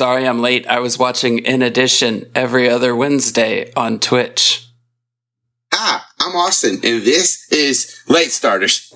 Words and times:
Sorry 0.00 0.26
I'm 0.26 0.40
late. 0.40 0.66
I 0.66 0.80
was 0.80 0.98
watching 0.98 1.40
In 1.40 1.60
Addition 1.60 2.30
every 2.34 2.70
other 2.70 2.96
Wednesday 2.96 3.70
on 3.76 4.00
Twitch. 4.00 4.66
Hi, 5.74 6.00
I'm 6.18 6.34
Austin, 6.36 6.76
and 6.82 7.02
this 7.02 7.46
is 7.52 8.00
Late 8.08 8.30
Starters. 8.30 8.94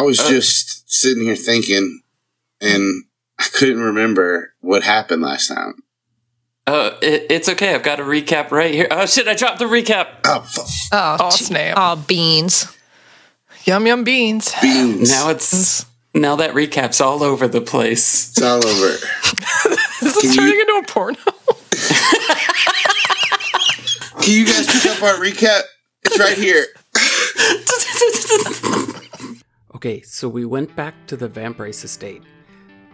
I 0.00 0.02
was 0.02 0.16
just 0.16 0.90
sitting 0.90 1.24
here 1.24 1.36
thinking, 1.36 2.00
and 2.62 3.04
I 3.38 3.44
couldn't 3.52 3.80
remember 3.82 4.54
what 4.60 4.82
happened 4.82 5.20
last 5.20 5.48
time. 5.48 5.74
Uh, 6.66 6.92
it, 7.02 7.26
it's 7.28 7.50
okay. 7.50 7.74
I've 7.74 7.82
got 7.82 8.00
a 8.00 8.02
recap 8.02 8.50
right 8.50 8.72
here. 8.72 8.86
Oh 8.90 9.04
shit! 9.04 9.28
I 9.28 9.34
dropped 9.34 9.58
the 9.58 9.66
recap. 9.66 10.06
Oh, 10.24 10.40
fuck. 10.40 10.66
Oh, 10.92 11.16
Oh, 11.20 11.30
gee- 11.36 11.44
snap. 11.44 11.74
Oh, 11.76 11.96
beans. 12.08 12.74
Yum 13.64 13.86
yum 13.86 14.04
beans. 14.04 14.54
beans. 14.62 15.10
Now 15.10 15.28
it's 15.28 15.84
now 16.14 16.36
that 16.36 16.54
recap's 16.54 16.98
all 17.02 17.22
over 17.22 17.46
the 17.46 17.60
place. 17.60 18.30
it's 18.30 18.40
all 18.42 18.64
over. 18.66 18.96
This 20.00 20.16
is 20.16 20.22
Can 20.22 20.34
turning 20.34 20.54
you- 20.54 20.60
into 20.62 20.72
a 20.82 20.90
porno. 20.90 21.18
Can 24.22 24.32
you 24.32 24.46
guys 24.46 24.66
pick 24.66 24.86
up 24.90 25.02
our 25.02 25.16
recap? 25.16 25.60
It's 26.04 26.18
right 26.18 26.38
here. 26.38 26.64
Okay, 29.80 30.02
so 30.02 30.28
we 30.28 30.44
went 30.44 30.76
back 30.76 30.94
to 31.06 31.16
the 31.16 31.26
Vambrace 31.26 31.84
estate 31.84 32.22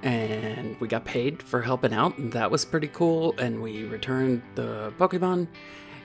and 0.05 0.81
we 0.81 0.87
got 0.87 1.05
paid 1.05 1.43
for 1.43 1.61
helping 1.61 1.93
out, 1.93 2.17
and 2.17 2.33
that 2.33 2.49
was 2.49 2.65
pretty 2.65 2.87
cool. 2.87 3.35
And 3.39 3.61
we 3.61 3.87
returned 3.87 4.41
the 4.55 4.93
Pokemon, 4.97 5.49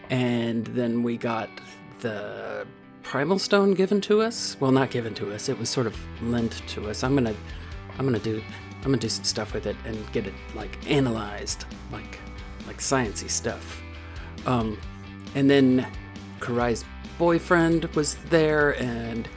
and 0.10 0.66
then 0.66 1.04
we 1.04 1.18
got 1.18 1.52
the 2.00 2.66
Primal 3.04 3.38
Stone 3.38 3.76
given 3.76 4.02
to 4.02 4.24
us. 4.24 4.58
Well, 4.60 4.72
not 4.72 4.90
given 4.90 5.14
to 5.16 5.32
us; 5.32 5.50
it 5.50 5.60
was 5.60 5.70
sort 5.70 5.86
of 5.86 5.96
lent 6.24 6.68
to 6.70 6.90
us. 6.90 7.04
I'm 7.04 7.14
gonna, 7.14 7.36
I'm 8.00 8.06
gonna 8.08 8.18
do, 8.18 8.42
I'm 8.78 8.86
gonna 8.86 8.98
do 8.98 9.08
some 9.08 9.24
stuff 9.24 9.54
with 9.54 9.68
it 9.68 9.76
and 9.86 10.12
get 10.12 10.26
it 10.26 10.34
like 10.56 10.80
analyzed, 10.90 11.66
like, 11.92 12.18
like 12.66 12.80
sciency 12.80 13.30
stuff. 13.30 13.84
Um, 14.48 14.80
and 15.36 15.48
then 15.48 15.86
Karai's 16.40 16.84
boyfriend 17.20 17.86
was 17.94 18.16
there, 18.32 18.82
and 18.82 19.30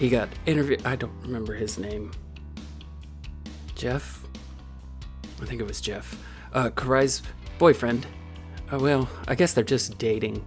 he 0.00 0.08
got 0.08 0.30
interviewed. 0.46 0.84
I 0.86 0.96
don't 0.96 1.12
remember 1.20 1.54
his 1.54 1.78
name. 1.78 2.10
Jeff? 3.74 4.26
I 5.40 5.44
think 5.44 5.60
it 5.60 5.66
was 5.66 5.80
Jeff. 5.80 6.18
Uh, 6.54 6.70
Karai's 6.70 7.22
boyfriend. 7.58 8.06
Oh, 8.72 8.78
well, 8.78 9.08
I 9.28 9.34
guess 9.34 9.52
they're 9.52 9.62
just 9.62 9.98
dating. 9.98 10.42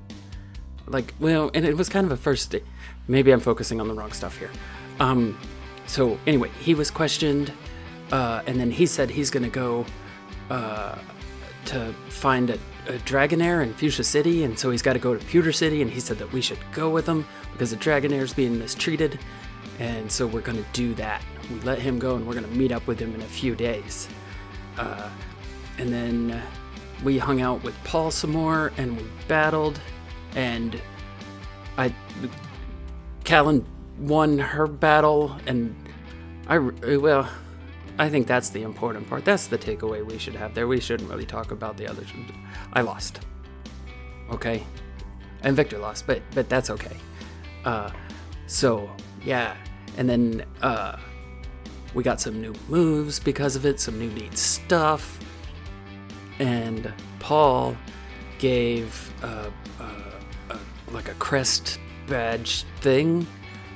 Like, 0.88 1.14
well, 1.20 1.52
and 1.54 1.66
it 1.66 1.78
was 1.78 1.88
kind 1.88 2.06
of 2.06 2.12
a 2.12 2.18
first 2.18 2.50
date. 2.50 2.66
Maybe 3.08 3.32
I'm 3.32 3.40
focusing 3.40 3.80
on 3.80 3.88
the 3.88 3.94
wrong 3.94 4.12
stuff 4.12 4.38
here. 4.38 4.50
Um, 5.00 5.38
so 5.86 6.18
anyway, 6.26 6.50
he 6.60 6.74
was 6.74 6.90
questioned, 6.90 7.54
uh, 8.12 8.42
and 8.48 8.60
then 8.60 8.72
he 8.72 8.88
said 8.88 9.12
he's 9.12 9.30
gonna 9.30 9.50
go, 9.50 9.86
uh, 10.50 10.98
to 11.66 11.94
find 12.10 12.50
a, 12.50 12.56
a 12.88 12.94
Dragonair 13.06 13.62
in 13.64 13.74
Fuchsia 13.74 14.04
City, 14.04 14.44
and 14.44 14.58
so 14.58 14.72
he's 14.72 14.82
got 14.82 14.94
to 14.94 15.00
go 15.00 15.16
to 15.16 15.26
Pewter 15.26 15.52
City, 15.52 15.82
and 15.82 15.92
he 15.92 16.00
said 16.00 16.18
that 16.18 16.32
we 16.34 16.42
should 16.42 16.58
go 16.74 16.90
with 16.90 17.06
him 17.06 17.26
because 17.52 17.70
the 17.70 17.78
Dragonair's 17.78 18.34
being 18.34 18.58
mistreated, 18.58 19.20
and 19.80 20.12
so 20.12 20.28
we're 20.28 20.42
going 20.42 20.62
to 20.62 20.70
do 20.74 20.94
that. 20.96 21.22
We 21.52 21.60
let 21.62 21.80
him 21.80 22.00
go, 22.00 22.16
and 22.16 22.26
we're 22.26 22.34
going 22.34 22.50
to 22.50 22.58
meet 22.58 22.72
up 22.72 22.86
with 22.88 23.00
him 23.00 23.14
in 23.16 23.22
a 23.22 23.26
few 23.26 23.56
days. 23.56 24.08
Uh, 24.78 25.10
and 25.78 25.92
then 25.92 26.42
we 27.04 27.18
hung 27.18 27.42
out 27.42 27.64
with 27.64 27.76
Paul 27.84 28.12
some 28.12 28.32
more, 28.32 28.72
and 28.78 28.98
we 28.98 29.04
battled, 29.28 29.80
and 30.36 30.80
I, 31.78 31.94
Calynn 33.24 33.66
won 34.00 34.38
her 34.38 34.68
battle, 34.68 35.38
and 35.48 35.76
I, 36.48 36.58
well, 36.58 37.30
I 38.00 38.10
think 38.10 38.28
that's 38.28 38.50
the 38.50 38.64
important 38.64 39.08
part. 39.08 39.24
That's 39.24 39.48
the 39.48 39.58
takeaway 39.58 40.06
we 40.06 40.18
should 40.18 40.36
have 40.36 40.54
there. 40.56 40.68
We 40.68 40.80
shouldn't 40.80 41.10
really 41.10 41.26
talk 41.26 41.52
about 41.52 41.78
the 41.78 41.88
others. 41.88 42.08
I 42.74 42.82
lost. 42.82 43.20
Okay? 44.32 44.64
And 45.44 45.56
Victor 45.56 45.78
lost, 45.78 46.08
but 46.08 46.22
but 46.34 46.50
that's 46.50 46.70
okay. 46.70 46.98
Uh 47.66 47.92
so 48.48 48.90
yeah. 49.24 49.56
And 49.98 50.10
then 50.10 50.46
uh 50.62 50.98
we 51.94 52.04
got 52.04 52.20
some 52.20 52.42
new 52.42 52.54
moves 52.70 53.20
because 53.20 53.56
of 53.56 53.66
it, 53.66 53.80
some 53.80 54.00
new 54.00 54.10
neat 54.10 54.38
stuff. 54.38 55.20
And 56.40 56.92
Paul 57.20 57.78
gave 58.40 59.14
uh, 59.24 59.50
uh, 59.80 60.58
like 60.92 61.08
a 61.08 61.14
crest 61.14 61.80
badge 62.08 62.64
thing 62.82 63.28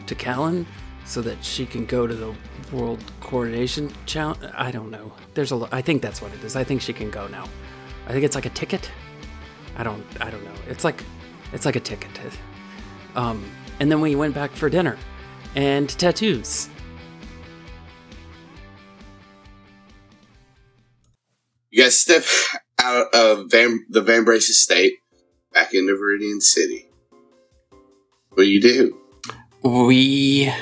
to 0.08 0.16
Calynn 0.16 0.66
so 1.06 1.22
that 1.22 1.44
she 1.44 1.66
can 1.66 1.86
go 1.86 2.08
to 2.08 2.16
the 2.16 2.34
World 2.72 3.04
Coordination 3.22 3.94
Challenge. 4.06 4.40
I 4.54 4.72
don't 4.72 4.90
know. 4.90 5.14
There's 5.36 5.52
a. 5.52 5.56
Lo- 5.56 5.70
I 5.72 5.82
think 5.82 6.02
that's 6.02 6.22
what 6.22 6.34
it 6.34 6.44
is. 6.44 6.56
I 6.56 6.64
think 6.64 6.82
she 6.82 6.94
can 6.94 7.10
go 7.10 7.28
now. 7.28 7.46
I 8.08 8.12
think 8.12 8.26
it's 8.26 8.36
like 8.36 8.46
a 8.46 8.50
ticket. 8.50 8.92
I 9.78 9.84
don't. 9.84 10.04
I 10.20 10.30
don't 10.30 10.44
know. 10.44 10.54
It's 10.68 10.84
like, 10.84 11.04
it's 11.54 11.66
like 11.66 11.76
a 11.76 11.80
ticket. 11.80 12.10
Um, 13.16 13.46
and 13.80 13.92
then 13.92 14.02
we 14.02 14.16
went 14.16 14.34
back 14.34 14.52
for 14.52 14.70
dinner, 14.70 14.98
and 15.58 15.90
tattoos. 15.90 16.70
You 21.72 21.84
guys 21.84 22.00
step 22.00 22.24
out 22.80 23.14
of 23.14 23.50
Van, 23.52 23.86
the 23.90 24.02
Van 24.02 24.24
Brace 24.24 24.50
estate 24.50 24.94
back 25.54 25.74
into 25.74 25.94
Viridian 25.94 26.42
City. 26.42 26.88
What 28.30 28.44
do 28.44 28.50
you 28.50 28.62
do? 28.62 28.98
We 29.64 30.54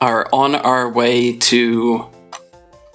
are 0.00 0.28
on 0.32 0.54
our 0.54 0.90
way 0.90 1.36
to. 1.38 2.06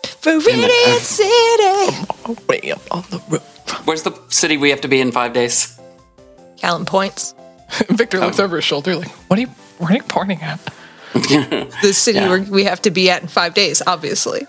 Viridian 0.03 0.97
City. 0.99 2.43
Way 2.47 2.71
up 2.71 2.81
on 2.91 3.03
the 3.09 3.21
roof. 3.29 3.85
Where's 3.87 4.03
the 4.03 4.13
city 4.29 4.57
we 4.57 4.69
have 4.69 4.81
to 4.81 4.87
be 4.87 4.99
in 5.01 5.11
five 5.11 5.33
days? 5.33 5.79
Calynn 6.57 6.85
points. 6.85 7.33
Victor 7.89 8.19
looks 8.19 8.39
Oh. 8.39 8.43
over 8.45 8.57
his 8.57 8.65
shoulder 8.65 8.95
like, 8.95 9.09
what 9.29 9.37
are 9.39 9.41
you, 9.41 9.49
what 9.77 9.91
are 9.91 9.95
you 9.95 10.03
pointing 10.03 10.41
at? 10.41 10.59
The 11.13 11.91
city 11.93 12.17
Yeah. 12.19 12.29
where 12.29 12.41
we 12.41 12.63
have 12.63 12.81
to 12.83 12.91
be 12.91 13.09
at 13.09 13.21
in 13.21 13.27
five 13.27 13.53
days, 13.53 13.81
obviously. 13.85 14.47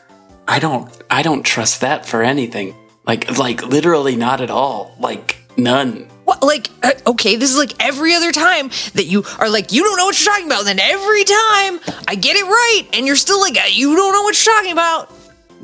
I 0.48 0.58
don't. 0.58 0.90
I 1.10 1.22
don't 1.22 1.42
trust 1.42 1.80
that 1.82 2.06
for 2.06 2.22
anything. 2.22 2.74
Like, 3.06 3.38
like 3.38 3.62
literally 3.66 4.16
not 4.16 4.40
at 4.40 4.50
all. 4.50 4.94
Like 4.98 5.36
none. 5.58 6.08
What, 6.24 6.42
like, 6.42 6.70
uh, 6.82 6.92
okay, 7.08 7.36
this 7.36 7.50
is 7.50 7.58
like 7.58 7.74
every 7.84 8.14
other 8.14 8.32
time 8.32 8.70
that 8.94 9.04
you 9.04 9.24
are 9.38 9.50
like, 9.50 9.72
you 9.72 9.82
don't 9.84 9.98
know 9.98 10.06
what 10.06 10.18
you're 10.18 10.32
talking 10.32 10.46
about. 10.46 10.60
And 10.60 10.68
then 10.68 10.80
every 10.80 11.24
time 11.24 11.80
I 12.08 12.14
get 12.14 12.36
it 12.36 12.44
right, 12.44 12.84
and 12.94 13.06
you're 13.06 13.16
still 13.16 13.40
like, 13.40 13.56
uh, 13.58 13.68
you 13.70 13.94
don't 13.94 14.12
know 14.14 14.22
what 14.22 14.34
you're 14.46 14.54
talking 14.54 14.72
about. 14.72 15.12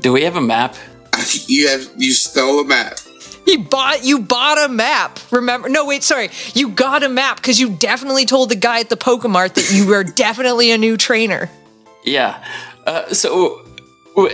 Do 0.00 0.12
we 0.12 0.22
have 0.25 0.37
a 0.37 0.41
map? 0.43 0.75
You 1.47 1.69
have 1.69 1.87
you 1.97 2.12
stole 2.12 2.60
a 2.60 2.65
map. 2.65 2.99
You 3.46 3.60
bought 3.64 4.04
you 4.04 4.20
bought 4.20 4.58
a 4.64 4.72
map. 4.72 5.18
Remember? 5.30 5.68
No, 5.68 5.84
wait, 5.86 6.02
sorry. 6.04 6.30
You 6.54 6.68
got 6.70 7.02
a 7.02 7.08
map 7.08 7.36
because 7.36 7.58
you 7.58 7.70
definitely 7.70 8.24
told 8.26 8.48
the 8.50 8.54
guy 8.56 8.80
at 8.80 8.88
the 8.90 8.96
Pokemart 8.96 9.54
that 9.54 9.70
you 9.72 9.86
were 9.86 10.04
definitely 10.04 10.70
a 10.70 10.78
new 10.78 10.96
trainer. 10.96 11.50
Yeah. 12.04 12.44
Uh, 12.87 13.12
so, 13.12 13.64
wh- 14.16 14.32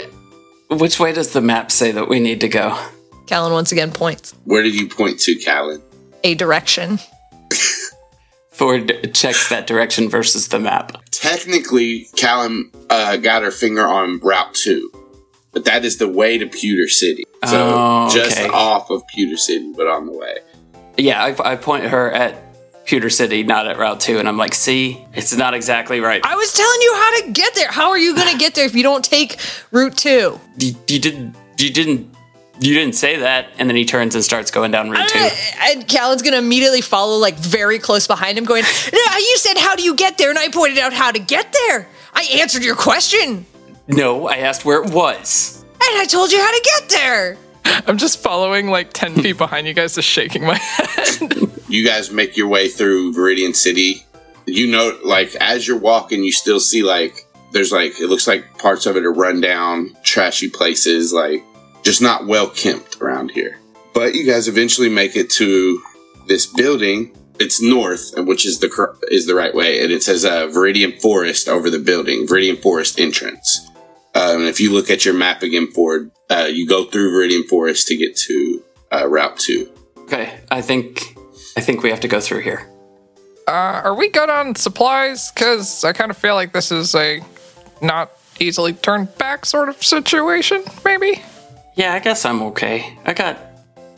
which 0.70 0.98
way 1.00 1.12
does 1.12 1.32
the 1.32 1.40
map 1.40 1.70
say 1.72 1.92
that 1.92 2.08
we 2.08 2.20
need 2.20 2.40
to 2.42 2.48
go? 2.48 2.78
Calynn 3.26 3.52
once 3.52 3.72
again 3.72 3.90
points 3.90 4.34
Where 4.44 4.62
did 4.62 4.74
you 4.74 4.88
point 4.88 5.18
to, 5.20 5.34
Calynn? 5.36 5.82
a 6.22 6.34
direction. 6.34 6.98
Ford 8.50 9.10
checks 9.14 9.48
that 9.50 9.66
direction 9.66 10.08
versus 10.08 10.48
the 10.48 10.58
map. 10.58 10.92
Technically, 11.10 12.06
Calynn 12.16 12.64
uh, 12.88 13.16
got 13.16 13.42
her 13.42 13.50
finger 13.50 13.86
on 13.86 14.18
Route 14.20 14.54
2, 14.54 14.90
but 15.56 15.64
that 15.64 15.86
is 15.86 15.96
the 15.96 16.06
way 16.06 16.36
to 16.36 16.46
Pewter 16.46 16.86
City. 16.86 17.24
So 17.46 17.56
Oh, 17.56 18.10
just 18.12 18.38
off 18.50 18.90
of 18.90 19.06
Pewter 19.06 19.38
City, 19.38 19.72
but 19.74 19.86
on 19.86 20.04
the 20.04 20.12
way. 20.12 20.36
Yeah, 20.98 21.24
I, 21.24 21.52
I 21.52 21.56
point 21.56 21.84
her 21.84 22.12
at 22.12 22.84
Pewter 22.84 23.08
City, 23.08 23.42
not 23.42 23.66
at 23.66 23.78
Route 23.78 23.98
2, 24.00 24.18
and 24.18 24.28
I'm 24.28 24.36
like, 24.36 24.54
see, 24.54 25.02
it's 25.14 25.34
not 25.34 25.54
exactly 25.54 26.00
right. 26.00 26.20
I 26.22 26.36
was 26.36 26.52
telling 26.52 26.80
you 26.82 26.94
how 26.94 27.20
to 27.22 27.32
get 27.32 27.54
there. 27.54 27.70
How 27.70 27.88
are 27.88 27.96
you 27.96 28.14
going 28.14 28.30
to 28.30 28.36
get 28.36 28.54
there 28.54 28.66
if 28.66 28.74
you 28.74 28.82
don't 28.82 29.02
take 29.02 29.38
Route 29.70 29.96
2? 29.96 30.38
You, 30.58 30.74
you 30.88 30.98
didn't, 30.98 31.34
you 31.56 31.72
didn't 31.72 32.14
You 32.60 32.74
didn't 32.74 32.94
say 32.94 33.16
that. 33.20 33.48
And 33.58 33.66
then 33.66 33.76
he 33.76 33.86
turns 33.86 34.14
and 34.14 34.22
starts 34.22 34.50
going 34.50 34.72
down 34.72 34.90
Route 34.90 35.08
2. 35.08 35.28
And 35.70 35.88
Calynn's 35.88 36.20
gonna 36.20 36.36
immediately 36.36 36.82
follow, 36.82 37.16
like 37.16 37.36
very 37.36 37.78
close 37.78 38.06
behind 38.06 38.36
him, 38.36 38.44
going, 38.44 38.64
"No, 38.92 39.16
you 39.16 39.36
said 39.38 39.56
how 39.56 39.74
do 39.74 39.82
you 39.82 39.94
get 39.94 40.18
there?" 40.18 40.28
And 40.28 40.38
I 40.38 40.48
pointed 40.48 40.78
out 40.78 40.92
how 40.92 41.12
to 41.12 41.18
get 41.18 41.54
there. 41.66 41.88
I 42.14 42.24
answered 42.40 42.62
your 42.62 42.76
question, 42.76 43.46
No, 43.88 44.26
I 44.28 44.36
asked 44.38 44.64
where 44.64 44.82
it 44.82 44.90
was. 44.92 45.64
and 45.74 46.00
I 46.00 46.04
told 46.08 46.32
you 46.32 46.38
how 46.40 46.50
to 46.50 46.70
get 46.80 46.88
there. 46.90 47.38
I'm 47.86 47.98
just 47.98 48.18
following 48.20 48.68
like 48.68 48.92
10 48.92 49.14
feet 49.22 49.38
behind 49.38 49.66
you 49.66 49.74
guys, 49.74 49.94
just 49.94 50.08
shaking 50.08 50.44
my 50.44 50.56
head. 50.56 51.50
You 51.68 51.84
guys 51.84 52.10
make 52.10 52.36
your 52.36 52.48
way 52.48 52.68
through 52.68 53.12
Viridian 53.14 53.54
City. 53.54 54.04
You 54.46 54.68
know, 54.68 54.96
like 55.04 55.34
as 55.36 55.66
you're 55.66 55.78
walking, 55.78 56.22
you 56.22 56.32
still 56.32 56.60
see 56.60 56.82
like 56.82 57.26
there's 57.52 57.72
like 57.72 58.00
it 58.00 58.06
looks 58.08 58.26
like 58.28 58.58
parts 58.58 58.86
of 58.86 58.96
it 58.96 59.04
are 59.04 59.12
run 59.12 59.40
down, 59.40 59.96
trashy 60.04 60.48
places, 60.48 61.12
like 61.12 61.42
just 61.82 62.00
not 62.00 62.26
well 62.26 62.48
kempt 62.48 63.00
around 63.00 63.32
here. 63.32 63.58
But 63.94 64.14
you 64.14 64.24
guys 64.24 64.46
eventually 64.46 64.88
make 64.88 65.16
it 65.16 65.30
to 65.30 65.82
this 66.28 66.46
building. 66.46 67.16
It's 67.40 67.60
north, 67.60 68.12
which 68.16 68.46
is 68.46 68.60
the 68.60 68.68
cor- 68.68 68.96
is 69.10 69.26
the 69.26 69.34
right 69.34 69.54
way, 69.54 69.82
and 69.82 69.90
it 69.92 70.02
says 70.04 70.24
uh, 70.24 70.46
Viridian 70.46 71.00
Forest 71.02 71.48
over 71.48 71.68
the 71.68 71.78
building. 71.80 72.26
Viridian 72.26 72.62
Forest 72.62 72.98
entrance. 73.00 73.65
Um, 74.16 74.46
if 74.46 74.60
you 74.60 74.72
look 74.72 74.90
at 74.90 75.04
your 75.04 75.12
map 75.12 75.42
again, 75.42 75.70
Ford, 75.72 76.10
uh, 76.30 76.48
you 76.50 76.66
go 76.66 76.84
through 76.86 77.12
Viridian 77.12 77.46
Forest 77.46 77.88
to 77.88 77.96
get 77.96 78.16
to 78.16 78.62
uh, 78.90 79.06
Route 79.06 79.38
Two. 79.38 79.70
Okay, 79.98 80.40
I 80.50 80.62
think 80.62 81.14
I 81.54 81.60
think 81.60 81.82
we 81.82 81.90
have 81.90 82.00
to 82.00 82.08
go 82.08 82.18
through 82.18 82.40
here. 82.40 82.66
Uh, 83.46 83.82
are 83.84 83.94
we 83.94 84.08
good 84.08 84.30
on 84.30 84.54
supplies? 84.54 85.30
Because 85.30 85.84
I 85.84 85.92
kind 85.92 86.10
of 86.10 86.16
feel 86.16 86.34
like 86.34 86.54
this 86.54 86.72
is 86.72 86.94
a 86.94 87.20
not 87.82 88.10
easily 88.40 88.72
turned 88.72 89.16
back 89.18 89.44
sort 89.44 89.68
of 89.68 89.82
situation, 89.84 90.64
maybe? 90.82 91.22
Yeah, 91.74 91.92
I 91.92 91.98
guess 91.98 92.24
I'm 92.24 92.42
okay. 92.42 92.98
I 93.04 93.12
got 93.12 93.38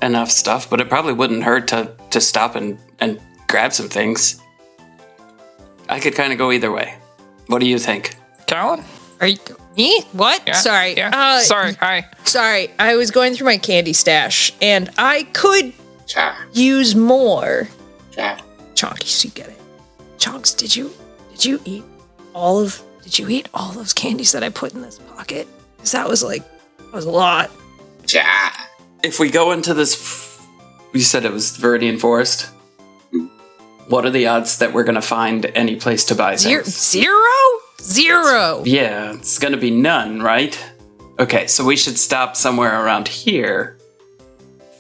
enough 0.03 0.33
stuff, 0.33 0.69
but 0.69 0.81
it 0.81 0.89
probably 0.89 1.13
wouldn't 1.13 1.45
hurt 1.45 1.69
to 1.69 1.93
to 2.11 2.21
stop 2.21 2.57
and 2.57 2.77
and 2.99 3.21
grab 3.47 3.73
some 3.73 3.89
things. 3.89 4.43
I 5.89 6.01
could 6.01 6.17
kind 6.17 6.33
of 6.33 6.39
go 6.39 6.51
either 6.51 6.73
way. 6.73 6.97
What 7.47 7.61
do 7.61 7.67
you 7.67 7.79
think? 7.79 8.17
Calynn? 8.47 8.85
Are 9.21 9.27
you 9.27 9.39
me? 9.77 10.03
What? 10.13 10.43
Yeah, 10.47 10.53
Sorry. 10.55 10.97
Yeah. 10.97 11.11
Uh, 11.13 11.41
Sorry. 11.41 11.75
Hi. 11.75 12.07
Sorry. 12.25 12.71
I 12.79 12.97
was 12.97 13.11
going 13.11 13.35
through 13.35 13.47
my 13.47 13.59
candy 13.59 13.93
stash, 13.93 14.53
and 14.63 14.91
I 14.99 15.25
could 15.33 15.73
Cha, 16.07 16.37
use 16.53 16.95
more. 16.95 17.69
cha. 18.13 18.41
Chonkies, 18.75 19.25
you 19.25 19.31
get 19.31 19.49
it. 19.49 19.59
Chonks, 20.19 20.57
did 20.57 20.75
you 20.77 20.93
did 21.33 21.45
you 21.45 21.61
eat 21.65 21.85
all 22.35 22.61
of 22.61 22.81
did 23.03 23.19
you 23.19 23.29
eat 23.29 23.49
all 23.55 23.73
those 23.73 23.93
candies 23.93 24.33
that 24.33 24.43
I 24.45 24.51
put 24.51 24.73
in 24.75 24.83
this 24.83 24.99
pocket? 24.99 25.47
Because 25.77 25.93
that 25.93 26.09
was 26.09 26.23
like 26.23 26.43
that 26.79 26.93
was 26.93 27.05
a 27.05 27.11
lot. 27.11 27.51
Cha. 28.07 28.69
If 29.03 29.19
we 29.21 29.31
go 29.31 29.51
into 29.53 29.75
this, 29.75 29.95
f- 29.95 30.47
you 30.95 31.01
said 31.01 31.25
it 31.25 31.33
was 31.33 31.57
Viridian 31.59 31.99
Forest. 32.01 32.51
What 33.89 34.05
are 34.05 34.11
the 34.11 34.27
odds 34.27 34.59
that 34.59 34.73
we're 34.73 34.85
gonna 34.85 35.01
find 35.03 35.47
any 35.55 35.77
place 35.77 36.05
to 36.07 36.15
buy 36.15 36.37
Zero 36.37 36.63
things? 36.63 36.77
zero? 36.79 37.31
Zero. 37.81 38.63
Yeah, 38.67 39.15
it's 39.15 39.39
gonna 39.39 39.57
be 39.57 39.71
none, 39.71 40.23
right? 40.23 40.59
Okay, 41.19 41.47
so 41.47 41.65
we 41.65 41.77
should 41.77 41.99
stop 41.99 42.37
somewhere 42.37 42.85
around 42.85 43.09
here 43.09 43.79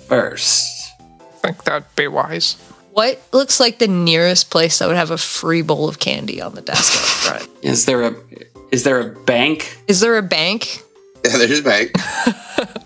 first. 0.06 0.90
I 1.00 1.52
think 1.52 1.64
that'd 1.64 1.94
be 1.96 2.08
wise. 2.08 2.54
What 2.92 3.20
looks 3.32 3.60
like 3.60 3.78
the 3.78 3.86
nearest 3.88 4.50
place 4.50 4.78
that 4.78 4.88
would 4.88 4.96
have 4.96 5.10
a 5.12 5.18
free 5.18 5.62
bowl 5.62 5.88
of 5.88 6.00
candy 6.00 6.40
on 6.40 6.54
the 6.54 6.60
desk 6.60 6.92
out 6.92 7.38
front? 7.38 7.50
Is 7.62 7.86
there 7.86 8.02
a 8.02 8.14
is 8.70 8.82
there 8.84 9.00
a 9.00 9.14
bank? 9.24 9.78
Is 9.88 10.00
there 10.00 10.18
a 10.18 10.22
bank? 10.22 10.82
Yeah, 11.24 11.38
there's 11.38 11.60
a 11.60 11.62
bank. 11.62 11.92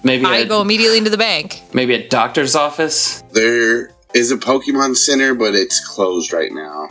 Maybe 0.04 0.24
I 0.24 0.38
a, 0.38 0.46
go 0.46 0.60
immediately 0.60 0.98
into 0.98 1.10
the 1.10 1.18
bank. 1.18 1.60
maybe 1.72 1.94
a 1.94 2.08
doctor's 2.08 2.54
office? 2.54 3.22
There 3.32 3.90
is 4.14 4.30
a 4.30 4.36
Pokemon 4.36 4.96
Center, 4.96 5.34
but 5.34 5.54
it's 5.54 5.86
closed 5.86 6.32
right 6.32 6.52
now. 6.52 6.88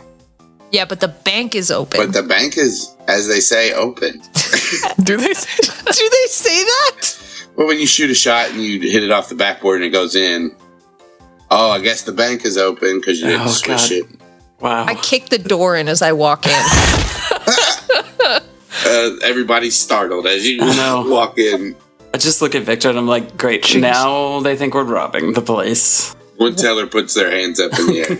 Yeah, 0.72 0.84
but 0.84 1.00
the 1.00 1.08
bank 1.08 1.54
is 1.54 1.70
open. 1.70 2.00
But 2.00 2.12
the 2.12 2.22
bank 2.22 2.56
is, 2.56 2.91
as 3.12 3.28
they 3.28 3.40
say, 3.40 3.72
open. 3.72 4.12
Do 5.02 5.16
they 5.16 5.34
say 5.34 5.62
Do 5.92 6.10
they 6.10 6.26
say 6.28 6.64
that? 6.64 7.18
Well, 7.56 7.66
when 7.66 7.78
you 7.78 7.86
shoot 7.86 8.10
a 8.10 8.14
shot 8.14 8.50
and 8.50 8.60
you 8.62 8.80
hit 8.80 9.02
it 9.02 9.10
off 9.10 9.28
the 9.28 9.34
backboard 9.34 9.76
and 9.76 9.84
it 9.84 9.90
goes 9.90 10.16
in, 10.16 10.54
oh, 11.50 11.70
I 11.70 11.80
guess 11.80 12.02
the 12.02 12.12
bank 12.12 12.44
is 12.44 12.56
open 12.56 12.98
because 12.98 13.20
you 13.20 13.26
didn't 13.26 13.42
Oh, 13.46 13.50
swish 13.50 13.88
God. 13.90 13.92
it. 13.98 14.06
Wow. 14.60 14.84
I 14.86 14.94
kick 14.94 15.28
the 15.28 15.38
door 15.38 15.76
in 15.76 15.88
as 15.88 16.00
I 16.02 16.12
walk 16.12 16.46
in. 16.46 16.52
Uh, 18.84 19.10
everybody's 19.22 19.78
startled 19.78 20.26
as 20.26 20.46
you 20.48 20.60
I 20.60 20.74
know. 20.76 21.08
walk 21.08 21.38
in. 21.38 21.76
I 22.12 22.18
just 22.18 22.42
look 22.42 22.54
at 22.56 22.62
Victor 22.62 22.88
and 22.90 22.98
I'm 22.98 23.06
like, 23.06 23.36
great. 23.36 23.76
Now 23.76 24.40
they 24.40 24.56
think 24.56 24.74
we're 24.74 24.82
robbing 24.82 25.34
the 25.34 25.40
place. 25.40 26.14
One 26.36 26.56
teller 26.56 26.86
puts 26.88 27.14
their 27.14 27.30
hands 27.30 27.60
up 27.60 27.78
in 27.78 27.86
the 27.86 28.00
air. 28.00 28.18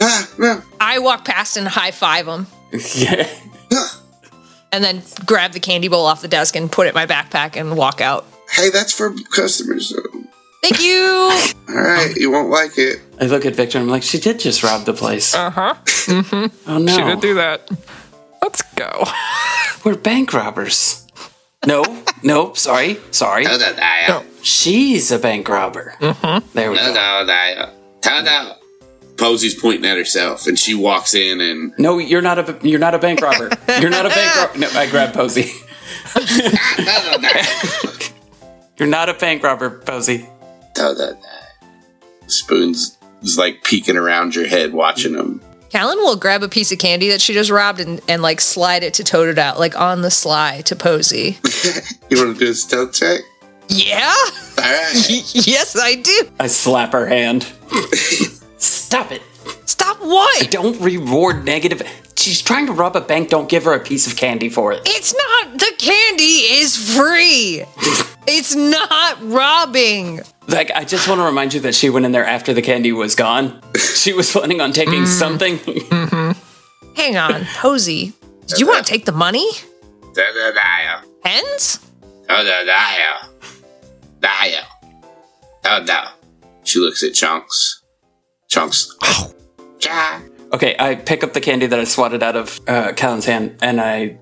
ah, 0.00 0.30
no. 0.38 0.62
I 0.80 1.00
walk 1.00 1.24
past 1.24 1.56
and 1.56 1.66
high 1.66 1.90
five 1.90 2.26
them, 2.26 2.46
yeah. 2.94 3.28
And 4.74 4.82
then 4.82 5.02
grab 5.24 5.52
the 5.52 5.60
candy 5.60 5.86
bowl 5.86 6.04
off 6.04 6.20
the 6.20 6.28
desk 6.28 6.56
and 6.56 6.70
put 6.70 6.86
it 6.86 6.90
in 6.90 6.94
my 6.94 7.06
backpack 7.06 7.56
and 7.56 7.76
walk 7.76 8.00
out. 8.00 8.26
Hey, 8.50 8.70
that's 8.70 8.92
for 8.92 9.14
customers. 9.30 9.94
Thank 10.62 10.80
you. 10.82 11.30
All 11.68 11.74
right, 11.74 12.14
you 12.16 12.30
won't 12.30 12.50
like 12.50 12.76
it. 12.76 13.00
I 13.20 13.26
look 13.26 13.46
at 13.46 13.54
Victor 13.54 13.78
and 13.78 13.84
I'm 13.86 13.90
like, 13.90 14.02
she 14.02 14.18
did 14.18 14.40
just 14.40 14.62
rob 14.64 14.84
the 14.84 14.92
place. 14.92 15.34
Uh 15.34 15.50
huh. 15.50 15.74
oh 16.66 16.78
no. 16.78 16.92
She 16.92 17.02
did 17.02 17.20
do 17.20 17.34
that. 17.34 17.70
Let's 18.42 18.62
go. 18.74 19.04
We're 19.84 19.96
bank 19.96 20.34
robbers. 20.34 21.06
No, 21.66 21.84
no, 22.22 22.52
sorry, 22.54 22.98
sorry. 23.10 23.44
No, 23.44 23.56
no, 23.56 23.74
no, 24.08 24.24
She's 24.42 25.10
a 25.10 25.18
bank 25.18 25.48
robber. 25.48 25.94
Mm-hmm. 25.98 26.46
There 26.52 26.70
we 26.70 26.76
no, 26.76 26.86
go. 26.88 26.92
no, 26.92 27.24
no, 28.04 28.22
no, 28.22 28.56
no. 29.18 29.24
Posey's 29.24 29.54
pointing 29.54 29.84
at 29.90 29.96
herself, 29.96 30.46
and 30.46 30.58
she 30.58 30.74
walks 30.74 31.14
in, 31.14 31.40
and 31.40 31.72
No, 31.78 31.98
you're 31.98 32.22
not 32.22 32.38
a 32.38 32.58
you're 32.66 32.78
not 32.80 32.94
a 32.94 32.98
bank 32.98 33.20
robber. 33.20 33.50
You're 33.80 33.90
not 33.90 34.06
a 34.06 34.10
bank 34.10 34.34
robber. 34.36 34.58
No, 34.58 34.68
I 34.70 34.88
grab 34.90 35.12
Posey. 35.14 35.50
You're 38.76 38.88
not 38.88 39.08
a 39.08 39.14
bank 39.14 39.42
robber, 39.42 39.70
Posey. 39.70 40.28
Spoons 42.26 42.98
is 43.22 43.38
like 43.38 43.62
peeking 43.62 43.96
around 43.96 44.34
your 44.34 44.46
head, 44.48 44.72
watching 44.72 45.12
them. 45.12 45.40
Calynn 45.70 45.96
will 45.96 46.16
grab 46.16 46.42
a 46.42 46.48
piece 46.48 46.70
of 46.72 46.78
candy 46.78 47.08
that 47.08 47.20
she 47.20 47.32
just 47.32 47.50
robbed 47.50 47.80
and, 47.80 48.00
and 48.08 48.22
like 48.22 48.40
slide 48.40 48.82
it 48.84 48.94
to 48.94 49.04
Toad 49.04 49.38
out, 49.38 49.58
like 49.58 49.78
on 49.78 50.02
the 50.02 50.10
sly 50.10 50.60
to 50.62 50.76
Posey. 50.76 51.38
You 52.10 52.22
want 52.24 52.38
to 52.38 52.44
do 52.44 52.50
a 52.50 52.54
stealth 52.54 52.92
check? 52.92 53.20
yeah? 53.68 54.14
All 54.58 54.64
right. 54.64 55.02
yes, 55.46 55.76
I 55.80 55.94
do. 55.96 56.28
I 56.38 56.46
slap 56.48 56.92
her 56.92 57.06
hand. 57.06 57.50
Stop 58.94 59.10
it. 59.10 59.22
Stop 59.68 59.98
what? 59.98 60.52
Don't 60.52 60.80
reward 60.80 61.44
negative. 61.44 61.82
She's 62.16 62.40
trying 62.40 62.66
to 62.66 62.72
rob 62.72 62.94
a 62.94 63.00
bank. 63.00 63.28
Don't 63.28 63.48
give 63.48 63.64
her 63.64 63.74
a 63.74 63.80
piece 63.80 64.06
of 64.06 64.16
candy 64.16 64.48
for 64.48 64.72
it. 64.72 64.82
It's 64.86 65.12
not. 65.12 65.58
The 65.58 65.72
candy 65.78 66.22
is 66.22 66.76
free. 66.96 67.64
it's 68.28 68.54
not 68.54 69.20
robbing. 69.20 70.20
Like, 70.46 70.70
I 70.76 70.84
just 70.84 71.08
want 71.08 71.20
to 71.20 71.24
remind 71.24 71.54
you 71.54 71.60
that 71.62 71.74
she 71.74 71.90
went 71.90 72.06
in 72.06 72.12
there 72.12 72.24
after 72.24 72.54
the 72.54 72.62
candy 72.62 72.92
was 72.92 73.16
gone. 73.16 73.60
She 73.74 74.12
was 74.12 74.30
planning 74.30 74.60
on 74.60 74.70
taking 74.72 75.02
mm-hmm. 75.02 75.06
something. 75.06 75.56
Mm-hmm. 75.58 76.94
Hang 76.94 77.16
on, 77.16 77.44
Posey. 77.56 78.12
Did 78.46 78.60
you 78.60 78.68
want 78.68 78.86
to 78.86 78.92
take 78.92 79.06
the 79.06 79.12
money? 79.12 79.48
No, 80.16 80.22
no, 80.34 80.52
no. 80.54 81.00
Hens? 81.24 81.80
No, 82.28 82.36
no, 82.44 82.64
no. 82.64 83.26
No. 84.22 84.60
Oh, 85.64 85.82
no. 85.84 86.04
She 86.62 86.78
looks 86.78 87.02
at 87.02 87.14
Chunks. 87.14 87.83
Chunks. 88.54 88.96
Oh. 89.02 89.34
Yeah. 89.80 90.22
okay, 90.52 90.76
I 90.78 90.94
pick 90.94 91.24
up 91.24 91.32
the 91.32 91.40
candy 91.40 91.66
that 91.66 91.80
I 91.80 91.82
swatted 91.82 92.22
out 92.22 92.36
of 92.36 92.60
uh, 92.68 92.92
Calynn's 92.92 93.24
hand 93.24 93.58
and 93.60 93.80
I 93.80 94.16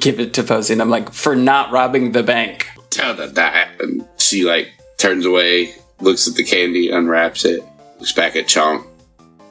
give 0.00 0.20
it 0.20 0.34
to 0.34 0.44
Posey. 0.44 0.74
And 0.74 0.80
I'm 0.80 0.90
like, 0.90 1.12
for 1.12 1.34
not 1.34 1.72
robbing 1.72 2.12
the 2.12 2.22
bank. 2.22 2.68
Tell 2.90 3.14
them 3.14 3.34
that. 3.34 3.80
And 3.80 4.06
she, 4.16 4.44
like, 4.44 4.68
turns 4.96 5.26
away, 5.26 5.74
looks 5.98 6.28
at 6.28 6.36
the 6.36 6.44
candy, 6.44 6.90
unwraps 6.90 7.44
it, 7.44 7.64
looks 7.98 8.12
back 8.12 8.36
at 8.36 8.46
Chunk. 8.46 8.86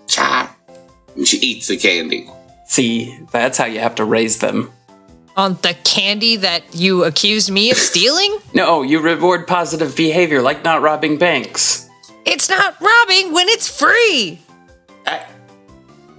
Cha. 0.08 0.56
And 1.18 1.27
she 1.27 1.38
eats 1.39 1.68
the 1.68 1.75
candy. 1.75 2.30
See, 2.65 3.20
that's 3.34 3.58
how 3.58 3.65
you 3.65 3.82
have 3.82 3.96
to 3.96 4.06
raise 4.06 4.39
them. 4.39 4.72
On 5.36 5.56
the 5.63 5.75
candy 5.84 6.38
that 6.38 6.74
you 6.74 7.03
accused 7.03 7.51
me 7.51 7.72
of 7.72 7.77
stealing? 7.77 8.38
No, 8.53 8.84
you 8.84 9.01
reward 9.01 9.48
positive 9.48 9.98
behavior, 9.98 10.42
like 10.42 10.63
not 10.63 10.82
robbing 10.82 11.18
banks. 11.18 11.83
It's 12.25 12.50
not 12.50 12.80
robbing 12.82 13.34
when 13.34 13.50
it's 13.50 13.68
free. 13.68 14.39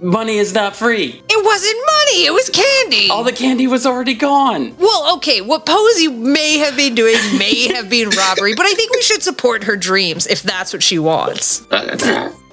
Money 0.01 0.37
is 0.37 0.53
not 0.53 0.75
free. 0.75 1.21
It 1.29 1.45
wasn't 1.45 1.77
money, 1.87 2.25
it 2.25 2.33
was 2.33 2.49
candy. 2.49 3.09
All 3.09 3.23
the 3.23 3.31
candy 3.31 3.65
was 3.65 3.85
already 3.85 4.13
gone. 4.13 4.75
well, 4.77 5.15
okay, 5.15 5.39
what 5.41 5.65
Posey 5.65 6.09
may 6.09 6.57
have 6.57 6.75
been 6.75 6.95
doing 6.95 7.15
may 7.37 7.73
have 7.73 7.89
been 7.89 8.09
robbery, 8.09 8.55
but 8.55 8.65
I 8.65 8.73
think 8.73 8.93
we 8.93 9.01
should 9.01 9.23
support 9.23 9.63
her 9.63 9.77
dreams 9.77 10.27
if 10.27 10.43
that's 10.43 10.73
what 10.73 10.83
she 10.83 10.99
wants. 10.99 11.65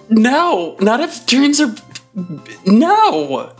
No, 0.08 0.76
not 0.80 1.00
if 1.00 1.26
dreams 1.26 1.60
are. 1.60 1.74
No. 2.64 3.52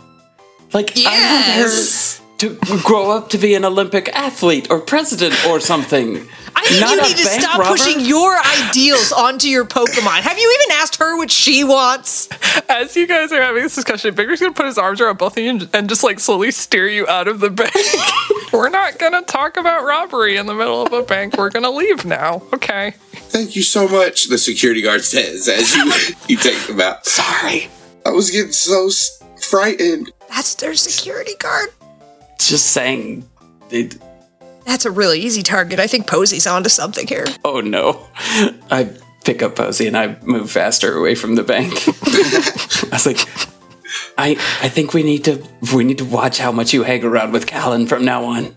Like, 0.71 0.95
Yes. 0.95 2.21
I 2.41 2.47
want 2.47 2.59
her 2.59 2.77
to 2.77 2.83
grow 2.83 3.11
up 3.11 3.29
to 3.31 3.37
be 3.37 3.53
an 3.53 3.65
Olympic 3.65 4.09
athlete 4.09 4.67
or 4.71 4.79
president 4.79 5.35
or 5.45 5.59
something. 5.59 6.27
I 6.65 6.69
think 6.69 6.91
you 6.91 7.01
need 7.01 7.17
to 7.17 7.25
stop 7.25 7.59
robber? 7.59 7.71
pushing 7.71 7.99
your 7.99 8.37
ideals 8.67 9.11
onto 9.11 9.47
your 9.47 9.65
Pokemon. 9.65 10.21
Have 10.21 10.37
you 10.37 10.59
even 10.61 10.77
asked 10.77 10.97
her 10.97 11.17
what 11.17 11.31
she 11.31 11.63
wants? 11.63 12.29
As 12.69 12.95
you 12.95 13.07
guys 13.07 13.31
are 13.31 13.41
having 13.41 13.63
this 13.63 13.75
discussion, 13.75 14.13
Victor's 14.13 14.39
gonna 14.39 14.53
put 14.53 14.65
his 14.65 14.77
arms 14.77 15.01
around 15.01 15.17
both 15.17 15.37
of 15.37 15.43
you 15.43 15.49
and, 15.49 15.69
and 15.73 15.89
just 15.89 16.03
like 16.03 16.19
slowly 16.19 16.51
steer 16.51 16.87
you 16.87 17.07
out 17.07 17.27
of 17.27 17.39
the 17.39 17.49
bank. 17.49 17.73
We're 18.53 18.69
not 18.69 18.99
gonna 18.99 19.21
talk 19.23 19.57
about 19.57 19.83
robbery 19.83 20.37
in 20.37 20.45
the 20.45 20.53
middle 20.53 20.83
of 20.83 20.93
a 20.93 21.03
bank. 21.03 21.37
We're 21.37 21.49
gonna 21.49 21.71
leave 21.71 22.05
now. 22.05 22.43
Okay. 22.53 22.91
Thank 23.13 23.55
you 23.55 23.63
so 23.63 23.87
much, 23.87 24.25
the 24.25 24.37
security 24.37 24.81
guard 24.81 25.01
says 25.01 25.47
as 25.47 25.75
you, 25.75 25.91
you 26.27 26.37
take 26.37 26.59
them 26.67 26.79
out. 26.79 27.05
Sorry. 27.05 27.69
I 28.05 28.11
was 28.11 28.29
getting 28.29 28.51
so 28.51 28.89
frightened. 29.41 30.11
That's 30.29 30.55
their 30.55 30.75
security 30.75 31.35
guard. 31.39 31.69
Just 32.39 32.67
saying. 32.67 33.27
It, 33.69 33.97
That's 34.65 34.85
a 34.85 34.91
really 34.91 35.19
easy 35.19 35.43
target. 35.43 35.79
I 35.79 35.87
think 35.87 36.07
Posey's 36.07 36.47
onto 36.47 36.69
something 36.69 37.07
here. 37.07 37.25
oh 37.43 37.61
no. 37.61 38.07
I 38.71 38.89
pick 39.23 39.41
up 39.41 39.55
Posey 39.55 39.87
and 39.87 39.97
I 39.97 40.17
move 40.23 40.51
faster 40.51 40.95
away 40.97 41.15
from 41.15 41.35
the 41.35 41.43
bank. 41.43 41.73
I 41.87 42.89
was 42.91 43.05
like, 43.05 43.19
I 44.17 44.31
I 44.61 44.69
think 44.69 44.93
we 44.93 45.03
need 45.03 45.23
to 45.25 45.43
we 45.73 45.83
need 45.83 45.97
to 45.99 46.05
watch 46.05 46.37
how 46.39 46.51
much 46.51 46.73
you 46.73 46.83
hang 46.83 47.03
around 47.03 47.31
with 47.33 47.45
Calynn 47.45 47.87
from 47.87 48.05
now 48.05 48.23
on. 48.25 48.55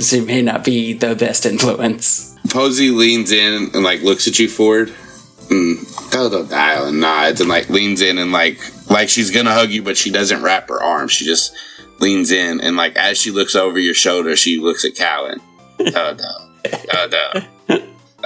She 0.00 0.20
may 0.20 0.40
not 0.42 0.64
be 0.64 0.94
the 0.94 1.14
best 1.14 1.44
influence. 1.44 2.36
Posey 2.48 2.90
leans 2.90 3.32
in 3.32 3.70
and 3.74 3.84
like 3.84 4.02
looks 4.02 4.26
at 4.26 4.38
you 4.38 4.48
forward. 4.48 4.88
Mm, 5.50 6.10
Dodo 6.12 6.44
dial 6.46 6.86
and 6.86 7.00
nods 7.00 7.40
and 7.40 7.48
like 7.50 7.68
leans 7.68 8.00
in 8.00 8.18
and 8.18 8.32
like 8.32 8.58
like 8.88 9.08
she's 9.08 9.30
gonna 9.30 9.52
hug 9.52 9.70
you, 9.70 9.82
but 9.82 9.96
she 9.96 10.10
doesn't 10.10 10.42
wrap 10.42 10.68
her 10.68 10.82
arms. 10.82 11.12
She 11.12 11.24
just 11.24 11.54
leans 12.00 12.30
in 12.30 12.60
and 12.60 12.76
like 12.76 12.96
as 12.96 13.18
she 13.18 13.30
looks 13.30 13.54
over 13.54 13.78
your 13.78 13.94
shoulder, 13.94 14.34
she 14.36 14.58
looks 14.58 14.84
at 14.84 14.94
Calynn. 14.94 15.40
Oh, 15.80 16.14
Dodo, 16.14 16.82
Dodo. 16.92 17.46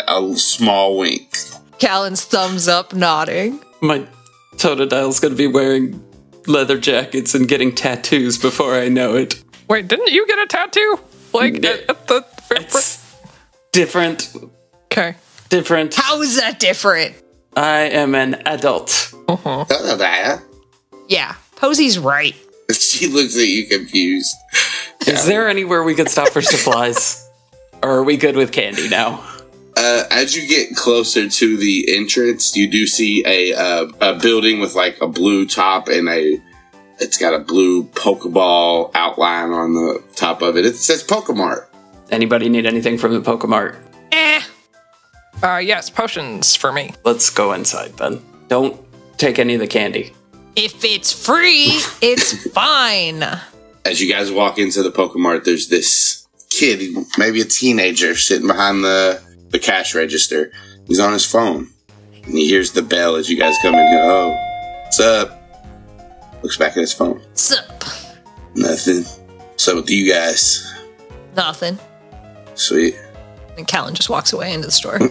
Oh, 0.08 0.32
a 0.32 0.36
small 0.36 0.98
wink. 0.98 1.36
Calynn's 1.78 2.24
thumbs 2.24 2.66
up, 2.66 2.92
nodding. 2.92 3.60
My 3.80 4.06
Totodile's 4.56 5.20
gonna 5.20 5.36
be 5.36 5.46
wearing 5.46 6.02
leather 6.48 6.76
jackets 6.78 7.34
and 7.34 7.46
getting 7.46 7.72
tattoos 7.74 8.36
before 8.38 8.74
I 8.74 8.88
know 8.88 9.14
it. 9.14 9.42
Wait, 9.68 9.86
didn't 9.86 10.10
you 10.12 10.26
get 10.26 10.38
a 10.40 10.46
tattoo? 10.46 10.98
Like 11.32 11.64
at, 11.64 11.88
at 11.88 12.06
the 12.08 12.24
It's 12.50 13.00
different. 13.72 14.34
okay. 14.86 15.14
Different. 15.48 15.94
How 15.94 16.20
is 16.22 16.36
that 16.40 16.58
different? 16.58 17.14
I 17.56 17.82
am 17.82 18.14
an 18.16 18.34
adult. 18.46 19.14
Uh-huh. 19.28 19.64
Dodo 19.68 19.96
dial. 19.96 20.42
Yeah, 21.08 21.36
Posey's 21.54 21.98
right. 22.00 22.34
She 22.72 23.08
looks 23.08 23.36
at 23.36 23.46
you 23.46 23.66
confused. 23.66 24.34
Is 25.06 25.26
there 25.26 25.48
anywhere 25.48 25.82
we 25.82 25.94
could 25.94 26.08
stop 26.08 26.28
for 26.28 26.40
supplies? 26.40 27.24
or 27.84 27.98
are 27.98 28.02
we 28.02 28.16
good 28.16 28.34
with 28.34 28.50
candy 28.50 28.88
now? 28.88 29.22
Uh, 29.76 30.04
as 30.10 30.34
you 30.34 30.48
get 30.48 30.74
closer 30.74 31.28
to 31.28 31.56
the 31.56 31.94
entrance, 31.94 32.56
you 32.56 32.68
do 32.70 32.86
see 32.86 33.22
a 33.26 33.52
uh, 33.52 33.86
a 34.00 34.18
building 34.18 34.60
with 34.60 34.74
like 34.74 35.00
a 35.00 35.06
blue 35.06 35.46
top 35.46 35.88
and 35.88 36.08
a 36.08 36.40
it's 36.98 37.18
got 37.18 37.34
a 37.34 37.40
blue 37.40 37.84
Pokeball 37.84 38.92
outline 38.94 39.50
on 39.50 39.74
the 39.74 40.02
top 40.14 40.42
of 40.42 40.56
it. 40.56 40.64
It 40.64 40.76
says 40.76 41.04
Pokemart. 41.04 41.66
Anybody 42.10 42.48
need 42.48 42.66
anything 42.66 42.96
from 42.96 43.12
the 43.12 43.20
Pokemart? 43.20 43.76
Eh. 44.12 44.42
Uh, 45.42 45.58
yes, 45.58 45.90
potions 45.90 46.54
for 46.54 46.72
me. 46.72 46.92
Let's 47.04 47.28
go 47.28 47.52
inside 47.52 47.96
then. 47.98 48.24
Don't 48.48 48.80
take 49.18 49.38
any 49.38 49.54
of 49.54 49.60
the 49.60 49.66
candy. 49.66 50.14
If 50.56 50.84
it's 50.84 51.12
free, 51.12 51.66
it's 52.02 52.48
fine. 52.52 53.22
As 53.84 54.00
you 54.00 54.10
guys 54.12 54.30
walk 54.32 54.58
into 54.58 54.82
the 54.82 54.90
Pokemart, 54.90 55.44
there's 55.44 55.68
this 55.68 56.26
kid, 56.50 56.94
maybe 57.18 57.40
a 57.40 57.44
teenager, 57.44 58.14
sitting 58.14 58.46
behind 58.46 58.84
the 58.84 59.20
the 59.50 59.58
cash 59.58 59.94
register. 59.94 60.52
He's 60.86 61.00
on 61.00 61.12
his 61.12 61.24
phone, 61.26 61.68
and 62.24 62.34
he 62.36 62.46
hears 62.48 62.72
the 62.72 62.82
bell 62.82 63.16
as 63.16 63.28
you 63.28 63.36
guys 63.38 63.56
come 63.62 63.74
in. 63.74 63.86
Oh, 64.00 64.30
what's 64.84 65.00
up? 65.00 65.40
Looks 66.42 66.56
back 66.56 66.72
at 66.72 66.80
his 66.80 66.92
phone. 66.92 67.22
Sup? 67.34 67.84
Nothing. 68.54 69.04
So 69.56 69.76
with 69.76 69.90
you 69.90 70.12
guys, 70.12 70.70
Nothing. 71.36 71.78
sweet. 72.54 72.96
And 73.56 73.66
Calynn 73.66 73.94
just 73.94 74.10
walks 74.10 74.32
away 74.32 74.52
into 74.52 74.66
the 74.66 74.72
store. 74.72 74.98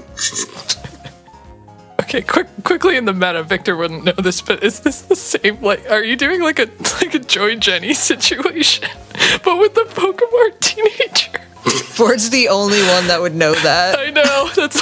Okay, 2.03 2.21
quick, 2.21 2.47
quickly 2.65 2.97
in 2.97 3.05
the 3.05 3.13
meta, 3.13 3.43
Victor 3.43 3.77
wouldn't 3.77 4.03
know 4.03 4.11
this, 4.11 4.41
but 4.41 4.61
is 4.61 4.81
this 4.81 5.01
the 5.03 5.15
same? 5.15 5.61
Like, 5.61 5.89
are 5.89 6.03
you 6.03 6.17
doing 6.17 6.41
like 6.41 6.59
a 6.59 6.67
like 7.01 7.15
a 7.15 7.19
Joy 7.19 7.55
Jenny 7.55 7.93
situation, 7.93 8.89
but 9.43 9.57
with 9.57 9.73
the 9.73 9.85
Pokemon 9.89 10.59
teenager? 10.59 11.39
Ford's 11.93 12.29
the 12.29 12.49
only 12.49 12.81
one 12.81 13.07
that 13.07 13.21
would 13.21 13.35
know 13.35 13.53
that. 13.55 13.97
I 13.97 14.09
know 14.09 14.49
that's. 14.53 14.81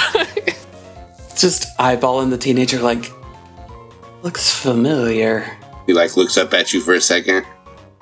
Just 1.40 1.76
eyeballing 1.78 2.30
the 2.30 2.38
teenager 2.38 2.80
like 2.80 3.12
looks 4.22 4.52
familiar. 4.52 5.56
He 5.86 5.92
like 5.92 6.16
looks 6.16 6.36
up 6.36 6.52
at 6.54 6.72
you 6.72 6.80
for 6.80 6.94
a 6.94 7.00
second. 7.00 7.46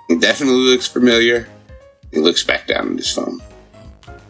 He 0.08 0.16
definitely 0.16 0.60
looks 0.60 0.86
familiar. 0.86 1.46
He 2.10 2.20
looks 2.20 2.42
back 2.42 2.66
down 2.66 2.92
at 2.92 2.96
his 2.96 3.12
phone. 3.12 3.42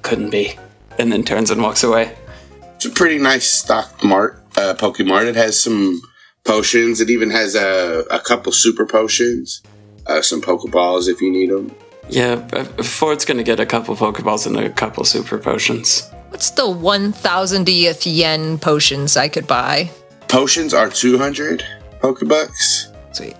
Couldn't 0.02 0.30
be. 0.30 0.58
And 0.98 1.12
then 1.12 1.22
turns 1.22 1.50
and 1.50 1.62
walks 1.62 1.84
away. 1.84 2.16
It's 2.74 2.86
a 2.86 2.90
pretty 2.90 3.18
nice 3.18 3.48
stock 3.48 4.02
mart, 4.02 4.39
uh, 4.60 4.74
Pokemart. 4.74 5.26
It 5.26 5.36
has 5.36 5.60
some 5.60 6.02
potions. 6.44 7.00
It 7.00 7.10
even 7.10 7.30
has 7.30 7.54
a, 7.54 8.04
a 8.10 8.20
couple 8.20 8.52
super 8.52 8.86
potions, 8.86 9.62
uh, 10.06 10.22
some 10.22 10.40
Pokeballs 10.40 11.08
if 11.08 11.20
you 11.20 11.30
need 11.30 11.50
them. 11.50 11.74
Yeah, 12.08 12.46
Ford's 12.82 13.24
gonna 13.24 13.44
get 13.44 13.60
a 13.60 13.66
couple 13.66 13.94
Pokeballs 13.96 14.46
and 14.46 14.56
a 14.56 14.70
couple 14.70 15.04
super 15.04 15.38
potions. 15.38 16.10
What's 16.30 16.50
the 16.50 16.62
1000th 16.62 18.02
yen 18.04 18.58
potions 18.58 19.16
I 19.16 19.28
could 19.28 19.46
buy? 19.46 19.90
Potions 20.28 20.74
are 20.74 20.88
200 20.88 21.64
Pokebucks. 22.00 22.94
Sweet. 23.12 23.36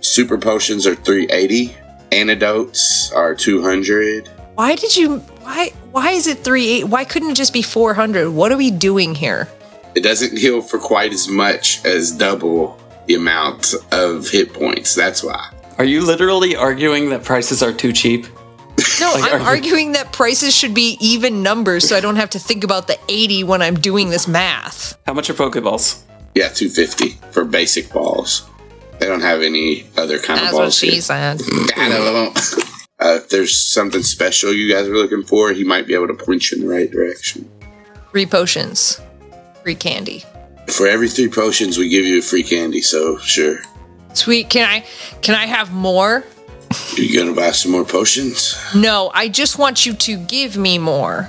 Super 0.00 0.38
potions 0.38 0.86
are 0.86 0.94
380. 0.94 1.74
Antidotes 2.12 3.12
are 3.12 3.34
200. 3.34 4.28
Why 4.54 4.74
did 4.74 4.96
you 4.96 5.18
why 5.44 5.70
why 5.92 6.10
is 6.10 6.26
it 6.26 6.38
3 6.38 6.84
Why 6.84 7.04
couldn't 7.04 7.30
it 7.30 7.36
just 7.36 7.52
be 7.52 7.62
400? 7.62 8.30
What 8.30 8.52
are 8.52 8.56
we 8.56 8.70
doing 8.70 9.14
here? 9.14 9.48
It 9.98 10.02
doesn't 10.04 10.38
heal 10.38 10.60
for 10.62 10.78
quite 10.78 11.12
as 11.12 11.26
much 11.28 11.84
as 11.84 12.12
double 12.12 12.78
the 13.06 13.14
amount 13.16 13.74
of 13.90 14.28
hit 14.28 14.52
points. 14.54 14.94
That's 14.94 15.24
why. 15.24 15.50
Are 15.76 15.84
you 15.84 16.02
literally 16.02 16.54
arguing 16.54 17.10
that 17.10 17.24
prices 17.24 17.64
are 17.64 17.72
too 17.72 17.92
cheap? 17.92 18.26
No, 19.00 19.12
Like, 19.14 19.32
I'm 19.32 19.40
you- 19.40 19.46
arguing 19.46 19.92
that 19.92 20.12
prices 20.12 20.54
should 20.54 20.72
be 20.72 20.96
even 21.00 21.42
numbers 21.42 21.88
so 21.88 21.96
I 21.96 22.00
don't 22.00 22.14
have 22.14 22.30
to 22.30 22.38
think 22.38 22.62
about 22.62 22.86
the 22.86 22.96
80 23.08 23.42
when 23.42 23.60
I'm 23.60 23.74
doing 23.74 24.10
this 24.10 24.28
math. 24.28 24.96
How 25.04 25.14
much 25.14 25.28
are 25.30 25.34
Pokeballs? 25.34 26.02
Yeah, 26.36 26.46
250 26.48 27.18
for 27.32 27.44
basic 27.44 27.92
balls. 27.92 28.46
They 29.00 29.06
don't 29.06 29.22
have 29.22 29.42
any 29.42 29.86
other 29.96 30.20
kind 30.20 30.38
That's 30.38 30.50
of 30.50 30.54
what 30.54 30.62
balls. 30.66 30.76
she 30.78 30.90
here. 30.92 31.00
said. 31.00 31.40
I 31.76 31.88
don't 31.88 32.04
know. 32.14 32.32
Uh, 33.00 33.14
if 33.16 33.30
there's 33.30 33.56
something 33.60 34.02
special 34.04 34.52
you 34.52 34.72
guys 34.72 34.86
are 34.86 34.96
looking 34.96 35.24
for, 35.24 35.50
he 35.52 35.64
might 35.64 35.88
be 35.88 35.94
able 35.94 36.06
to 36.06 36.14
point 36.14 36.52
you 36.52 36.58
in 36.62 36.68
the 36.68 36.72
right 36.72 36.88
direction. 36.88 37.50
Three 38.12 38.26
potions. 38.26 39.00
Free 39.68 39.74
candy. 39.74 40.24
For 40.68 40.88
every 40.88 41.10
three 41.10 41.28
potions, 41.28 41.76
we 41.76 41.90
give 41.90 42.06
you 42.06 42.20
a 42.20 42.22
free 42.22 42.42
candy. 42.42 42.80
So 42.80 43.18
sure, 43.18 43.58
Sweet. 44.14 44.48
Can 44.48 44.66
I 44.66 44.86
can 45.20 45.34
I 45.34 45.44
have 45.44 45.74
more? 45.74 46.24
are 46.70 47.02
you 47.02 47.18
gonna 47.18 47.36
buy 47.36 47.50
some 47.50 47.72
more 47.72 47.84
potions? 47.84 48.56
No, 48.74 49.10
I 49.12 49.28
just 49.28 49.58
want 49.58 49.84
you 49.84 49.92
to 49.92 50.16
give 50.16 50.56
me 50.56 50.78
more. 50.78 51.28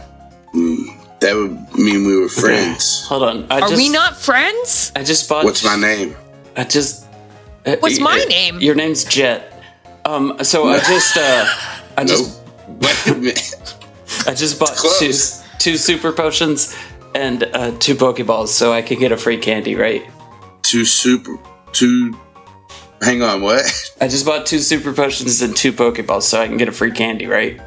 That 1.19 1.36
would 1.36 1.51
mean 1.77 2.08
we 2.08 2.15
were 2.17 2.29
friends. 2.29 3.05
Hold 3.08 3.24
on. 3.24 3.46
I 3.51 3.60
Are 3.60 3.67
just, 3.67 3.75
we 3.75 3.89
not 3.89 4.15
friends? 4.15 4.93
I 4.96 5.03
just 5.03 5.27
bought. 5.27 5.43
What's 5.43 5.65
my 5.65 5.75
name? 5.75 6.15
I 6.55 6.63
just. 6.63 7.08
uh, 7.65 7.75
What's 7.81 8.00
uh, 8.00 8.03
my 8.05 8.24
name? 8.29 8.62
Your 8.62 8.75
name's 8.75 9.03
Jet. 9.03 9.51
Um. 10.05 10.41
So 10.43 10.69
I 10.69 10.79
just. 10.79 11.17
Uh. 11.17 11.46
I 11.98 12.03
just. 12.08 12.39
Wait 12.69 13.08
a 13.08 13.15
minute. 13.15 13.75
I 14.25 14.34
just 14.34 14.58
bought 14.62 14.77
two 14.77 14.88
Close. 14.88 15.43
two 15.58 15.75
super 15.75 16.13
potions 16.13 16.74
and 17.16 17.44
uh, 17.44 17.72
two 17.80 17.96
Pokeballs, 17.96 18.48
so 18.50 18.72
I 18.74 18.82
could 18.82 19.00
get 19.00 19.12
a 19.12 19.18
free 19.18 19.38
candy, 19.38 19.75
right? 19.75 20.04
Two 20.62 20.86
super. 20.86 21.38
Two. 21.74 22.18
Hang 23.01 23.22
on. 23.22 23.42
What? 23.42 23.63
I 24.01 24.08
just 24.08 24.25
bought 24.25 24.46
two 24.46 24.60
super 24.60 24.94
potions 24.94 25.42
and 25.42 25.56
two 25.56 25.72
Pokeballs, 25.74 26.24
so 26.24 26.42
I 26.42 26.48
can 26.48 26.58
get 26.58 26.68
a 26.68 26.72
free 26.72 26.92
candy, 26.92 27.25
right? 27.28 27.60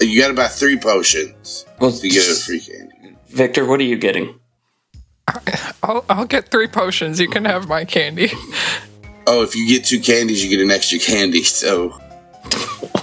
You 0.00 0.20
got 0.20 0.28
to 0.28 0.34
buy 0.34 0.48
three 0.48 0.78
potions 0.78 1.66
Well, 1.78 1.92
to 1.92 2.08
get 2.08 2.26
a 2.26 2.34
free 2.34 2.60
candy. 2.60 3.16
Victor, 3.28 3.66
what 3.66 3.80
are 3.80 3.84
you 3.84 3.98
getting? 3.98 4.40
I'll, 5.82 6.04
I'll 6.08 6.24
get 6.24 6.48
three 6.50 6.66
potions. 6.68 7.20
You 7.20 7.28
can 7.28 7.44
have 7.44 7.68
my 7.68 7.84
candy. 7.84 8.30
Oh, 9.26 9.42
if 9.42 9.54
you 9.54 9.68
get 9.68 9.84
two 9.84 10.00
candies, 10.00 10.42
you 10.42 10.48
get 10.50 10.64
an 10.64 10.70
extra 10.70 10.98
candy. 10.98 11.42
So 11.44 11.90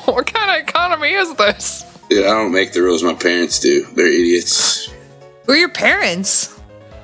what 0.06 0.26
kind 0.34 0.50
of 0.50 0.68
economy 0.68 1.12
is 1.12 1.34
this? 1.36 1.86
yeah, 2.10 2.22
I 2.22 2.32
don't 2.32 2.52
make 2.52 2.74
the 2.74 2.82
rules. 2.82 3.04
My 3.04 3.14
parents 3.14 3.60
do. 3.60 3.86
They're 3.94 4.08
idiots. 4.08 4.90
Who 5.48 5.54
are 5.54 5.58
your 5.58 5.70
parents? 5.70 6.60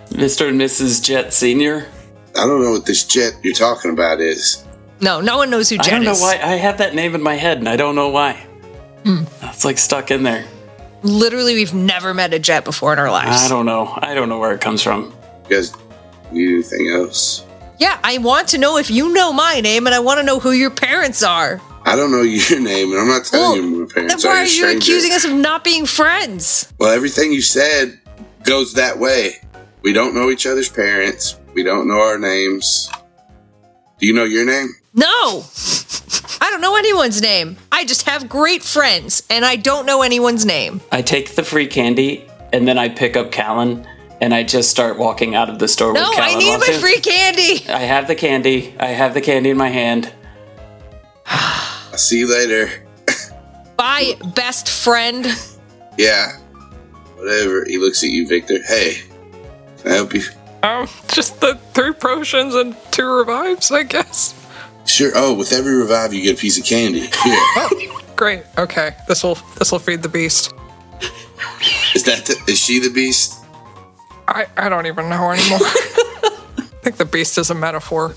Mr. 0.10 0.50
and 0.50 0.60
Mrs. 0.60 1.02
Jet 1.02 1.34
Senior. 1.34 1.88
I 2.36 2.46
don't 2.46 2.62
know 2.62 2.72
what 2.72 2.86
this 2.86 3.04
jet 3.06 3.34
you're 3.42 3.54
talking 3.54 3.92
about 3.92 4.20
is. 4.22 4.64
No, 5.02 5.22
no 5.22 5.38
one 5.38 5.50
knows 5.50 5.70
who 5.70 5.78
I 5.80 5.84
don't 5.84 6.04
know 6.04 6.12
is. 6.12 6.22
why 6.22 6.34
I 6.42 6.56
have 6.56 6.78
that 6.80 6.94
name 6.96 7.16
in 7.16 7.22
my 7.22 7.36
head, 7.36 7.58
and 7.60 7.68
I 7.70 7.76
don't 7.78 7.96
know 7.96 8.10
why. 8.10 8.34
Hmm. 9.06 9.24
It's 9.44 9.66
like 9.66 9.78
stuck 9.78 10.12
in 10.12 10.24
there. 10.24 10.46
Literally, 11.04 11.56
we've 11.56 11.74
never 11.74 12.14
met 12.14 12.34
a 12.34 12.40
jet 12.40 12.64
before 12.64 12.94
in 12.94 13.00
our 13.00 13.12
lives. 13.12 13.44
I 13.44 13.50
don't 13.50 13.66
know. 13.66 13.94
I 14.02 14.14
don't 14.14 14.30
know 14.30 14.40
where 14.40 14.54
it 14.54 14.62
comes 14.62 14.82
from. 14.82 15.14
You 15.50 15.58
guys 15.58 15.74
need 16.32 16.54
anything 16.54 16.88
else? 16.90 17.46
Yeah, 17.80 18.00
I 18.04 18.18
want 18.20 18.48
to 18.50 18.58
know 18.58 18.78
if 18.78 18.90
you 18.90 19.12
know 19.14 19.34
my 19.34 19.60
name, 19.62 19.86
and 19.86 19.94
I 19.96 20.00
want 20.00 20.20
to 20.20 20.26
know 20.26 20.40
who 20.40 20.52
your 20.52 20.70
parents 20.70 21.22
are. 21.24 21.60
I 21.86 21.96
don't 21.98 22.12
know 22.12 22.22
your 22.22 22.60
name, 22.62 22.92
and 22.92 23.00
I'm 23.02 23.08
not 23.08 23.26
telling 23.26 23.62
you 23.64 23.70
my 23.70 23.78
then 23.80 23.88
parents 24.08 24.24
why 24.26 24.32
are. 24.32 24.34
are 24.36 24.46
You're 24.46 24.70
a 24.70 24.74
you 24.76 24.80
stranger. 24.80 24.80
accusing 24.80 25.12
us 25.12 25.26
of 25.26 25.34
not 25.34 25.64
being 25.64 25.86
friends? 25.86 26.72
Well, 26.80 26.92
everything 26.92 27.34
you 27.34 27.42
said 27.42 28.00
goes 28.44 28.74
that 28.74 28.98
way. 29.00 29.38
We 29.82 29.94
don't 29.94 30.14
know 30.16 30.30
each 30.30 30.46
other's 30.46 30.70
parents. 30.70 31.38
We 31.54 31.64
don't 31.64 31.88
know 31.88 32.00
our 32.00 32.18
names. 32.18 32.90
Do 34.00 34.08
you 34.08 34.14
know 34.14 34.24
your 34.24 34.46
name? 34.46 34.70
No, 34.94 35.06
I 36.42 36.50
don't 36.50 36.62
know 36.62 36.76
anyone's 36.76 37.22
name. 37.22 37.58
I 37.72 37.86
just 37.86 38.04
have 38.08 38.28
great 38.30 38.64
friends, 38.64 39.24
and 39.30 39.44
I 39.46 39.56
don't 39.56 39.86
know 39.86 40.02
anyone's 40.02 40.46
name. 40.46 40.82
I 40.92 41.02
take 41.02 41.36
the 41.36 41.44
free 41.44 41.68
candy 41.68 42.26
and 42.52 42.68
then 42.68 42.78
I 42.78 42.90
pick 42.90 43.16
up 43.18 43.32
Calynn 43.32 43.86
and 44.22 44.34
I 44.34 44.44
just 44.44 44.70
start 44.70 44.98
walking 45.00 45.34
out 45.36 45.50
of 45.50 45.58
the 45.60 45.68
store 45.68 45.92
No, 45.94 46.10
with 46.10 46.18
Calynn. 46.18 46.22
I 46.22 46.36
need 46.36 46.52
my 46.52 46.58
walking. 46.60 46.80
free 46.80 47.00
candy. 47.00 47.68
I 47.70 47.80
have 47.80 48.08
the 48.08 48.16
candy. 48.16 48.76
I 48.80 48.88
have 48.88 49.14
the 49.16 49.22
candy 49.22 49.50
in 49.50 49.58
my 49.58 49.70
hand. 49.70 50.14
I'll 51.26 51.98
see 51.98 52.20
you 52.20 52.30
later. 52.32 52.70
Bye, 53.78 54.14
best 54.36 54.70
friend. 54.70 55.26
Yeah. 55.98 56.38
Whatever. 57.24 57.64
He 57.66 57.78
looks 57.78 58.04
at 58.04 58.10
you, 58.10 58.28
Victor. 58.28 58.62
Hey, 58.64 58.96
can 59.82 59.92
I 59.92 59.96
help 59.96 60.14
you? 60.14 60.24
Um, 60.62 60.88
just 61.08 61.40
the 61.40 61.56
three 61.74 61.94
potions 61.94 62.54
and 62.54 62.76
two 62.92 63.06
revives, 63.06 63.72
I 63.72 63.84
guess. 63.84 64.34
Sure. 64.86 65.12
Oh, 65.16 65.34
with 65.34 65.54
every 65.54 65.74
revive, 65.74 66.14
you 66.14 66.22
get 66.22 66.38
a 66.38 66.42
piece 66.42 66.58
of 66.60 66.66
candy. 66.66 67.08
Here. 67.24 67.70
Great. 68.18 68.44
Okay, 68.58 68.96
this 69.08 69.24
will 69.24 69.36
this 69.58 69.72
will 69.72 69.80
feed 69.80 70.02
the 70.04 70.10
beast. 70.10 70.54
Is 71.96 72.04
that 72.04 72.26
the, 72.26 72.52
is 72.52 72.60
she 72.60 72.80
the 72.80 72.90
beast? 72.90 73.46
I 74.28 74.46
I 74.58 74.68
don't 74.68 74.86
even 74.86 75.08
know 75.08 75.32
anymore. 75.32 75.60
I 75.64 76.80
think 76.84 76.98
the 76.98 77.06
beast 77.06 77.38
is 77.38 77.50
a 77.50 77.56
metaphor. 77.56 78.16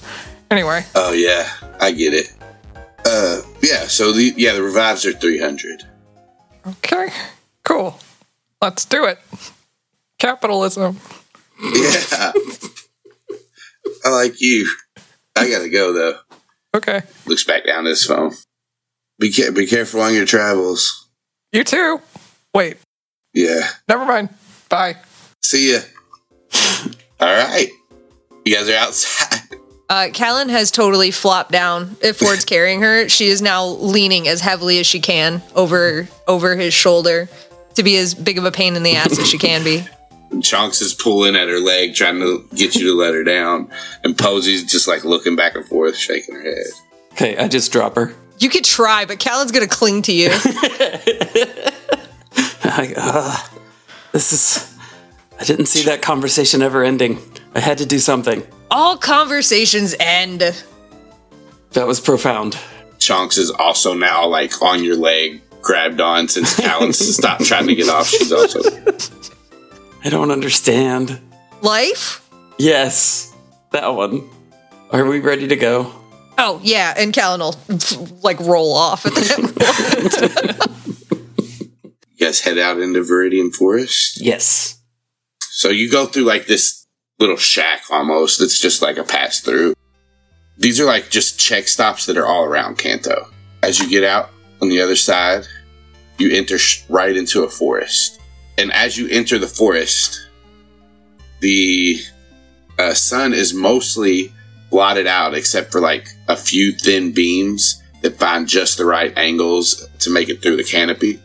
Anyway, 0.51 0.85
Oh 0.97 1.13
yeah, 1.13 1.49
I 1.81 1.93
get 1.93 2.13
it. 2.13 2.33
Uh, 3.05 3.43
yeah. 3.63 3.87
So 3.87 4.11
the 4.13 4.35
yeah 4.37 4.53
the 4.55 4.63
revives 4.65 5.07
are 5.07 5.13
three 5.13 5.39
hundred. 5.39 5.85
okay, 6.67 7.11
cool. 7.63 8.01
Let's 8.67 8.85
do 8.85 9.05
it. 9.05 9.21
Capitalism. 10.19 10.99
Yeah. 11.63 12.33
I 14.05 14.09
like 14.09 14.41
you. 14.41 14.69
I 15.37 15.49
gotta 15.49 15.69
go 15.69 15.93
though. 15.93 16.19
Okay, 16.75 17.03
Looks 17.27 17.45
back 17.45 17.65
down 17.65 17.87
at 17.87 17.91
his 17.91 18.05
phone. 18.05 18.33
Be 19.21 19.33
ca- 19.33 19.53
be 19.53 19.69
careful 19.69 20.01
on 20.01 20.15
your 20.15 20.27
travels. 20.27 21.09
you 21.53 21.63
too. 21.63 22.01
Wait, 22.53 22.77
Yeah. 23.33 23.69
never 23.89 24.05
mind. 24.05 24.31
Bye. 24.69 24.97
See 25.45 25.73
ya. 25.73 25.81
All 27.21 27.29
right. 27.35 27.69
You 28.45 28.57
guys 28.57 28.69
are 28.69 28.75
outside. 28.77 29.41
Uh, 29.89 30.09
Calynn 30.11 30.51
has 30.51 30.73
totally 30.73 31.13
flopped 31.13 31.53
down. 31.53 31.97
If 32.03 32.17
Ford's 32.19 32.45
carrying 32.55 32.83
her, 32.83 33.09
she 33.09 33.29
is 33.29 33.41
now 33.41 33.65
leaning 33.67 34.27
as 34.27 34.41
heavily 34.41 34.81
as 34.81 34.87
she 34.89 34.99
can 34.99 35.41
over 35.55 36.09
over 36.27 36.57
his 36.57 36.75
shoulder 36.75 37.29
to 37.77 37.83
be 37.83 37.97
as 37.97 38.15
big 38.15 38.39
of 38.39 38.45
a 38.45 38.51
pain 38.51 38.77
in 38.77 38.83
the 38.83 38.97
ass 38.97 39.19
as 39.19 39.29
she 39.29 39.39
can 39.39 39.65
be. 39.65 39.87
Chunks 40.43 40.83
is 40.83 40.93
pulling 40.93 41.37
at 41.37 41.49
her 41.49 41.61
leg, 41.61 41.95
trying 41.95 42.19
to 42.19 42.47
get 42.55 42.75
you 42.75 42.87
to 42.87 42.95
let 42.95 43.15
her 43.15 43.23
down, 43.23 43.71
and 44.03 44.19
Posey's 44.19 44.65
just 44.65 44.89
like 44.89 45.05
looking 45.05 45.37
back 45.37 45.55
and 45.55 45.65
forth, 45.65 45.97
shaking 45.97 46.35
her 46.35 46.43
head. 46.43 46.67
Okay, 47.13 47.37
I 47.37 47.49
just 47.49 47.73
drop 47.73 47.95
her. 47.95 48.13
You 48.39 48.49
could 48.51 48.65
try, 48.65 49.05
but 49.07 49.19
Calynn's 49.19 49.53
gonna 49.53 49.69
cling 49.69 50.03
to 50.03 50.13
you. 50.13 50.29
I, 52.65 52.93
uh, 52.97 53.37
this 54.13 54.33
is. 54.33 54.77
I 55.39 55.45
didn't 55.45 55.67
see 55.67 55.85
that 55.85 56.03
conversation 56.03 56.63
ever 56.63 56.83
ending. 56.83 57.19
I 57.55 57.61
had 57.61 57.79
to 57.79 57.87
do 57.87 57.99
something. 57.99 58.43
All 58.71 58.97
conversations 58.97 59.95
end. 60.01 60.41
That 61.73 61.87
was 61.87 62.01
profound. 62.01 62.59
Chunks 62.99 63.39
is 63.39 63.51
also 63.51 63.95
now 63.95 64.27
like 64.27 64.63
on 64.63 64.83
your 64.83 64.97
leg, 64.97 65.43
grabbed 65.67 66.01
on 66.01 66.29
since 66.29 66.55
Calynn 66.55 66.95
stopped 67.15 67.45
trying 67.45 67.67
to 67.67 67.75
get 67.75 67.89
off. 67.89 68.07
She's 68.07 68.33
also 68.33 68.61
I 70.05 70.09
don't 70.09 70.31
understand. 70.31 71.21
Life? 71.61 72.27
Yes, 72.57 73.35
that 73.73 73.95
one. 73.95 74.31
Are 74.93 75.05
we 75.05 75.19
ready 75.19 75.49
to 75.49 75.57
go? 75.57 75.93
Oh 76.39 76.61
yeah, 76.63 76.95
and 76.97 77.13
Calynn 77.13 77.41
will 77.41 77.57
like 78.23 78.39
roll 78.39 78.75
off 78.75 79.05
at 79.07 79.15
that. 79.15 80.71
you 82.15 82.27
guys 82.27 82.41
head 82.41 82.59
out 82.59 82.79
into 82.79 83.01
Viridian 83.01 83.53
Forest. 83.53 84.23
Yes. 84.23 84.81
So 85.41 85.71
you 85.71 85.91
go 85.91 86.07
through 86.07 86.25
like 86.25 86.47
this 86.47 86.87
little 87.19 87.37
shack 87.37 87.83
almost. 87.91 88.41
It's 88.41 88.61
just 88.61 88.83
like 88.83 88.99
a 88.99 89.05
pass 89.05 89.41
through. 89.41 89.75
These 90.57 90.81
are 90.81 90.85
like 90.85 91.11
just 91.11 91.41
check 91.41 91.67
stops 91.67 92.07
that 92.07 92.17
are 92.17 92.27
all 92.27 92.45
around 92.45 92.79
Kanto. 92.79 93.27
As 93.63 93.81
you 93.81 93.89
get 93.89 94.05
out 94.05 94.31
on 94.61 94.69
the 94.69 94.81
other 94.81 94.97
side, 94.97 95.47
you 96.19 96.31
enter 96.31 96.57
right 96.89 97.17
into 97.17 97.45
a 97.45 97.49
forest. 97.49 98.21
And 98.59 98.73
as 98.73 98.97
you 98.97 99.09
enter 99.09 99.39
the 99.39 99.47
forest, 99.47 100.29
the 101.41 102.01
uh, 102.79 102.95
sun 102.95 103.35
is 103.35 103.53
mostly 103.53 104.33
blotted 104.71 105.07
out 105.07 105.35
except 105.35 105.73
for 105.73 105.81
like 105.81 106.09
a 106.29 106.37
few 106.37 106.73
thin 106.73 107.13
beams 107.13 107.83
that 108.03 108.19
find 108.19 108.49
just 108.49 108.79
the 108.79 108.85
right 108.85 109.17
angles 109.17 109.89
to 109.99 110.11
make 110.11 110.29
it 110.29 110.43
through 110.43 110.57
the 110.57 110.65
canopy. 110.65 111.21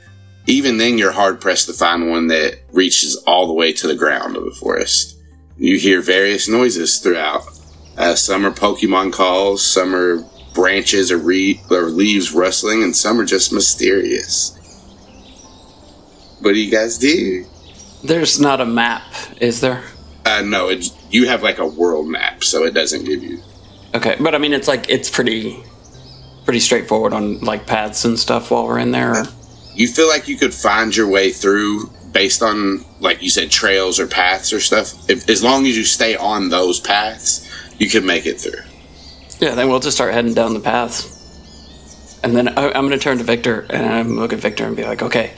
Even 0.47 0.77
then, 0.77 0.97
you're 0.97 1.11
hard 1.11 1.39
pressed 1.39 1.67
to 1.67 1.73
find 1.73 2.09
one 2.09 2.27
that 2.27 2.59
reaches 2.71 3.15
all 3.27 3.47
the 3.47 3.53
way 3.53 3.71
to 3.71 3.87
the 3.87 3.95
ground 3.95 4.35
of 4.35 4.43
the 4.43 4.51
forest. 4.51 5.17
You 5.57 5.77
hear 5.77 6.01
various 6.01 6.49
noises 6.49 6.97
throughout. 6.97 7.43
Uh, 7.97 8.15
some 8.15 8.45
are 8.45 8.51
Pokemon 8.51 9.13
calls, 9.13 9.63
some 9.63 9.93
are 9.93 10.25
branches 10.53 11.11
or, 11.11 11.17
re- 11.17 11.61
or 11.69 11.83
leaves 11.83 12.31
rustling, 12.31 12.83
and 12.83 12.95
some 12.95 13.19
are 13.19 13.25
just 13.25 13.53
mysterious. 13.53 14.57
What 16.41 16.53
do 16.53 16.59
you 16.59 16.71
guys 16.71 16.97
do? 16.97 17.45
There's 18.03 18.39
not 18.39 18.61
a 18.61 18.65
map, 18.65 19.03
is 19.39 19.61
there? 19.61 19.83
Uh, 20.25 20.41
no, 20.43 20.69
it's, 20.69 20.91
you 21.11 21.27
have 21.27 21.43
like 21.43 21.59
a 21.59 21.65
world 21.65 22.07
map, 22.07 22.43
so 22.43 22.65
it 22.65 22.73
doesn't 22.73 23.05
give 23.05 23.23
you. 23.23 23.39
Okay, 23.93 24.15
but 24.19 24.33
I 24.33 24.37
mean, 24.37 24.53
it's 24.53 24.67
like 24.67 24.89
it's 24.89 25.09
pretty, 25.09 25.63
pretty 26.45 26.59
straightforward 26.59 27.13
on 27.13 27.39
like 27.41 27.67
paths 27.67 28.05
and 28.05 28.17
stuff 28.17 28.51
while 28.51 28.65
we're 28.65 28.79
in 28.79 28.91
there. 28.91 29.23
You 29.75 29.87
feel 29.87 30.07
like 30.07 30.27
you 30.27 30.37
could 30.37 30.53
find 30.53 30.95
your 30.95 31.07
way 31.07 31.31
through 31.31 31.89
based 32.11 32.41
on, 32.41 32.83
like 32.99 33.21
you 33.21 33.29
said, 33.29 33.51
trails 33.51 33.99
or 33.99 34.07
paths 34.07 34.51
or 34.51 34.59
stuff. 34.59 35.09
If, 35.09 35.29
as 35.29 35.43
long 35.43 35.65
as 35.65 35.77
you 35.77 35.83
stay 35.83 36.15
on 36.15 36.49
those 36.49 36.79
paths, 36.79 37.47
you 37.77 37.89
can 37.89 38.05
make 38.05 38.25
it 38.25 38.39
through. 38.39 38.61
Yeah, 39.41 39.55
then 39.55 39.69
we'll 39.69 39.79
just 39.79 39.97
start 39.97 40.13
heading 40.13 40.35
down 40.35 40.53
the 40.53 40.59
paths. 40.59 41.17
And 42.23 42.35
then 42.35 42.47
I, 42.49 42.67
I'm 42.67 42.87
going 42.87 42.91
to 42.91 42.99
turn 42.99 43.17
to 43.17 43.23
Victor 43.23 43.65
and 43.71 43.85
I'm 43.85 44.17
look 44.17 44.33
at 44.33 44.39
Victor 44.39 44.65
and 44.65 44.77
be 44.77 44.83
like, 44.83 45.01
okay, 45.01 45.33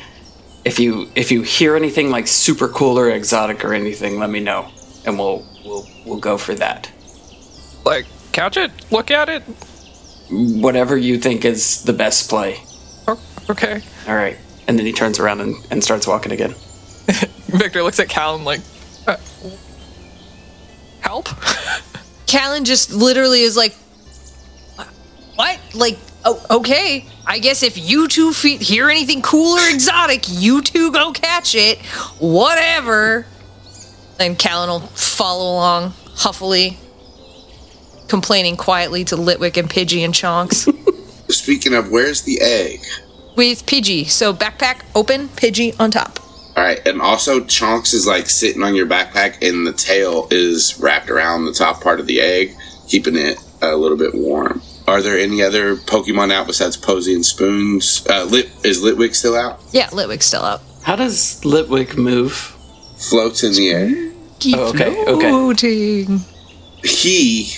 if 0.65 0.79
you 0.79 1.09
if 1.15 1.31
you 1.31 1.41
hear 1.41 1.75
anything 1.75 2.09
like 2.11 2.27
super 2.27 2.67
cool 2.67 2.99
or 2.99 3.09
exotic 3.09 3.63
or 3.63 3.73
anything, 3.73 4.19
let 4.19 4.29
me 4.29 4.41
know, 4.41 4.69
and 5.05 5.17
we'll 5.17 5.45
we'll 5.65 5.87
we'll 6.05 6.19
go 6.19 6.37
for 6.37 6.53
that. 6.55 6.91
Like, 7.85 8.05
catch 8.33 8.57
it, 8.57 8.71
look 8.91 9.09
at 9.09 9.29
it. 9.29 9.43
Whatever 10.29 10.97
you 10.97 11.17
think 11.17 11.45
is 11.45 11.83
the 11.83 11.93
best 11.93 12.29
play. 12.29 12.57
Oh, 13.07 13.19
okay. 13.49 13.81
All 14.07 14.15
right. 14.15 14.37
And 14.67 14.79
then 14.79 14.85
he 14.85 14.93
turns 14.93 15.19
around 15.19 15.41
and, 15.41 15.55
and 15.69 15.83
starts 15.83 16.07
walking 16.07 16.31
again. 16.31 16.51
Victor 17.47 17.83
looks 17.83 17.99
at 17.99 18.07
Cal 18.07 18.35
and 18.35 18.45
like, 18.45 18.61
uh, 19.05 19.17
help. 21.01 21.25
Calynn 22.25 22.63
just 22.63 22.93
literally 22.93 23.41
is 23.41 23.57
like, 23.57 23.75
what? 25.35 25.59
Like, 25.73 25.97
oh, 26.25 26.43
okay. 26.49 27.05
I 27.25 27.39
guess 27.39 27.63
if 27.63 27.77
you 27.77 28.07
two 28.07 28.33
fe- 28.33 28.57
hear 28.57 28.89
anything 28.89 29.21
cool 29.21 29.57
or 29.57 29.69
exotic, 29.69 30.25
you 30.27 30.61
two 30.61 30.91
go 30.91 31.11
catch 31.11 31.55
it. 31.55 31.79
Whatever. 32.19 33.25
And 34.19 34.37
Calynn 34.37 34.67
will 34.67 34.79
follow 34.81 35.53
along 35.53 35.93
huffily, 36.15 36.77
complaining 38.07 38.57
quietly 38.57 39.03
to 39.05 39.15
Litwick 39.15 39.57
and 39.57 39.69
Pidgey 39.69 40.05
and 40.05 40.13
Chonks. 40.13 40.71
Speaking 41.31 41.73
of, 41.73 41.89
where's 41.89 42.21
the 42.21 42.39
egg? 42.41 42.79
With 43.35 43.65
Pidgey. 43.65 44.07
So 44.07 44.33
backpack 44.33 44.81
open, 44.93 45.29
Pidgey 45.29 45.79
on 45.79 45.89
top. 45.89 46.19
All 46.55 46.63
right, 46.63 46.85
and 46.85 47.01
also 47.01 47.39
Chonks 47.39 47.95
is 47.95 48.05
like 48.05 48.27
sitting 48.27 48.61
on 48.61 48.75
your 48.75 48.85
backpack, 48.85 49.41
and 49.41 49.65
the 49.65 49.73
tail 49.73 50.27
is 50.29 50.79
wrapped 50.79 51.09
around 51.09 51.45
the 51.45 51.53
top 51.53 51.81
part 51.81 51.99
of 51.99 52.05
the 52.05 52.21
egg, 52.21 52.55
keeping 52.87 53.15
it 53.15 53.39
a 53.63 53.75
little 53.75 53.97
bit 53.97 54.13
warm. 54.13 54.61
Are 54.87 55.01
there 55.01 55.17
any 55.17 55.41
other 55.41 55.75
Pokemon 55.75 56.31
out 56.31 56.47
besides 56.47 56.75
Posey 56.75 57.13
and 57.13 57.25
Spoons? 57.25 58.05
Uh, 58.09 58.25
Lit 58.25 58.49
is 58.65 58.81
Litwick 58.81 59.15
still 59.15 59.35
out? 59.35 59.61
Yeah, 59.71 59.87
Litwick's 59.87 60.25
still 60.25 60.43
out. 60.43 60.61
How 60.81 60.95
does 60.97 61.39
Litwick 61.41 61.97
move? 61.97 62.33
Floats 62.97 63.43
in 63.43 63.53
the 63.53 63.69
air. 63.69 64.11
Keep 64.39 64.57
Oh, 64.57 64.69
okay, 64.69 65.05
okay. 65.07 65.29
He 66.83 67.53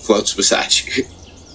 floats 0.00 0.34
beside 0.34 0.74
you. 0.74 1.04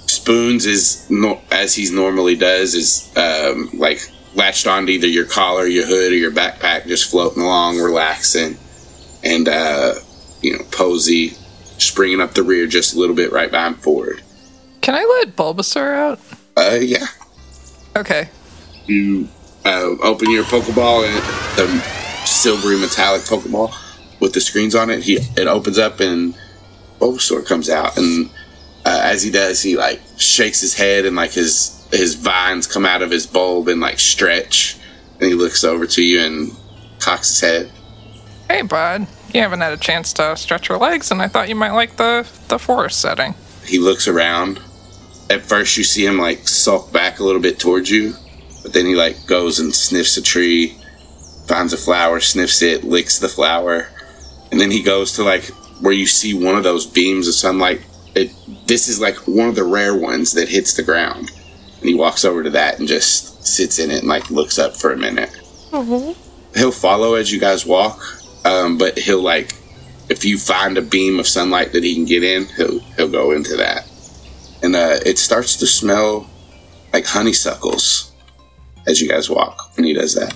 Spoons 0.07 0.65
is 0.65 1.07
no, 1.11 1.41
as 1.51 1.75
he 1.75 1.93
normally 1.93 2.35
does 2.35 2.73
is 2.73 3.15
um, 3.15 3.69
like 3.73 3.99
latched 4.33 4.65
onto 4.65 4.91
either 4.91 5.07
your 5.07 5.25
collar, 5.25 5.67
your 5.67 5.85
hood, 5.85 6.11
or 6.11 6.15
your 6.15 6.31
backpack, 6.31 6.87
just 6.87 7.11
floating 7.11 7.43
along, 7.43 7.77
relaxing. 7.77 8.57
And, 9.23 9.47
uh, 9.47 9.93
you 10.41 10.53
know, 10.57 10.63
Posey 10.71 11.29
springing 11.77 12.19
up 12.19 12.33
the 12.33 12.41
rear 12.41 12.65
just 12.65 12.95
a 12.95 12.99
little 12.99 13.15
bit 13.15 13.31
right 13.31 13.51
behind 13.51 13.77
Ford. 13.83 14.22
Can 14.83 14.95
I 14.95 15.05
let 15.21 15.37
Bulbasaur 15.37 15.95
out? 15.95 16.19
Uh, 16.57 16.75
yeah. 16.75 17.07
Okay. 17.95 18.27
You 18.85 19.29
uh, 19.63 19.95
open 20.03 20.29
your 20.29 20.43
Pokeball 20.43 21.07
and 21.07 21.17
the 21.57 22.25
silvery 22.25 22.77
metallic 22.77 23.21
Pokeball 23.21 23.73
with 24.19 24.33
the 24.33 24.41
screens 24.41 24.75
on 24.75 24.89
it. 24.89 25.03
He 25.03 25.19
it 25.37 25.47
opens 25.47 25.79
up 25.79 26.01
and 26.01 26.35
Bulbasaur 26.99 27.45
comes 27.45 27.69
out, 27.69 27.97
and 27.97 28.29
uh, 28.85 28.99
as 29.05 29.23
he 29.23 29.31
does, 29.31 29.61
he 29.61 29.77
like 29.77 30.01
shakes 30.17 30.59
his 30.59 30.75
head 30.75 31.05
and 31.05 31.15
like 31.15 31.31
his 31.31 31.87
his 31.93 32.15
vines 32.15 32.67
come 32.67 32.85
out 32.85 33.01
of 33.01 33.09
his 33.09 33.25
bulb 33.25 33.69
and 33.69 33.79
like 33.79 33.99
stretch, 33.99 34.77
and 35.21 35.29
he 35.29 35.33
looks 35.33 35.63
over 35.63 35.87
to 35.87 36.03
you 36.03 36.19
and 36.19 36.51
cocks 36.99 37.29
his 37.29 37.39
head. 37.39 37.71
Hey, 38.49 38.63
bud. 38.63 39.07
You 39.33 39.39
haven't 39.39 39.61
had 39.61 39.71
a 39.71 39.77
chance 39.77 40.11
to 40.13 40.35
stretch 40.35 40.67
your 40.67 40.77
legs, 40.77 41.09
and 41.09 41.21
I 41.21 41.29
thought 41.29 41.47
you 41.47 41.55
might 41.55 41.71
like 41.71 41.95
the 41.95 42.27
the 42.49 42.59
forest 42.59 42.99
setting. 42.99 43.33
He 43.63 43.79
looks 43.79 44.09
around. 44.09 44.59
At 45.33 45.41
first, 45.41 45.77
you 45.77 45.83
see 45.83 46.05
him 46.05 46.19
like 46.19 46.47
sulk 46.47 46.93
back 46.93 47.17
a 47.17 47.23
little 47.23 47.41
bit 47.41 47.57
towards 47.57 47.89
you, 47.89 48.13
but 48.61 48.71
then 48.71 48.85
he 48.85 48.93
like 48.93 49.25
goes 49.25 49.57
and 49.59 49.73
sniffs 49.73 50.15
a 50.15 50.21
tree, 50.21 50.77
finds 51.47 51.73
a 51.73 51.77
flower, 51.77 52.19
sniffs 52.19 52.61
it, 52.61 52.83
licks 52.83 53.17
the 53.17 53.27
flower, 53.27 53.89
and 54.51 54.61
then 54.61 54.69
he 54.69 54.83
goes 54.83 55.13
to 55.13 55.23
like 55.23 55.45
where 55.81 55.91
you 55.91 56.05
see 56.05 56.35
one 56.35 56.55
of 56.55 56.63
those 56.63 56.85
beams 56.85 57.27
of 57.27 57.33
sunlight. 57.33 57.81
It 58.13 58.31
this 58.67 58.87
is 58.87 59.01
like 59.01 59.15
one 59.27 59.49
of 59.49 59.55
the 59.55 59.63
rare 59.63 59.95
ones 59.97 60.33
that 60.33 60.49
hits 60.49 60.75
the 60.75 60.83
ground, 60.83 61.31
and 61.79 61.89
he 61.89 61.95
walks 61.95 62.23
over 62.23 62.43
to 62.43 62.51
that 62.51 62.77
and 62.77 62.87
just 62.87 63.43
sits 63.43 63.79
in 63.79 63.89
it 63.89 64.01
and 64.01 64.07
like 64.07 64.29
looks 64.29 64.59
up 64.59 64.77
for 64.77 64.93
a 64.93 64.97
minute. 64.97 65.31
He'll 66.55 66.71
follow 66.71 67.15
as 67.15 67.31
you 67.31 67.39
guys 67.39 67.65
walk, 67.65 67.99
um, 68.45 68.77
but 68.77 68.99
he'll 68.99 69.23
like 69.23 69.55
if 70.09 70.23
you 70.23 70.37
find 70.37 70.77
a 70.77 70.81
beam 70.83 71.17
of 71.19 71.27
sunlight 71.27 71.71
that 71.71 71.83
he 71.83 71.95
can 71.95 72.05
get 72.05 72.23
in, 72.23 72.45
he'll 72.55 72.79
he'll 72.97 73.09
go 73.09 73.31
into 73.31 73.57
that, 73.57 73.87
and 74.63 74.75
uh, 74.75 74.97
it 75.05 75.19
starts 75.19 75.57
to 75.57 75.67
smell 75.67 76.27
like 76.93 77.05
honeysuckles 77.05 78.11
as 78.87 79.01
you 79.01 79.09
guys 79.09 79.29
walk 79.29 79.75
when 79.75 79.85
he 79.85 79.93
does 79.93 80.15
that. 80.15 80.35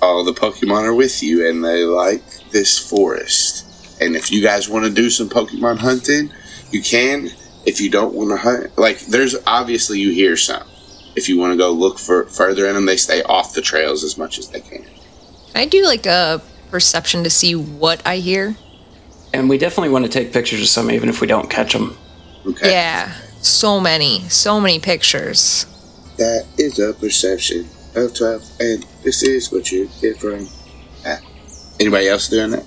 All 0.00 0.24
the 0.24 0.32
Pokemon 0.32 0.84
are 0.84 0.94
with 0.94 1.22
you, 1.22 1.48
and 1.48 1.64
they 1.64 1.84
like 1.84 2.22
this 2.50 2.78
forest. 2.78 4.00
And 4.00 4.16
if 4.16 4.32
you 4.32 4.42
guys 4.42 4.68
want 4.68 4.84
to 4.84 4.90
do 4.90 5.10
some 5.10 5.28
Pokemon 5.28 5.78
hunting, 5.78 6.30
you 6.70 6.82
can. 6.82 7.30
If 7.64 7.80
you 7.80 7.90
don't 7.90 8.14
want 8.14 8.30
to 8.30 8.36
hunt, 8.36 8.76
like 8.76 9.00
there's 9.00 9.36
obviously 9.46 10.00
you 10.00 10.10
hear 10.10 10.36
some. 10.36 10.66
If 11.14 11.28
you 11.28 11.38
want 11.38 11.52
to 11.52 11.56
go 11.56 11.70
look 11.70 11.98
for 11.98 12.24
further 12.24 12.66
in 12.66 12.74
them, 12.74 12.86
they 12.86 12.96
stay 12.96 13.22
off 13.22 13.54
the 13.54 13.62
trails 13.62 14.02
as 14.02 14.18
much 14.18 14.38
as 14.38 14.48
they 14.48 14.60
can. 14.60 14.84
I 15.54 15.66
do 15.66 15.84
like 15.84 16.06
a 16.06 16.42
perception 16.70 17.22
to 17.22 17.30
see 17.30 17.54
what 17.54 18.04
I 18.04 18.16
hear. 18.16 18.56
And 19.32 19.48
we 19.48 19.58
definitely 19.58 19.90
want 19.90 20.04
to 20.04 20.10
take 20.10 20.32
pictures 20.32 20.60
of 20.60 20.68
some, 20.68 20.90
even 20.90 21.08
if 21.08 21.20
we 21.20 21.26
don't 21.28 21.48
catch 21.48 21.72
them. 21.72 21.96
Okay. 22.44 22.72
Yeah, 22.72 23.14
so 23.42 23.80
many, 23.80 24.20
so 24.28 24.60
many 24.60 24.78
pictures. 24.78 25.66
That 26.18 26.46
is 26.58 26.78
a 26.78 26.92
perception 26.94 27.68
of 27.94 28.14
12, 28.14 28.42
and 28.60 28.86
this 29.02 29.22
is 29.22 29.50
what 29.52 29.70
you 29.72 29.88
get 30.00 30.18
from 30.18 30.48
that. 31.04 31.22
Anybody 31.80 32.08
else 32.08 32.28
doing 32.28 32.50
that? 32.52 32.64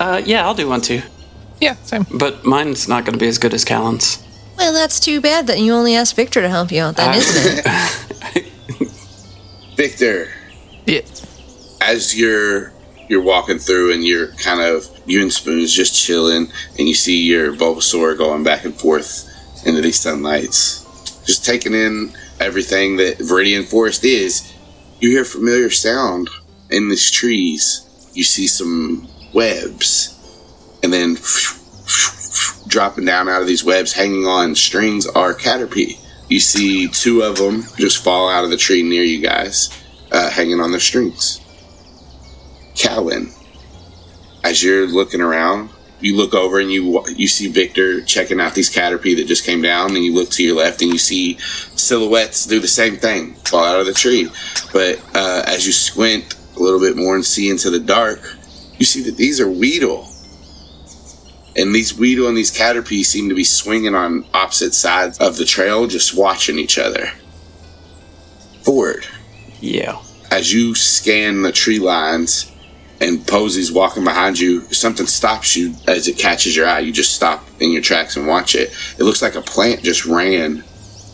Uh, 0.00 0.22
yeah, 0.24 0.44
I'll 0.46 0.54
do 0.54 0.68
one 0.68 0.80
too. 0.80 1.02
Yeah, 1.60 1.74
same. 1.84 2.06
But 2.10 2.44
mine's 2.44 2.88
not 2.88 3.04
going 3.04 3.12
to 3.12 3.18
be 3.18 3.28
as 3.28 3.38
good 3.38 3.52
as 3.54 3.64
Calynn's. 3.64 4.22
Well, 4.56 4.72
that's 4.72 4.98
too 5.00 5.20
bad 5.20 5.46
that 5.46 5.58
you 5.58 5.72
only 5.72 5.94
asked 5.94 6.16
Victor 6.16 6.40
to 6.42 6.48
help 6.48 6.72
you 6.72 6.82
out, 6.82 6.96
then, 6.96 7.10
Uh, 7.10 7.16
isn't 7.16 7.66
it? 7.66 8.46
Victor, 9.76 10.28
Yeah. 10.86 11.00
as 11.80 12.18
you're 12.18 12.72
you're 13.08 13.22
walking 13.22 13.58
through 13.58 13.92
and 13.92 14.04
you're 14.04 14.28
kind 14.34 14.60
of 14.60 14.86
you 15.06 15.20
and 15.20 15.32
Spoon's 15.32 15.72
just 15.72 15.94
chilling, 16.00 16.48
and 16.78 16.88
you 16.88 16.94
see 16.94 17.22
your 17.24 17.52
Bulbasaur 17.52 18.16
going 18.16 18.44
back 18.44 18.64
and 18.64 18.74
forth 18.74 19.26
into 19.64 19.80
these 19.80 20.00
sunlights, 20.00 20.84
just 21.24 21.44
taking 21.44 21.74
in 21.74 22.12
everything 22.38 22.96
that 22.96 23.18
Viridian 23.18 23.64
Forest 23.64 24.04
is. 24.04 24.52
You 25.00 25.10
hear 25.10 25.24
familiar 25.24 25.70
sound 25.70 26.30
in 26.70 26.88
these 26.88 27.10
trees. 27.10 27.86
You 28.14 28.24
see 28.24 28.46
some 28.46 29.08
webs, 29.32 30.16
and 30.82 30.92
then 30.92 31.16
dropping 32.66 33.04
down 33.04 33.28
out 33.28 33.42
of 33.42 33.46
these 33.46 33.64
webs, 33.64 33.92
hanging 33.92 34.26
on 34.26 34.54
strings, 34.54 35.06
are 35.06 35.34
Caterpie. 35.34 35.98
You 36.28 36.40
see 36.40 36.88
two 36.88 37.22
of 37.22 37.36
them 37.36 37.64
just 37.76 38.02
fall 38.02 38.28
out 38.28 38.44
of 38.44 38.50
the 38.50 38.56
tree 38.56 38.82
near 38.82 39.02
you 39.02 39.20
guys, 39.20 39.68
uh, 40.12 40.30
hanging 40.30 40.60
on 40.60 40.70
their 40.70 40.80
strings. 40.80 41.40
Calvin, 42.76 43.32
as 44.44 44.62
you're 44.62 44.86
looking 44.86 45.20
around, 45.20 45.70
you 46.00 46.16
look 46.16 46.34
over 46.34 46.58
and 46.60 46.70
you 46.70 47.04
you 47.08 47.28
see 47.28 47.48
Victor 47.48 48.02
checking 48.02 48.40
out 48.40 48.54
these 48.54 48.74
Caterpie 48.74 49.16
that 49.16 49.26
just 49.26 49.44
came 49.44 49.62
down, 49.62 49.94
and 49.94 50.04
you 50.04 50.14
look 50.14 50.30
to 50.30 50.42
your 50.42 50.56
left 50.56 50.82
and 50.82 50.92
you 50.92 50.98
see 50.98 51.38
silhouettes 51.38 52.46
do 52.46 52.58
the 52.60 52.68
same 52.68 52.96
thing, 52.96 53.34
fall 53.34 53.64
out 53.64 53.80
of 53.80 53.86
the 53.86 53.92
tree. 53.92 54.28
But 54.72 55.00
uh, 55.14 55.42
as 55.46 55.66
you 55.66 55.72
squint 55.72 56.34
a 56.56 56.60
little 56.60 56.80
bit 56.80 56.96
more 56.96 57.14
and 57.14 57.24
see 57.24 57.50
into 57.50 57.70
the 57.70 57.80
dark, 57.80 58.20
you 58.78 58.84
see 58.86 59.02
that 59.02 59.16
these 59.16 59.40
are 59.40 59.50
Weedle. 59.50 60.06
And 61.56 61.74
these 61.74 61.96
Weedle 61.98 62.28
and 62.28 62.36
these 62.36 62.56
Caterpie 62.56 63.04
seem 63.04 63.28
to 63.28 63.34
be 63.34 63.44
swinging 63.44 63.94
on 63.94 64.24
opposite 64.32 64.72
sides 64.72 65.18
of 65.18 65.36
the 65.36 65.44
trail, 65.44 65.86
just 65.86 66.16
watching 66.16 66.58
each 66.58 66.78
other. 66.78 67.10
Forward 68.62 69.06
Yeah. 69.60 69.98
as 70.30 70.52
you 70.52 70.74
scan 70.74 71.42
the 71.42 71.50
tree 71.52 71.78
lines 71.78 72.49
and 73.00 73.26
Posey's 73.26 73.72
walking 73.72 74.04
behind 74.04 74.38
you, 74.38 74.60
something 74.72 75.06
stops 75.06 75.56
you 75.56 75.74
as 75.88 76.06
it 76.06 76.18
catches 76.18 76.54
your 76.54 76.68
eye. 76.68 76.80
You 76.80 76.92
just 76.92 77.14
stop 77.14 77.44
in 77.58 77.70
your 77.70 77.82
tracks 77.82 78.16
and 78.16 78.26
watch 78.26 78.54
it. 78.54 78.70
It 78.98 79.04
looks 79.04 79.22
like 79.22 79.34
a 79.36 79.40
plant 79.40 79.82
just 79.82 80.04
ran 80.04 80.62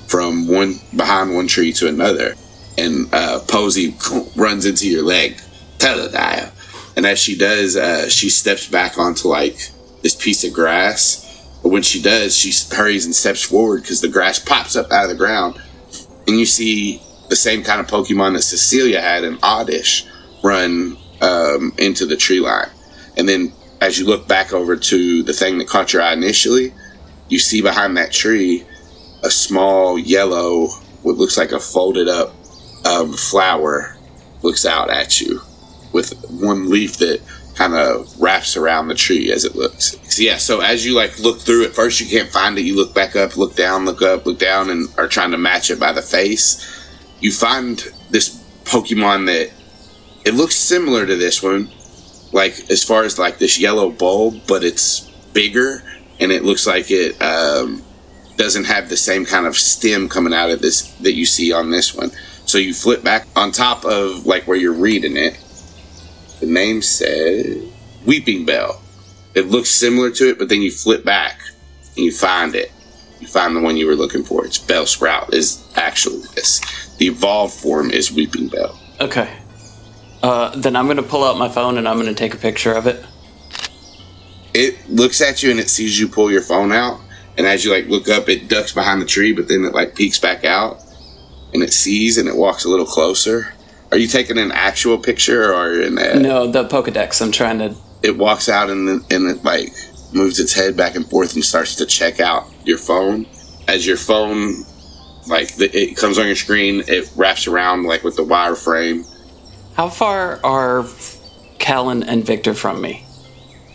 from 0.09 0.49
one 0.49 0.75
behind 0.95 1.35
one 1.35 1.47
tree 1.47 1.73
to 1.75 1.89
another. 1.89 2.35
And 2.77 3.13
uh, 3.15 3.41
Posey 3.49 3.95
runs 4.35 4.67
into 4.67 4.89
your 4.89 5.05
leg. 5.05 5.41
Totodile. 5.79 6.53
And 6.97 7.07
as 7.07 7.19
she 7.19 7.37
does, 7.37 7.77
uh, 7.77 8.09
she 8.09 8.31
steps 8.31 8.69
back 8.69 8.99
onto 8.99 9.29
like 9.29 9.71
this 10.03 10.15
piece 10.15 10.43
of 10.45 10.53
grass. 10.53 11.23
But 11.63 11.69
when 11.69 11.83
she 11.83 12.03
does, 12.03 12.37
she 12.37 12.53
hurries 12.75 13.07
and 13.07 13.15
steps 13.15 13.43
forward 13.43 13.83
because 13.83 14.01
the 14.01 14.09
grass 14.09 14.39
pops 14.39 14.75
up 14.75 14.91
out 14.91 15.05
of 15.05 15.11
the 15.11 15.17
ground. 15.17 15.61
And 16.27 16.39
you 16.39 16.47
see 16.47 17.01
the 17.29 17.37
same 17.37 17.63
kind 17.63 17.81
of 17.81 17.87
Pokemon 17.87 18.35
that 18.35 18.43
Cecilia 18.43 19.01
had 19.01 19.25
in 19.25 19.39
Oddish 19.43 20.07
run 20.43 20.97
um, 21.21 21.73
into 21.79 22.07
the 22.07 22.17
tree 22.17 22.41
line. 22.41 22.69
And 23.17 23.29
then 23.29 23.53
as 23.81 23.99
you 23.99 24.07
look 24.07 24.27
back 24.27 24.53
over 24.53 24.77
to 24.77 25.23
the 25.23 25.33
thing 25.33 25.59
that 25.59 25.69
caught 25.69 25.93
your 25.93 26.03
eye 26.03 26.13
initially, 26.13 26.73
you 27.29 27.39
see 27.39 27.63
behind 27.63 27.97
that 27.97 28.13
tree 28.13 28.65
a 29.23 29.31
small 29.31 29.99
yellow, 29.99 30.69
what 31.03 31.17
looks 31.17 31.37
like 31.37 31.53
a 31.53 31.61
folded 31.61 32.09
up 32.09 32.35
um, 32.85 33.13
flower 33.13 33.97
looks 34.43 34.65
out 34.65 34.91
at 34.91 35.21
you 35.21 35.41
with 35.93 36.13
one 36.31 36.71
leaf 36.71 36.99
that 36.99 37.21
kind 37.55 37.75
of 37.75 38.21
wraps 38.21 38.57
around 38.57 38.89
the 38.89 38.95
tree 38.95 39.33
as 39.33 39.45
it 39.45 39.57
looks. 39.57 39.99
So 40.15 40.23
yeah, 40.23 40.37
so 40.37 40.61
as 40.61 40.85
you 40.85 40.95
like 40.95 41.19
look 41.19 41.41
through 41.41 41.65
it, 41.65 41.75
first 41.75 42.01
you 42.01 42.07
can't 42.07 42.31
find 42.31 42.59
it, 42.59 42.63
you 42.63 42.77
look 42.77 42.95
back 42.95 43.17
up, 43.17 43.37
look 43.37 43.57
down, 43.57 43.87
look 43.87 44.03
up, 44.03 44.27
look 44.27 44.39
down 44.39 44.71
and 44.71 44.89
are 44.99 45.09
trying 45.09 45.31
to 45.31 45.39
match 45.39 45.71
it 45.71 45.81
by 45.81 45.93
the 45.93 46.03
face. 46.03 46.65
You 47.21 47.33
find 47.33 47.79
this 48.11 48.37
Pokemon 48.65 49.27
that 49.27 49.51
it 50.27 50.35
looks 50.35 50.57
similar 50.57 51.07
to 51.07 51.17
this 51.17 51.41
one, 51.41 51.71
like 52.33 52.69
as 52.69 52.83
far 52.83 53.05
as 53.05 53.17
like 53.17 53.39
this 53.39 53.61
yellow 53.61 53.91
bulb, 53.91 54.43
but 54.49 54.65
it's 54.65 55.01
bigger 55.33 55.83
and 56.19 56.33
it 56.33 56.45
looks 56.45 56.67
like 56.67 56.91
it 56.91 57.21
um, 57.23 57.83
doesn't 58.37 58.65
have 58.65 58.89
the 58.89 58.97
same 58.97 59.25
kind 59.25 59.47
of 59.47 59.57
stem 59.57 60.09
coming 60.09 60.35
out 60.35 60.51
of 60.51 60.61
this 60.61 60.91
that 60.97 61.15
you 61.15 61.25
see 61.25 61.53
on 61.53 61.71
this 61.71 61.95
one. 61.95 62.11
So 62.45 62.59
you 62.59 62.75
flip 62.75 63.05
back 63.05 63.27
on 63.37 63.53
top 63.53 63.85
of 63.85 64.27
like 64.27 64.49
where 64.49 64.57
you're 64.57 64.73
reading 64.73 65.17
it. 65.17 65.39
The 66.41 66.47
name 66.47 66.83
says 66.83 67.63
Weepinbell. 68.05 68.81
It 69.35 69.47
looks 69.47 69.71
similar 69.71 70.11
to 70.13 70.31
it, 70.31 70.39
but 70.39 70.49
then 70.49 70.61
you 70.61 70.73
flip 70.73 71.05
back 71.05 71.39
and 71.97 72.05
you 72.05 72.13
find 72.13 72.57
it. 72.57 72.73
You 73.21 73.29
find 73.29 73.55
the 73.55 73.61
one 73.61 73.77
you 73.77 73.87
were 73.87 73.95
looking 73.95 74.25
for. 74.25 74.45
It's 74.45 74.59
Bellsprout. 74.59 75.33
Is 75.33 75.65
actually 75.77 76.23
this. 76.35 76.61
The 76.97 77.07
evolved 77.07 77.55
form 77.55 77.91
is 77.91 78.11
Weepinbell. 78.11 78.77
Okay. 79.01 79.31
Uh, 80.23 80.55
then 80.57 80.75
I'm 80.77 80.87
going 80.87 80.97
to 80.97 81.03
pull 81.03 81.25
out 81.25 81.37
my 81.39 81.49
phone 81.49 81.79
and 81.79 81.87
I'm 81.89 81.97
going 81.97 82.09
to 82.09 82.15
take 82.15 82.35
a 82.35 82.39
picture 82.39 82.73
of 82.73 82.87
it. 82.87 83.05
it 84.55 84.89
looks 84.89 85.21
at 85.21 85.43
you 85.43 85.51
and 85.51 85.61
it 85.61 85.69
sees 85.69 85.99
you 86.01 86.09
pull 86.09 86.31
your 86.31 86.41
phone 86.43 86.73
out 86.73 86.99
and 87.37 87.47
as 87.47 87.65
you 87.65 87.71
like 87.71 87.87
look 87.89 88.09
up 88.09 88.29
it 88.29 88.49
ducks 88.49 88.73
behind 88.73 89.01
the 89.03 89.07
tree 89.07 89.33
but 89.33 89.49
then 89.49 89.65
it 89.65 89.75
like 89.75 89.95
peeks 89.95 90.19
back 90.19 90.45
out 90.45 90.83
and 91.53 91.63
it 91.63 91.73
sees 91.73 92.17
and 92.17 92.29
it 92.29 92.35
walks 92.37 92.65
a 92.65 92.69
little 92.69 92.87
closer 92.87 93.53
are 93.93 93.99
you 93.99 94.07
taking 94.09 94.39
an 94.39 94.51
actual 94.53 94.97
picture 94.99 95.53
or 95.55 95.81
in 95.81 95.95
that 95.97 96.17
No, 96.17 96.47
the 96.51 96.65
Pokedex. 96.67 97.21
I'm 97.23 97.31
trying 97.31 97.59
to. 97.59 97.75
it 98.03 98.17
walks 98.17 98.49
out 98.49 98.69
and, 98.71 98.89
and 99.13 99.29
it 99.31 99.45
like 99.45 99.69
moves 100.13 100.41
its 100.41 100.55
head 100.55 100.77
back 100.77 100.95
and 100.97 101.07
forth 101.09 101.35
and 101.35 101.45
starts 101.45 101.77
to 101.77 101.87
check 101.87 102.19
out 102.19 102.47
your 102.65 102.79
phone 102.79 103.27
as 103.69 103.87
your 103.87 103.97
phone 103.99 104.65
like 105.29 105.55
the, 105.57 105.71
it 105.77 105.97
comes 105.97 106.19
on 106.19 106.27
your 106.27 106.37
screen. 106.37 106.83
It 106.89 107.11
wraps 107.17 107.47
around 107.47 107.85
like 107.85 108.03
with 108.03 108.17
the 108.17 108.25
wireframe. 108.25 109.05
How 109.77 109.91
far 109.91 110.41
are 110.43 110.85
Calynn 111.59 112.03
and 112.07 112.25
Victor 112.25 112.55
from 112.55 112.81
me? 112.81 113.05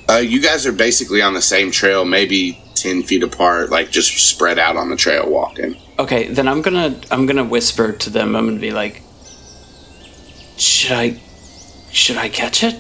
Uh, 0.09 0.17
you 0.17 0.41
guys 0.41 0.65
are 0.65 0.71
basically 0.71 1.21
on 1.21 1.35
the 1.35 1.41
same 1.43 1.69
trail, 1.69 2.05
maybe 2.05 2.59
ten 2.73 3.03
feet 3.03 3.21
apart, 3.21 3.69
like 3.69 3.91
just 3.91 4.17
spread 4.27 4.57
out 4.57 4.75
on 4.75 4.89
the 4.89 4.95
trail 4.95 5.29
walking. 5.29 5.75
Okay, 5.99 6.27
then 6.27 6.47
I'm 6.47 6.63
gonna 6.63 6.99
I'm 7.11 7.27
gonna 7.27 7.43
whisper 7.43 7.91
to 7.91 8.09
them. 8.09 8.35
I'm 8.35 8.47
gonna 8.47 8.59
be 8.59 8.71
like, 8.71 9.03
should 10.57 10.91
I 10.93 11.21
should 11.91 12.17
I 12.17 12.29
catch 12.29 12.63
it? 12.63 12.75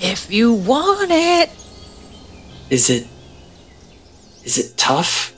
If 0.00 0.32
you 0.32 0.54
want 0.54 1.10
it. 1.10 1.50
Is 2.70 2.88
it 2.88 3.06
is 4.44 4.56
it 4.58 4.78
tough? 4.78 5.34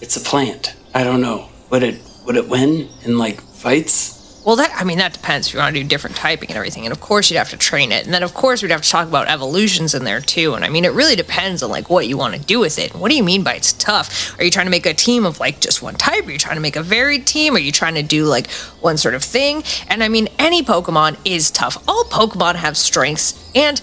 It's 0.00 0.16
a 0.16 0.20
plant. 0.20 0.74
I 0.94 1.04
don't 1.04 1.20
know. 1.20 1.50
Would 1.68 1.82
it 1.82 2.00
would 2.24 2.36
it 2.36 2.48
win 2.48 2.88
in 3.04 3.18
like 3.18 3.40
fights? 3.42 4.17
Well, 4.48 4.56
that 4.56 4.72
I 4.74 4.84
mean 4.84 4.96
that 4.96 5.12
depends. 5.12 5.48
If 5.48 5.52
you 5.52 5.60
want 5.60 5.76
to 5.76 5.82
do 5.82 5.86
different 5.86 6.16
typing 6.16 6.48
and 6.48 6.56
everything, 6.56 6.86
and 6.86 6.92
of 6.92 7.00
course 7.00 7.30
you'd 7.30 7.36
have 7.36 7.50
to 7.50 7.58
train 7.58 7.92
it, 7.92 8.06
and 8.06 8.14
then 8.14 8.22
of 8.22 8.32
course 8.32 8.62
we'd 8.62 8.70
have 8.70 8.80
to 8.80 8.88
talk 8.88 9.06
about 9.06 9.28
evolutions 9.28 9.92
in 9.94 10.04
there 10.04 10.22
too. 10.22 10.54
And 10.54 10.64
I 10.64 10.70
mean, 10.70 10.86
it 10.86 10.92
really 10.94 11.16
depends 11.16 11.62
on 11.62 11.68
like 11.68 11.90
what 11.90 12.08
you 12.08 12.16
want 12.16 12.34
to 12.34 12.40
do 12.40 12.58
with 12.58 12.78
it. 12.78 12.94
What 12.94 13.10
do 13.10 13.14
you 13.18 13.22
mean 13.22 13.42
by 13.42 13.56
it's 13.56 13.74
tough? 13.74 14.40
Are 14.40 14.44
you 14.44 14.50
trying 14.50 14.64
to 14.64 14.70
make 14.70 14.86
a 14.86 14.94
team 14.94 15.26
of 15.26 15.38
like 15.38 15.60
just 15.60 15.82
one 15.82 15.96
type? 15.96 16.26
Are 16.26 16.30
you 16.30 16.38
trying 16.38 16.54
to 16.54 16.62
make 16.62 16.76
a 16.76 16.82
varied 16.82 17.26
team? 17.26 17.56
Are 17.56 17.58
you 17.58 17.70
trying 17.70 17.96
to 17.96 18.02
do 18.02 18.24
like 18.24 18.50
one 18.80 18.96
sort 18.96 19.12
of 19.12 19.22
thing? 19.22 19.64
And 19.86 20.02
I 20.02 20.08
mean, 20.08 20.28
any 20.38 20.62
Pokemon 20.62 21.18
is 21.26 21.50
tough. 21.50 21.76
All 21.86 22.04
Pokemon 22.04 22.54
have 22.54 22.78
strengths 22.78 23.50
and 23.54 23.82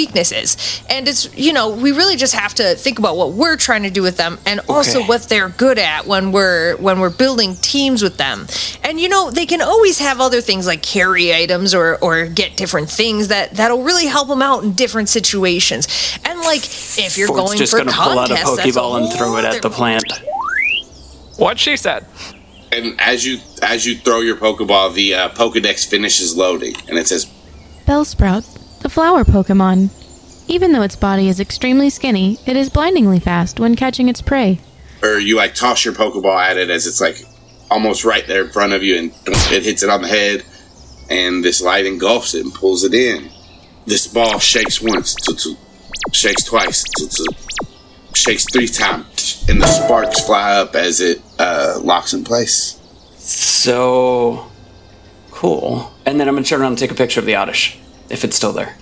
weaknesses. 0.00 0.56
And 0.88 1.06
it's, 1.08 1.22
you 1.36 1.52
know, 1.52 1.68
we 1.84 1.92
really 1.92 2.16
just 2.16 2.34
have 2.34 2.54
to 2.54 2.74
think 2.74 2.98
about 2.98 3.16
what 3.18 3.32
we're 3.32 3.56
trying 3.56 3.82
to 3.82 3.90
do 3.90 4.02
with 4.02 4.16
them 4.16 4.38
and 4.46 4.60
also 4.68 4.98
Okay. 5.00 5.08
what 5.08 5.22
they're 5.28 5.50
good 5.50 5.78
at 5.78 6.06
when 6.06 6.32
we're 6.32 6.76
when 6.76 7.00
we're 7.00 7.10
building 7.24 7.56
teams 7.56 8.02
with 8.02 8.16
them. 8.16 8.46
And 8.82 8.98
you 8.98 9.08
know, 9.08 9.30
they 9.30 9.46
can 9.46 9.60
always 9.60 9.98
have 9.98 10.20
other 10.20 10.40
things 10.40 10.66
like 10.66 10.82
carry 10.82 11.34
items 11.34 11.74
or 11.74 11.98
or 12.00 12.26
get 12.26 12.56
different 12.56 12.88
things 12.90 13.28
that 13.28 13.46
that'll 13.58 13.82
really 13.82 14.06
help 14.06 14.28
them 14.28 14.42
out 14.42 14.62
in 14.64 14.72
different 14.72 15.08
situations. 15.08 15.86
And 16.24 16.38
like 16.40 16.64
if 17.06 17.18
you're 17.18 17.28
Ford's 17.28 17.42
going 17.42 17.58
just 17.58 17.72
for 17.72 17.78
gonna 17.78 17.92
pull 17.92 18.18
out 18.18 18.30
a 18.30 18.34
Pokeball 18.34 18.92
and 19.02 19.12
throw 19.12 19.36
it 19.36 19.44
at 19.44 19.60
the 19.60 19.70
plant. 19.70 20.04
What 21.36 21.58
she 21.58 21.76
said. 21.76 22.06
And 22.72 22.98
as 23.00 23.26
you 23.26 23.38
as 23.62 23.84
you 23.86 23.96
throw 23.96 24.20
your 24.20 24.36
Pokeball, 24.36 24.94
the 24.94 25.14
uh, 25.14 25.28
Pokedex 25.30 25.86
finishes 25.86 26.36
loading, 26.36 26.74
and 26.88 26.96
it 26.98 27.06
says 27.08 27.26
Bellsprout, 27.86 28.44
the 28.54 28.59
flower 28.90 29.24
Pokemon. 29.24 29.88
Even 30.48 30.72
though 30.72 30.82
its 30.82 30.96
body 30.96 31.28
is 31.28 31.38
extremely 31.38 31.88
skinny, 31.90 32.38
it 32.44 32.56
is 32.56 32.68
blindingly 32.68 33.20
fast 33.20 33.60
when 33.60 33.76
catching 33.76 34.08
its 34.08 34.20
prey. 34.20 34.60
or 35.02 35.18
you 35.18 35.36
like 35.36 35.54
toss 35.54 35.84
your 35.84 35.94
Pokeball 35.94 36.36
at 36.38 36.56
it 36.58 36.68
as 36.70 36.86
it's 36.86 37.00
like 37.00 37.22
almost 37.70 38.04
right 38.04 38.26
there 38.26 38.44
in 38.44 38.50
front 38.50 38.72
of 38.72 38.82
you, 38.82 38.98
and 38.98 39.12
it 39.26 39.62
hits 39.62 39.82
it 39.84 39.88
on 39.88 40.02
the 40.02 40.08
head, 40.08 40.44
and 41.08 41.44
this 41.44 41.62
light 41.62 41.86
engulfs 41.86 42.34
it 42.34 42.44
and 42.44 42.52
pulls 42.52 42.82
it 42.84 42.92
in. 42.92 43.30
This 43.86 44.06
ball 44.08 44.38
shakes 44.40 44.82
once, 44.82 45.14
tut, 45.14 45.38
tut, 45.38 45.56
shakes 46.12 46.44
twice, 46.44 46.82
tut, 46.82 47.10
tut, 47.12 48.16
shakes 48.16 48.44
three 48.52 48.66
times, 48.66 49.44
and 49.48 49.62
the 49.62 49.66
sparks 49.68 50.24
fly 50.26 50.52
up 50.54 50.74
as 50.74 51.00
it 51.00 51.22
uh, 51.38 51.78
locks 51.82 52.12
in 52.12 52.24
place. 52.24 52.80
So 53.16 54.50
cool. 55.30 55.92
And 56.04 56.18
then 56.18 56.28
I'm 56.28 56.34
gonna 56.34 56.44
turn 56.44 56.60
around 56.60 56.72
and 56.72 56.78
take 56.78 56.90
a 56.90 56.94
picture 56.94 57.20
of 57.20 57.26
the 57.26 57.36
Oddish 57.36 57.78
if 58.10 58.24
it's 58.24 58.34
still 58.36 58.52
there. 58.52 58.76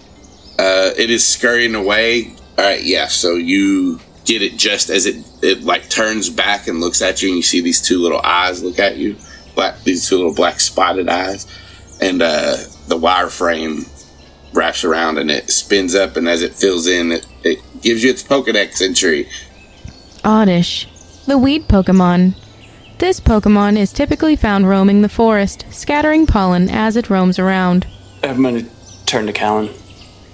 Uh, 0.59 0.91
it 0.97 1.11
is 1.11 1.25
scurrying 1.27 1.75
away. 1.75 2.35
All 2.59 2.65
right, 2.65 2.83
yeah. 2.83 3.07
So 3.07 3.35
you 3.35 4.01
get 4.25 4.43
it 4.43 4.57
just 4.57 4.91
as 4.91 5.07
it 5.07 5.25
it 5.43 5.63
like 5.63 5.89
turns 5.89 6.29
back 6.29 6.67
and 6.67 6.81
looks 6.81 7.01
at 7.01 7.23
you, 7.23 7.29
and 7.29 7.37
you 7.37 7.43
see 7.43 7.61
these 7.61 7.81
two 7.81 7.99
little 7.99 8.21
eyes 8.21 8.63
look 8.63 8.79
at 8.79 8.97
you, 8.97 9.17
black 9.55 9.83
these 9.85 10.09
two 10.09 10.17
little 10.17 10.35
black 10.35 10.61
spotted 10.61 11.09
eyes, 11.09 11.47
and 12.01 12.21
uh, 12.21 12.57
the 12.89 12.99
wireframe 12.99 13.89
wraps 14.53 14.85
around 14.85 15.19
and 15.19 15.31
it 15.31 15.51
spins 15.51 15.95
up, 15.95 16.17
and 16.17 16.29
as 16.29 16.43
it 16.43 16.55
fills 16.55 16.87
in, 16.87 17.13
it, 17.13 17.27
it 17.45 17.59
gives 17.83 18.03
you 18.03 18.11
its 18.11 18.23
Pokedex 18.23 18.83
entry. 18.83 19.29
Oddish, 20.25 21.25
the 21.27 21.39
weed 21.39 21.69
Pokemon. 21.69 22.35
This 22.99 23.21
Pokemon 23.21 23.79
is 23.79 23.93
typically 23.93 24.35
found 24.35 24.69
roaming 24.69 25.03
the 25.03 25.09
forest, 25.09 25.65
scattering 25.71 26.27
pollen 26.27 26.69
as 26.69 26.97
it 26.97 27.09
roams 27.09 27.39
around. 27.39 27.87
I'm 28.25 28.43
gonna 28.43 28.65
turn 29.07 29.27
to 29.27 29.33
Calynn. 29.33 29.73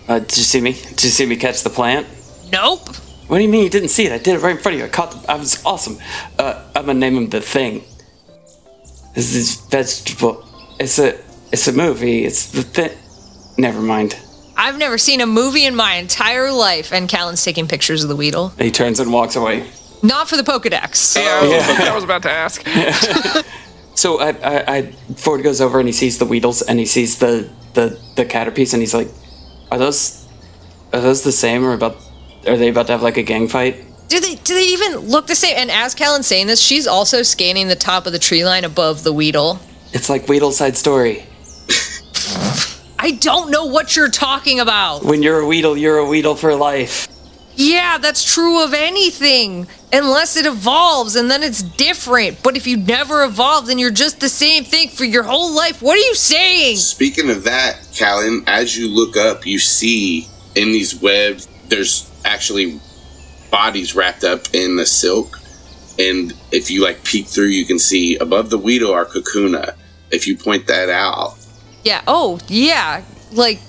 Uh, 0.09 0.19
did 0.19 0.37
you 0.37 0.43
see 0.43 0.61
me? 0.61 0.73
Did 0.73 1.03
you 1.05 1.11
see 1.11 1.27
me 1.27 1.37
catch 1.37 1.63
the 1.63 1.71
plant? 1.71 2.07
Nope. 2.53 2.89
What 3.27 3.39
do 3.39 3.43
you 3.45 3.49
mean 3.49 3.63
you 3.65 3.71
didn't 3.71 3.89
see 3.89 4.05
it? 4.07 4.13
I 4.13 4.19
did 4.19 4.35
it 4.35 4.43
right 4.43 4.57
in 4.57 4.63
front 4.63 4.75
of 4.75 4.81
you. 4.81 4.87
I 4.87 4.89
caught 4.91 5.13
the. 5.13 5.31
I 5.33 5.37
was 5.37 5.65
awesome. 5.65 5.99
Uh, 6.39 6.63
I'm 6.77 6.87
gonna 6.87 6.99
name 6.99 7.17
him 7.17 7.31
the 7.31 7.41
Thing. 7.41 7.85
This 9.15 9.35
is 9.35 9.57
vegetable. 9.71 10.45
It's 10.79 10.99
a. 10.99 11.19
It's 11.53 11.69
a 11.69 11.73
movie. 11.73 12.25
It's 12.25 12.51
the 12.51 12.63
thing. 12.63 12.91
Never 13.57 13.81
mind. 13.81 14.19
I've 14.57 14.77
never 14.79 14.99
seen 14.99 15.21
a 15.21 15.27
movie 15.27 15.65
in 15.65 15.75
my 15.77 15.95
entire 15.95 16.51
life, 16.53 16.93
and 16.93 17.09
Calynn's 17.09 17.43
taking 17.45 17.67
pictures 17.67 18.03
of 18.03 18.09
the 18.09 18.17
Weedle. 18.17 18.49
He 18.59 18.71
turns 18.71 19.01
and 19.01 19.13
walks 19.13 19.37
away. 19.37 19.69
Not 20.03 20.29
for 20.29 20.37
the 20.37 20.43
Pokedex. 20.43 21.17
Yeah, 21.17 21.23
I 21.43 21.47
was- 21.79 21.89
I 21.89 21.95
was 21.95 22.05
about 22.05 22.23
to 22.23 22.31
ask. 22.31 22.63
So 23.97 24.19
I, 24.19 24.31
I, 24.31 24.77
I 24.77 24.83
Ford 25.17 25.45
goes 25.45 25.61
over 25.61 25.79
and 25.79 25.87
he 25.89 25.93
sees 25.93 26.19
the 26.19 26.25
Weedles 26.27 26.65
and 26.69 26.81
he 26.81 26.85
sees 26.85 27.21
the 27.21 27.49
the 27.75 27.97
the 28.17 28.25
Caterpies 28.25 28.75
and 28.75 28.83
he's 28.83 28.93
like, 28.93 29.07
"Are 29.75 29.79
those 29.79 30.25
are 30.93 31.01
those 31.01 31.25
the 31.25 31.33
same 31.33 31.65
or 31.65 31.73
about? 31.73 31.97
Are 32.47 32.57
they 32.57 32.69
about 32.69 32.87
to 32.87 32.93
have 32.93 33.03
like 33.03 33.17
a 33.17 33.25
gang 33.25 33.49
fight?" 33.49 33.85
Do 34.07 34.21
they 34.21 34.37
do 34.37 34.55
they 34.55 34.67
even 34.67 34.99
look 34.99 35.27
the 35.27 35.35
same? 35.35 35.57
And 35.57 35.69
as 35.69 35.97
Calynn's 35.97 36.29
saying 36.29 36.47
this, 36.47 36.61
she's 36.61 36.87
also 36.87 37.25
scanning 37.25 37.67
the 37.67 37.75
top 37.75 38.07
of 38.07 38.13
the 38.13 38.21
tree 38.21 38.45
line 38.45 38.63
above 38.63 39.03
the 39.03 39.13
Weedle. 39.13 39.59
It's 39.93 40.09
like 40.09 40.29
Weedle 40.29 40.53
side 40.53 40.77
story. 40.77 41.25
I 43.01 43.11
don't 43.19 43.51
know 43.51 43.67
what 43.67 43.97
you're 43.97 44.11
talking 44.11 44.61
about. 44.61 45.05
When 45.05 45.25
you're 45.25 45.41
a 45.41 45.47
Weedle, 45.47 45.77
you're 45.77 45.99
a 45.99 46.07
Weedle 46.07 46.37
for 46.37 46.55
life. 46.55 47.09
Yeah, 47.57 47.99
that's 47.99 48.25
true 48.25 48.65
of 48.65 48.75
anything. 48.75 49.67
Unless 49.93 50.37
it 50.37 50.47
evolves 50.47 51.15
and 51.15 51.31
then 51.31 51.43
it's 51.43 51.63
different. 51.63 52.43
But 52.43 52.57
if 52.57 52.67
you 52.67 52.77
never 52.77 53.23
evolve, 53.23 53.67
then 53.67 53.79
you're 53.79 53.91
just 53.91 54.21
the 54.21 54.29
same 54.29 54.65
thing 54.65 54.89
for 54.89 55.05
your 55.05 55.23
whole 55.23 55.55
life. 55.55 55.81
What 55.81 55.97
are 55.97 56.03
you 56.03 56.15
saying? 56.15 56.77
Speaking 56.77 57.31
of 57.31 57.45
that, 57.45 57.77
Calynn, 57.93 58.43
as 58.49 58.77
you 58.77 58.89
look 58.89 59.17
up, 59.17 59.47
you 59.47 59.59
see 59.59 60.29
in 60.57 60.73
these 60.73 61.01
webs, 61.01 61.47
there's 61.69 62.11
actually 62.25 62.81
bodies 63.51 63.95
wrapped 63.95 64.25
up 64.25 64.43
in 64.53 64.77
the 64.77 64.87
silk. 64.87 65.39
And 65.97 66.33
if 66.51 66.73
you 66.73 66.83
like 66.83 67.05
peek 67.05 67.27
through, 67.27 67.47
you 67.47 67.65
can 67.65 67.79
see 67.79 68.17
above 68.17 68.51
the 68.51 68.59
Weedle 68.59 68.93
are 68.93 69.05
Kakuna. 69.05 69.77
If 70.11 70.27
you 70.27 70.37
point 70.37 70.67
that 70.67 70.91
out, 70.91 71.37
Yeah, 71.85 72.03
oh, 72.07 72.41
yeah. 72.49 73.05
Like, 73.31 73.61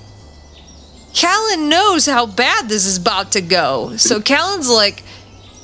Calynn 1.16 1.70
knows 1.70 2.06
how 2.06 2.26
bad 2.26 2.68
this 2.68 2.86
is 2.86 2.98
about 2.98 3.32
to 3.32 3.42
go. 3.42 3.96
So 3.96 4.20
Calynn's 4.20 4.70
like, 4.70 5.02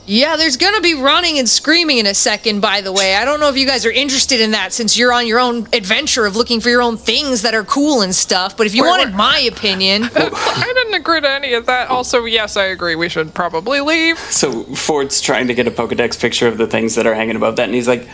yeah, 0.06 0.38
there's 0.38 0.56
gonna 0.56 0.80
be 0.80 0.94
running 0.94 1.38
and 1.40 1.48
screaming 1.48 1.98
in 1.98 2.06
a 2.06 2.14
second, 2.14 2.62
by 2.62 2.80
the 2.80 2.92
way. 2.94 3.16
I 3.16 3.26
don't 3.26 3.42
know 3.42 3.50
if 3.50 3.58
you 3.58 3.68
guys 3.68 3.86
are 3.86 3.92
interested 3.92 4.40
in 4.40 4.52
that 4.52 4.72
since 4.72 4.98
you're 4.98 5.12
on 5.12 5.28
your 5.28 5.40
own 5.40 5.68
adventure 5.74 6.26
of 6.26 6.38
looking 6.38 6.62
for 6.62 6.70
your 6.70 6.82
own 6.82 6.96
things 6.96 7.42
that 7.42 7.54
are 7.54 7.66
cool 7.66 8.02
and 8.02 8.16
stuff. 8.16 8.56
But 8.56 8.66
if 8.66 8.74
you 8.74 8.84
Wait, 8.84 8.90
wanted 8.90 9.08
wait. 9.10 9.16
my 9.16 9.40
opinion, 9.40 10.04
I 10.16 10.72
didn't 10.74 10.94
agree 10.94 11.20
to 11.20 11.30
any 11.30 11.54
of 11.54 11.66
that. 11.66 11.90
Also, 11.90 12.24
yes, 12.24 12.56
I 12.56 12.66
agree. 12.66 12.96
We 12.96 13.10
should 13.10 13.34
probably 13.34 13.82
leave. 13.82 14.18
So 14.18 14.64
Ford's 14.64 15.20
trying 15.20 15.48
to 15.48 15.54
get 15.54 15.68
a 15.68 15.72
Pokedex 15.72 16.20
picture 16.20 16.48
of 16.48 16.58
the 16.58 16.68
things 16.68 16.96
that 16.96 17.06
are 17.06 17.14
hanging 17.14 17.36
above 17.36 17.58
that, 17.58 17.66
and 17.66 17.76
he's 17.76 17.88
like, 17.90 18.08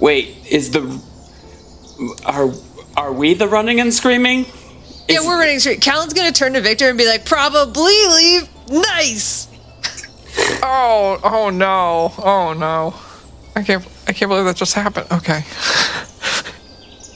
"Wait, 0.00 0.36
is 0.48 0.70
the 0.70 1.00
are 2.24 2.50
are 2.96 3.12
we 3.12 3.34
the 3.34 3.48
running 3.48 3.80
and 3.80 3.92
screaming?" 3.92 4.46
Yeah, 5.08 5.20
we're 5.20 5.38
running 5.38 5.60
straight. 5.60 5.80
Calynn's 5.80 6.12
gonna 6.12 6.32
turn 6.32 6.54
to 6.54 6.60
Victor 6.60 6.88
and 6.88 6.98
be 6.98 7.06
like, 7.06 7.24
probably 7.24 7.94
leave. 8.08 8.48
Nice. 8.70 9.48
Oh, 10.62 11.18
oh 11.24 11.48
no, 11.48 12.12
oh 12.18 12.52
no. 12.52 12.94
I 13.54 13.62
can't, 13.62 13.86
I 14.06 14.12
can't 14.12 14.28
believe 14.28 14.44
that 14.44 14.56
just 14.56 14.74
happened. 14.74 15.06
Okay. 15.10 15.40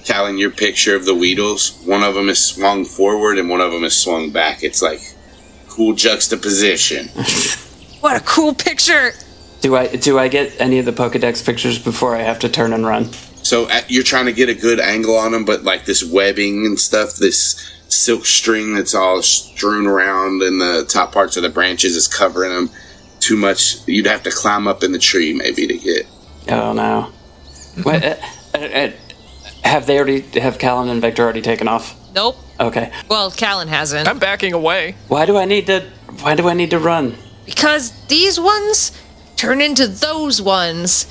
Calynn, 0.05 0.38
your 0.38 0.50
picture 0.50 0.96
of 0.96 1.05
the 1.05 1.12
Weedles, 1.14 1.87
one 1.87 2.03
of 2.03 2.14
them 2.14 2.31
is 2.31 2.42
swung 2.42 2.87
forward 2.87 3.38
and 3.38 3.50
one 3.50 3.61
of 3.61 3.72
them 3.72 3.85
is 3.85 3.94
swung 3.94 4.31
back. 4.31 4.62
It's 4.62 4.81
like 4.81 5.00
cool 5.68 5.92
juxtaposition. 5.92 7.11
What 8.00 8.16
a 8.16 8.24
cool 8.24 8.55
picture. 8.55 9.12
Do 9.61 9.76
I 9.76 9.88
do 9.88 10.18
I 10.18 10.29
get 10.29 10.59
any 10.59 10.79
of 10.79 10.87
the 10.87 10.92
Pokedex 10.92 11.44
pictures 11.44 11.79
before 11.79 12.16
I 12.16 12.22
have 12.22 12.38
to 12.38 12.48
turn 12.48 12.72
and 12.72 12.87
run? 12.87 13.12
So 13.42 13.66
uh, 13.66 13.83
you're 13.88 14.05
trying 14.05 14.24
to 14.24 14.33
get 14.33 14.48
a 14.48 14.55
good 14.55 14.81
angle 14.81 15.16
on 15.16 15.33
them, 15.33 15.44
but 15.44 15.64
like 15.64 15.85
this 15.85 16.03
webbing 16.03 16.64
and 16.64 16.81
stuff, 16.81 17.16
this 17.16 17.61
silk 17.90 18.24
string 18.24 18.74
that's 18.74 18.94
all 18.94 19.20
strewn 19.22 19.87
around 19.87 20.42
in 20.42 20.59
the 20.59 20.87
top 20.88 21.12
parts 21.12 21.37
of 21.37 21.42
the 21.42 21.48
branches 21.50 21.96
is 21.96 22.09
covering 22.09 22.50
them 22.53 22.70
too 23.18 23.37
much. 23.37 23.87
You'd 23.87 24.07
have 24.07 24.22
to 24.22 24.31
climb 24.31 24.66
up 24.68 24.83
in 24.83 24.92
the 24.92 24.98
tree 24.98 25.33
maybe 25.33 25.66
to 25.66 25.76
get. 25.79 26.07
Oh 26.48 26.72
no. 26.72 27.12
What, 27.85 28.05
uh, 28.05 28.16
uh, 28.55 28.59
uh, 28.59 28.90
have 29.62 29.87
they 29.87 29.96
already 29.96 30.22
have 30.40 30.59
Calynn 30.59 30.90
and 30.90 31.00
Victor 31.00 31.22
already 31.22 31.40
taken 31.40 31.68
off? 31.68 31.94
Nope. 32.14 32.37
Okay. 32.59 32.90
Well, 33.09 33.31
Calynn 33.31 33.68
hasn't. 33.68 34.09
I'm 34.09 34.18
backing 34.18 34.53
away. 34.53 34.96
Why 35.07 35.24
do 35.24 35.37
I 35.37 35.44
need 35.44 35.66
to 35.66 35.83
why 36.20 36.35
do 36.35 36.48
I 36.48 36.55
need 36.55 36.70
to 36.70 36.79
run? 36.79 37.16
Because 37.46 37.92
these 38.07 38.40
ones 38.40 38.90
turn 39.37 39.61
into 39.61 39.87
those 39.87 40.42
ones. 40.42 41.07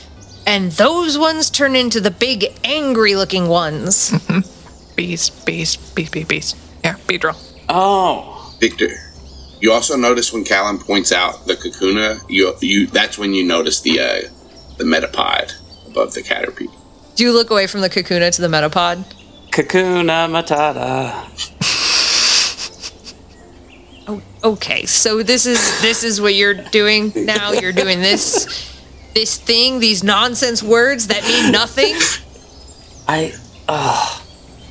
and 0.45 0.71
those 0.73 1.17
ones 1.17 1.49
turn 1.49 1.75
into 1.75 2.01
the 2.01 2.11
big 2.11 2.45
angry 2.63 3.15
looking 3.15 3.47
ones. 3.47 4.11
Beast, 4.95 5.45
beast, 5.45 5.95
beast, 5.95 6.11
beast, 6.11 6.27
beast. 6.27 6.57
Yeah, 6.83 6.95
Beedrill. 7.07 7.37
Oh, 7.69 8.55
Victor, 8.59 8.89
you 9.61 9.71
also 9.71 9.95
notice 9.97 10.33
when 10.33 10.43
Calynn 10.43 10.79
points 10.79 11.11
out 11.11 11.45
the 11.45 11.55
Kakuna, 11.55 12.23
you 12.29 12.53
you 12.61 12.87
that's 12.87 13.17
when 13.17 13.33
you 13.33 13.43
notice 13.43 13.81
the 13.81 13.99
uh, 13.99 14.21
the 14.77 14.83
metapod 14.83 15.53
above 15.87 16.13
the 16.13 16.21
Caterpie. 16.21 16.71
Do 17.15 17.23
you 17.23 17.33
look 17.33 17.49
away 17.49 17.67
from 17.67 17.81
the 17.81 17.89
Kakuna 17.89 18.33
to 18.33 18.41
the 18.41 18.47
Metapod? 18.47 19.03
Kakuna 19.51 20.29
Matata. 20.29 21.55
Oh, 24.11 24.23
okay. 24.43 24.87
So 24.87 25.21
this 25.21 25.45
is 25.45 25.59
this 25.83 26.03
is 26.03 26.19
what 26.19 26.33
you're 26.33 26.55
doing 26.55 27.13
now. 27.15 27.51
You're 27.51 27.71
doing 27.71 28.01
this 28.01 28.67
this 29.13 29.37
thing, 29.37 29.79
these 29.79 30.03
nonsense 30.03 30.63
words 30.63 31.07
that 31.07 31.23
mean 31.25 31.51
nothing. 31.51 31.93
I. 33.07 33.35
Uh, 33.67 34.19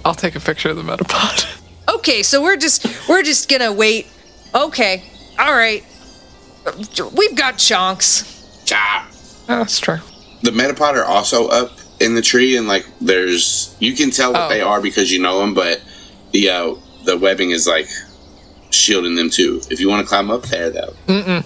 I'll 0.05 0.15
take 0.15 0.35
a 0.35 0.41
picture 0.41 0.71
of 0.71 0.77
the 0.77 0.83
Metapod. 0.83 1.55
Okay, 1.99 2.23
so 2.23 2.43
we're 2.43 2.57
just 2.57 2.87
we're 3.09 3.23
just 3.23 3.49
gonna 3.49 3.73
wait. 3.73 4.07
Okay, 4.55 5.03
all 5.39 5.53
right. 5.55 5.85
We've 7.17 7.37
got 7.37 7.59
chunks. 7.59 8.63
Chop. 8.65 9.07
Oh, 9.49 9.59
that's 9.59 9.79
true. 9.81 9.99
The 10.43 10.51
metapod 10.51 10.95
are 10.95 11.05
also 11.05 11.49
up 11.49 11.73
in 12.01 12.15
the 12.15 12.23
tree, 12.23 12.57
and 12.57 12.69
like 12.69 12.87
there's 13.01 13.75
you 13.81 13.95
can 13.95 14.11
tell 14.11 14.33
what 14.33 14.43
Oh. 14.43 14.49
they 14.49 14.61
are 14.61 14.81
because 14.81 15.11
you 15.13 15.21
know 15.21 15.41
them, 15.41 15.55
but 15.55 15.81
the 16.33 16.49
uh, 16.51 16.75
the 17.05 17.17
webbing 17.17 17.51
is 17.51 17.67
like 17.67 17.89
shielding 18.71 19.15
them 19.17 19.31
too. 19.31 19.61
If 19.71 19.81
you 19.81 19.89
want 19.89 20.03
to 20.05 20.09
climb 20.09 20.31
up 20.31 20.43
there, 20.45 20.71
though, 20.71 21.43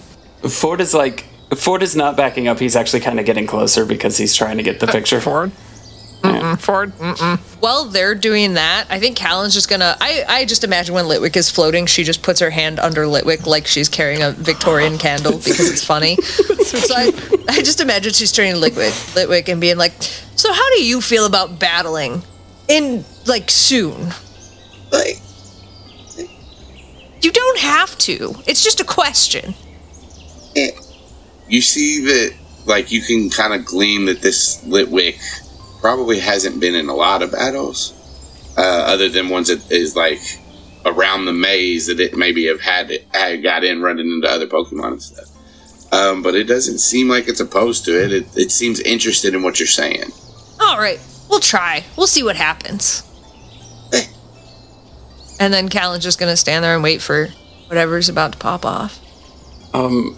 Ford 0.47 0.81
is 0.81 0.93
like. 0.93 1.25
Ford 1.57 1.83
is 1.83 1.95
not 1.95 2.17
backing 2.17 2.47
up. 2.47 2.57
He's 2.57 2.75
actually 2.75 3.01
kind 3.01 3.19
of 3.19 3.27
getting 3.27 3.45
closer 3.45 3.85
because 3.85 4.17
he's 4.17 4.35
trying 4.35 4.57
to 4.57 4.63
get 4.63 4.79
the 4.79 4.87
picture. 4.87 5.21
Ford. 5.21 5.51
Mm-mm, 6.23 6.59
Ford. 6.59 6.93
Mm-mm. 6.93 7.37
While 7.61 7.85
they're 7.85 8.15
doing 8.15 8.53
that, 8.53 8.87
I 8.89 8.97
think 8.99 9.17
Calynn's 9.17 9.53
just 9.53 9.69
gonna. 9.69 9.97
I, 9.99 10.23
I 10.27 10.45
just 10.45 10.63
imagine 10.63 10.95
when 10.95 11.05
Litwick 11.05 11.35
is 11.35 11.49
floating, 11.49 11.85
she 11.85 12.05
just 12.05 12.23
puts 12.23 12.39
her 12.39 12.49
hand 12.49 12.79
under 12.79 13.03
Litwick 13.03 13.45
like 13.45 13.67
she's 13.67 13.89
carrying 13.89 14.21
a 14.21 14.31
Victorian 14.31 14.97
candle 14.97 15.33
because 15.33 15.69
it's 15.69 15.83
funny. 15.83 16.15
so 16.21 16.95
I, 16.95 17.11
I 17.49 17.61
just 17.61 17.81
imagine 17.81 18.13
she's 18.13 18.31
turning 18.31 18.55
Litwick, 18.55 19.15
Litwick 19.15 19.49
and 19.49 19.59
being 19.59 19.77
like, 19.77 19.91
"So 20.01 20.53
how 20.53 20.75
do 20.75 20.83
you 20.83 21.01
feel 21.01 21.25
about 21.25 21.59
battling 21.59 22.23
in 22.69 23.03
like 23.27 23.51
soon? 23.51 24.13
like 24.91 25.19
You 27.21 27.31
don't 27.31 27.59
have 27.59 27.97
to. 27.99 28.35
It's 28.47 28.63
just 28.63 28.79
a 28.79 28.85
question." 28.85 29.55
you 31.49 31.61
see 31.61 32.05
that 32.05 32.33
like 32.65 32.91
you 32.91 33.01
can 33.01 33.29
kind 33.29 33.53
of 33.53 33.65
glean 33.65 34.05
that 34.05 34.21
this 34.21 34.63
Litwick 34.63 35.19
probably 35.83 36.17
hasn't 36.17 36.61
been 36.61 36.75
in 36.75 36.87
a 36.87 36.95
lot 36.95 37.21
of 37.21 37.33
battles, 37.33 37.93
uh, 38.57 38.61
other 38.61 39.09
than 39.09 39.27
ones 39.27 39.49
that 39.49 39.69
is 39.69 39.97
like 39.97 40.21
around 40.85 41.25
the 41.25 41.33
maze 41.33 41.87
that 41.87 41.99
it 41.99 42.15
maybe 42.15 42.47
have 42.47 42.61
had 42.61 42.89
it 42.89 43.05
had 43.11 43.43
got 43.43 43.65
in 43.65 43.81
running 43.81 44.07
into 44.09 44.27
other 44.29 44.47
Pokemon 44.47 44.93
and 44.93 45.03
stuff. 45.03 45.27
Um, 45.91 46.23
but 46.23 46.35
it 46.35 46.45
doesn't 46.45 46.79
seem 46.79 47.09
like 47.09 47.27
it's 47.27 47.41
opposed 47.41 47.83
to 47.85 48.01
it. 48.01 48.13
It, 48.13 48.25
it 48.37 48.51
seems 48.51 48.79
interested 48.79 49.35
in 49.35 49.43
what 49.43 49.59
you're 49.59 49.67
saying. 49.67 50.05
All 50.61 50.77
right, 50.77 51.01
we'll 51.29 51.41
try. 51.41 51.83
We'll 51.97 52.07
see 52.07 52.23
what 52.23 52.37
happens. 52.37 53.03
And 55.39 55.53
then 55.53 55.67
Calynn's 55.67 56.05
just 56.05 56.17
gonna 56.17 56.37
stand 56.37 56.63
there 56.63 56.75
and 56.75 56.83
wait 56.83 57.01
for 57.01 57.27
whatever's 57.67 58.07
about 58.07 58.31
to 58.31 58.37
pop 58.37 58.65
off. 58.65 59.01
Um, 59.73 60.15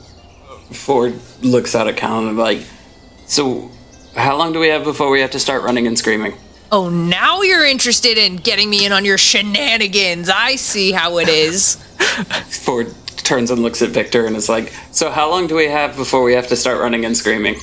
Ford 0.72 1.16
looks 1.42 1.74
out 1.74 1.88
at 1.88 1.96
Calynn 1.96 2.30
and 2.30 2.38
like, 2.38 2.62
so 3.26 3.72
how 4.16 4.38
long 4.38 4.54
do 4.54 4.60
we 4.60 4.68
have 4.70 4.84
before 4.84 5.10
we 5.10 5.22
have 5.22 5.32
to 5.32 5.40
start 5.40 5.64
running 5.64 5.88
and 5.88 5.98
screaming? 5.98 6.34
Oh, 6.72 6.90
now 6.90 7.42
you're 7.42 7.66
interested 7.66 8.18
in 8.18 8.38
getting 8.38 8.70
me 8.70 8.86
in 8.86 8.92
on 8.92 9.06
your 9.06 9.18
shenanigans. 9.18 10.30
I 10.30 10.56
see 10.56 10.92
how 10.92 11.20
it 11.20 11.30
is. 11.30 11.76
Ford 12.64 12.94
turns 13.18 13.52
and 13.52 13.62
looks 13.62 13.82
at 13.82 13.90
Victor 13.90 14.26
and 14.26 14.36
is 14.36 14.50
like, 14.50 14.74
so 14.92 15.10
how 15.10 15.30
long 15.30 15.48
do 15.48 15.56
we 15.56 15.68
have 15.68 15.96
before 15.96 16.24
we 16.24 16.34
have 16.34 16.48
to 16.48 16.56
start 16.56 16.80
running 16.80 17.06
and 17.06 17.16
screaming? 17.16 17.58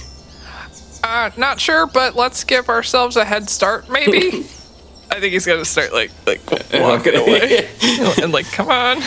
Uh, 1.02 1.30
not 1.36 1.60
sure, 1.60 1.86
but 1.86 2.14
let's 2.14 2.44
give 2.44 2.68
ourselves 2.68 3.16
a 3.16 3.24
head 3.24 3.50
start, 3.50 3.88
maybe. 3.90 4.46
I 5.10 5.20
think 5.20 5.34
he's 5.34 5.44
gonna 5.44 5.64
start 5.64 5.92
like 5.92 6.10
like 6.26 6.40
walking 6.72 7.14
away 7.14 7.68
and 8.22 8.32
like, 8.32 8.50
come 8.50 8.70
on. 8.70 9.02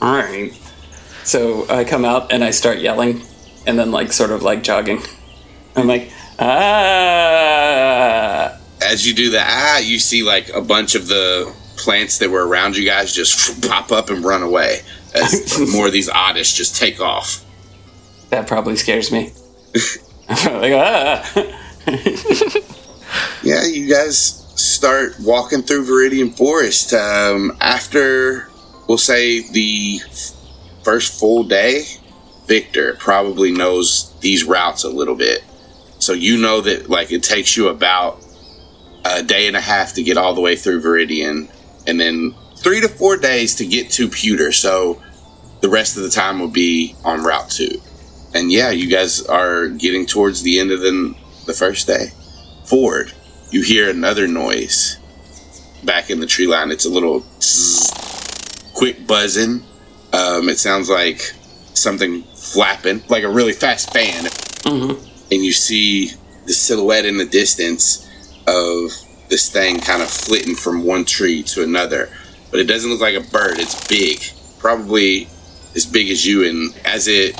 All 0.00 0.14
right. 0.14 0.52
So 1.24 1.68
I 1.68 1.84
come 1.84 2.04
out 2.04 2.32
and 2.32 2.42
I 2.42 2.50
start 2.50 2.78
yelling, 2.78 3.22
and 3.66 3.78
then 3.78 3.90
like 3.90 4.12
sort 4.12 4.30
of 4.30 4.42
like 4.42 4.62
jogging. 4.62 5.02
I'm 5.76 5.86
like, 5.86 6.10
ah. 6.38 7.78
As 8.82 9.06
you 9.06 9.14
do 9.14 9.30
that, 9.30 9.46
ah, 9.48 9.78
you 9.78 9.98
see 9.98 10.22
like 10.22 10.50
a 10.50 10.60
bunch 10.60 10.94
of 10.94 11.08
the 11.08 11.52
plants 11.76 12.18
that 12.18 12.30
were 12.30 12.46
around 12.46 12.76
you 12.76 12.84
guys 12.84 13.12
just 13.12 13.62
pop 13.68 13.90
up 13.92 14.10
and 14.10 14.24
run 14.24 14.42
away 14.42 14.80
as 15.14 15.58
more 15.72 15.86
of 15.86 15.92
these 15.92 16.08
oddish 16.08 16.52
just 16.54 16.76
take 16.76 17.00
off. 17.00 17.44
That 18.30 18.46
probably 18.46 18.76
scares 18.76 19.10
me. 19.12 19.32
Like, 20.26 20.72
ah. 20.72 21.22
Yeah, 23.42 23.64
you 23.66 23.88
guys 23.90 24.18
start 24.58 25.16
walking 25.20 25.62
through 25.62 25.84
Viridian 25.84 26.34
Forest. 26.36 26.94
Um, 26.94 27.56
after, 27.60 28.48
we'll 28.88 28.96
say, 28.96 29.46
the 29.50 30.00
first 30.82 31.20
full 31.20 31.44
day, 31.44 31.84
Victor 32.46 32.96
probably 32.98 33.52
knows 33.52 34.14
these 34.20 34.44
routes 34.44 34.84
a 34.84 34.88
little 34.88 35.14
bit. 35.14 35.44
So 36.04 36.12
you 36.12 36.36
know 36.36 36.60
that, 36.60 36.90
like, 36.90 37.10
it 37.12 37.22
takes 37.22 37.56
you 37.56 37.68
about 37.68 38.22
a 39.06 39.22
day 39.22 39.46
and 39.46 39.56
a 39.56 39.60
half 39.60 39.94
to 39.94 40.02
get 40.02 40.18
all 40.18 40.34
the 40.34 40.40
way 40.42 40.54
through 40.54 40.82
Viridian, 40.82 41.50
and 41.86 41.98
then 41.98 42.34
three 42.56 42.82
to 42.82 42.88
four 42.88 43.16
days 43.16 43.54
to 43.54 43.66
get 43.66 43.90
to 43.92 44.08
Pewter. 44.08 44.52
So 44.52 45.02
the 45.62 45.70
rest 45.70 45.96
of 45.96 46.02
the 46.02 46.10
time 46.10 46.40
will 46.40 46.48
be 46.48 46.94
on 47.06 47.24
Route 47.24 47.48
2. 47.48 47.80
And 48.34 48.52
yeah, 48.52 48.68
you 48.68 48.86
guys 48.86 49.24
are 49.24 49.68
getting 49.68 50.04
towards 50.04 50.42
the 50.42 50.60
end 50.60 50.72
of 50.72 50.80
the, 50.80 51.14
the 51.46 51.54
first 51.54 51.86
day. 51.86 52.08
Forward, 52.66 53.14
you 53.50 53.62
hear 53.62 53.88
another 53.88 54.28
noise 54.28 54.98
back 55.84 56.10
in 56.10 56.20
the 56.20 56.26
tree 56.26 56.46
line. 56.46 56.70
It's 56.70 56.84
a 56.84 56.90
little 56.90 57.24
quick 58.74 59.06
buzzing. 59.06 59.62
Um, 60.12 60.50
it 60.50 60.58
sounds 60.58 60.90
like 60.90 61.32
something 61.72 62.24
flapping, 62.34 63.02
like 63.08 63.24
a 63.24 63.30
really 63.30 63.54
fast 63.54 63.90
fan. 63.90 64.26
And 65.34 65.44
you 65.44 65.52
see 65.52 66.12
the 66.46 66.52
silhouette 66.52 67.04
in 67.04 67.18
the 67.18 67.26
distance 67.26 68.08
of 68.46 68.92
this 69.28 69.50
thing 69.50 69.80
kind 69.80 70.00
of 70.00 70.08
flitting 70.08 70.54
from 70.54 70.84
one 70.84 71.04
tree 71.04 71.42
to 71.42 71.64
another. 71.64 72.08
But 72.52 72.60
it 72.60 72.68
doesn't 72.68 72.88
look 72.88 73.00
like 73.00 73.16
a 73.16 73.30
bird. 73.32 73.58
It's 73.58 73.88
big, 73.88 74.20
probably 74.60 75.24
as 75.74 75.86
big 75.86 76.08
as 76.10 76.24
you. 76.24 76.48
And 76.48 76.72
as 76.86 77.08
it 77.08 77.34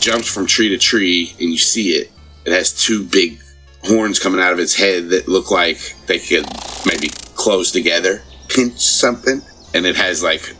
jumps 0.00 0.28
from 0.28 0.46
tree 0.46 0.68
to 0.68 0.76
tree 0.76 1.34
and 1.40 1.48
you 1.48 1.56
see 1.56 1.92
it, 1.92 2.12
it 2.44 2.52
has 2.52 2.74
two 2.74 3.04
big 3.04 3.40
horns 3.84 4.18
coming 4.18 4.38
out 4.38 4.52
of 4.52 4.58
its 4.58 4.74
head 4.74 5.08
that 5.08 5.26
look 5.26 5.50
like 5.50 5.96
they 6.08 6.18
could 6.18 6.44
maybe 6.84 7.08
close 7.36 7.72
together, 7.72 8.20
pinch 8.48 8.80
something. 8.80 9.40
And 9.72 9.86
it 9.86 9.96
has 9.96 10.22
like 10.22 10.54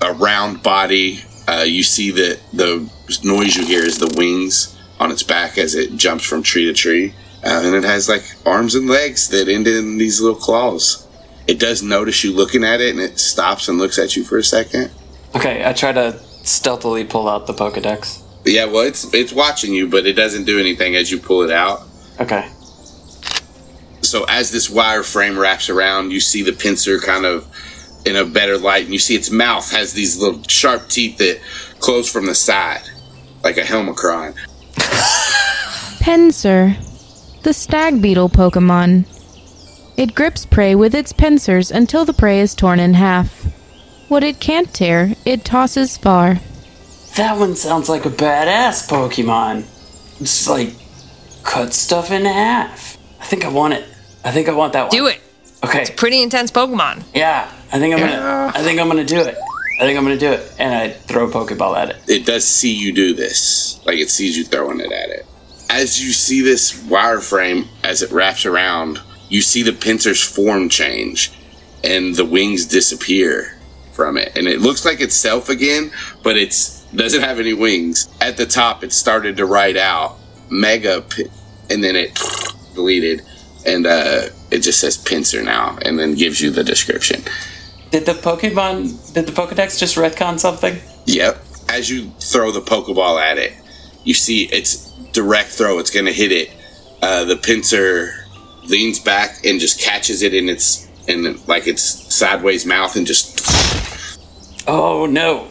a 0.00 0.12
round 0.12 0.62
body. 0.62 1.24
Uh, 1.48 1.64
you 1.66 1.82
see 1.82 2.12
that 2.12 2.38
the 2.52 2.88
noise 3.24 3.56
you 3.56 3.66
hear 3.66 3.84
is 3.84 3.98
the 3.98 4.14
wings 4.16 4.73
on 5.04 5.12
its 5.12 5.22
back 5.22 5.58
as 5.58 5.74
it 5.74 5.96
jumps 5.96 6.24
from 6.24 6.42
tree 6.42 6.64
to 6.64 6.72
tree. 6.72 7.14
Uh, 7.44 7.60
and 7.62 7.74
it 7.74 7.84
has 7.84 8.08
like 8.08 8.24
arms 8.46 8.74
and 8.74 8.88
legs 8.88 9.28
that 9.28 9.48
end 9.48 9.66
in 9.66 9.98
these 9.98 10.20
little 10.20 10.38
claws. 10.38 11.06
It 11.46 11.60
does 11.60 11.82
notice 11.82 12.24
you 12.24 12.32
looking 12.32 12.64
at 12.64 12.80
it 12.80 12.90
and 12.90 13.00
it 13.00 13.18
stops 13.18 13.68
and 13.68 13.78
looks 13.78 13.98
at 13.98 14.16
you 14.16 14.24
for 14.24 14.38
a 14.38 14.42
second. 14.42 14.90
Okay, 15.36 15.62
I 15.64 15.74
try 15.74 15.92
to 15.92 16.18
stealthily 16.42 17.04
pull 17.04 17.28
out 17.28 17.46
the 17.46 17.52
Pokedex. 17.52 18.22
Yeah, 18.46 18.64
well, 18.64 18.86
it's 18.86 19.12
it's 19.12 19.32
watching 19.32 19.74
you, 19.74 19.88
but 19.88 20.06
it 20.06 20.14
doesn't 20.14 20.44
do 20.44 20.58
anything 20.58 20.96
as 20.96 21.10
you 21.10 21.18
pull 21.18 21.42
it 21.42 21.50
out. 21.50 21.82
Okay. 22.18 22.48
So 24.00 24.24
as 24.24 24.50
this 24.50 24.70
wire 24.70 25.02
frame 25.02 25.38
wraps 25.38 25.68
around, 25.68 26.12
you 26.12 26.20
see 26.20 26.42
the 26.42 26.52
Pinsir 26.52 27.02
kind 27.02 27.26
of 27.26 27.46
in 28.06 28.16
a 28.16 28.24
better 28.24 28.56
light, 28.56 28.84
and 28.84 28.92
you 28.92 28.98
see 28.98 29.14
its 29.14 29.30
mouth 29.30 29.70
has 29.72 29.92
these 29.92 30.18
little 30.18 30.42
sharp 30.44 30.88
teeth 30.88 31.18
that 31.18 31.40
close 31.78 32.10
from 32.10 32.26
the 32.26 32.34
side, 32.34 32.82
like 33.42 33.56
a 33.56 33.62
Helmicron. 33.62 34.36
Pinsir, 36.00 36.76
the 37.42 37.52
stag 37.52 38.00
beetle 38.02 38.28
Pokemon. 38.28 39.06
It 39.96 40.14
grips 40.14 40.44
prey 40.44 40.74
with 40.74 40.94
its 40.94 41.12
pincers 41.12 41.70
until 41.70 42.04
the 42.04 42.12
prey 42.12 42.40
is 42.40 42.54
torn 42.54 42.80
in 42.80 42.94
half. 42.94 43.44
What 44.08 44.24
it 44.24 44.40
can't 44.40 44.72
tear, 44.72 45.14
it 45.24 45.44
tosses 45.44 45.96
far. 45.96 46.40
That 47.16 47.38
one 47.38 47.54
sounds 47.54 47.88
like 47.88 48.04
a 48.04 48.10
badass 48.10 48.88
Pokemon. 48.88 49.66
Just 50.18 50.48
like 50.48 50.74
cut 51.44 51.72
stuff 51.72 52.10
in 52.10 52.24
half. 52.24 52.98
I 53.20 53.24
think 53.24 53.44
I 53.44 53.48
want 53.48 53.74
it. 53.74 53.84
I 54.24 54.30
think 54.32 54.48
I 54.48 54.52
want 54.52 54.72
that 54.72 54.84
one. 54.84 54.90
Do 54.90 55.06
it. 55.06 55.20
Okay. 55.64 55.82
It's 55.82 55.90
a 55.90 55.94
pretty 55.94 56.22
intense 56.22 56.50
Pokemon. 56.50 57.04
Yeah. 57.14 57.50
I 57.72 57.78
think 57.78 57.94
I'm 57.94 58.00
gonna. 58.00 58.52
I 58.54 58.62
think 58.62 58.80
I'm 58.80 58.88
gonna 58.88 59.04
do 59.04 59.20
it. 59.20 59.36
I 59.78 59.80
think 59.80 59.98
I'm 59.98 60.04
gonna 60.04 60.16
do 60.16 60.32
it. 60.32 60.54
And 60.58 60.74
I 60.74 60.90
throw 60.90 61.28
a 61.28 61.30
Pokeball 61.30 61.76
at 61.76 61.90
it. 61.90 61.96
It 62.08 62.26
does 62.26 62.46
see 62.46 62.72
you 62.72 62.92
do 62.92 63.14
this, 63.14 63.80
like 63.84 63.98
it 63.98 64.10
sees 64.10 64.36
you 64.36 64.44
throwing 64.44 64.80
it 64.80 64.92
at 64.92 65.10
it. 65.10 65.26
as 65.70 66.00
you 66.04 66.12
see 66.12 66.40
this 66.40 66.72
wireframe 66.84 67.66
as 67.82 68.00
it 68.02 68.12
wraps 68.12 68.46
around, 68.46 69.00
you 69.28 69.40
see 69.42 69.62
the 69.62 69.72
Pinsir's 69.72 70.22
form 70.22 70.68
change 70.68 71.32
and 71.82 72.14
the 72.14 72.24
wings 72.24 72.66
disappear 72.66 73.58
from 73.92 74.16
it. 74.16 74.36
And 74.36 74.46
it 74.46 74.60
looks 74.60 74.84
like 74.84 75.00
itself 75.00 75.48
again, 75.48 75.90
but 76.22 76.36
it's 76.36 76.82
doesn't 76.94 77.22
have 77.22 77.40
any 77.40 77.52
wings. 77.52 78.08
At 78.20 78.36
the 78.36 78.46
top 78.46 78.84
it 78.84 78.92
started 78.92 79.36
to 79.38 79.46
write 79.46 79.76
out 79.76 80.16
mega 80.48 81.04
and 81.68 81.82
then 81.82 81.96
it 81.96 82.14
deleted 82.74 83.22
and 83.66 83.86
uh 83.86 84.28
it 84.50 84.58
just 84.60 84.78
says 84.78 84.96
Pinsir 84.96 85.44
now 85.44 85.76
and 85.82 85.98
then 85.98 86.14
gives 86.14 86.40
you 86.40 86.50
the 86.50 86.62
description. 86.62 87.22
Did 87.94 88.06
the 88.06 88.14
Pokemon, 88.14 89.14
did 89.14 89.24
the 89.26 89.30
Pokedex 89.30 89.78
just 89.78 89.94
retcon 89.94 90.40
something? 90.40 90.76
Yep. 91.06 91.40
As 91.68 91.88
you 91.88 92.10
throw 92.18 92.50
the 92.50 92.60
Pokeball 92.60 93.20
at 93.22 93.38
it, 93.38 93.52
you 94.02 94.14
see 94.14 94.46
it's 94.46 94.90
direct 95.12 95.50
throw. 95.50 95.78
It's 95.78 95.92
going 95.92 96.06
to 96.06 96.12
hit 96.12 96.32
it. 96.32 96.50
Uh, 97.00 97.22
the 97.22 97.36
Pinsir 97.36 98.24
leans 98.68 98.98
back 98.98 99.44
and 99.46 99.60
just 99.60 99.80
catches 99.80 100.22
it 100.22 100.34
in 100.34 100.48
its 100.48 100.88
in 101.06 101.38
like 101.46 101.68
its 101.68 101.82
sideways 102.12 102.66
mouth 102.66 102.96
and 102.96 103.06
just 103.06 104.66
Oh 104.66 105.06
no. 105.06 105.46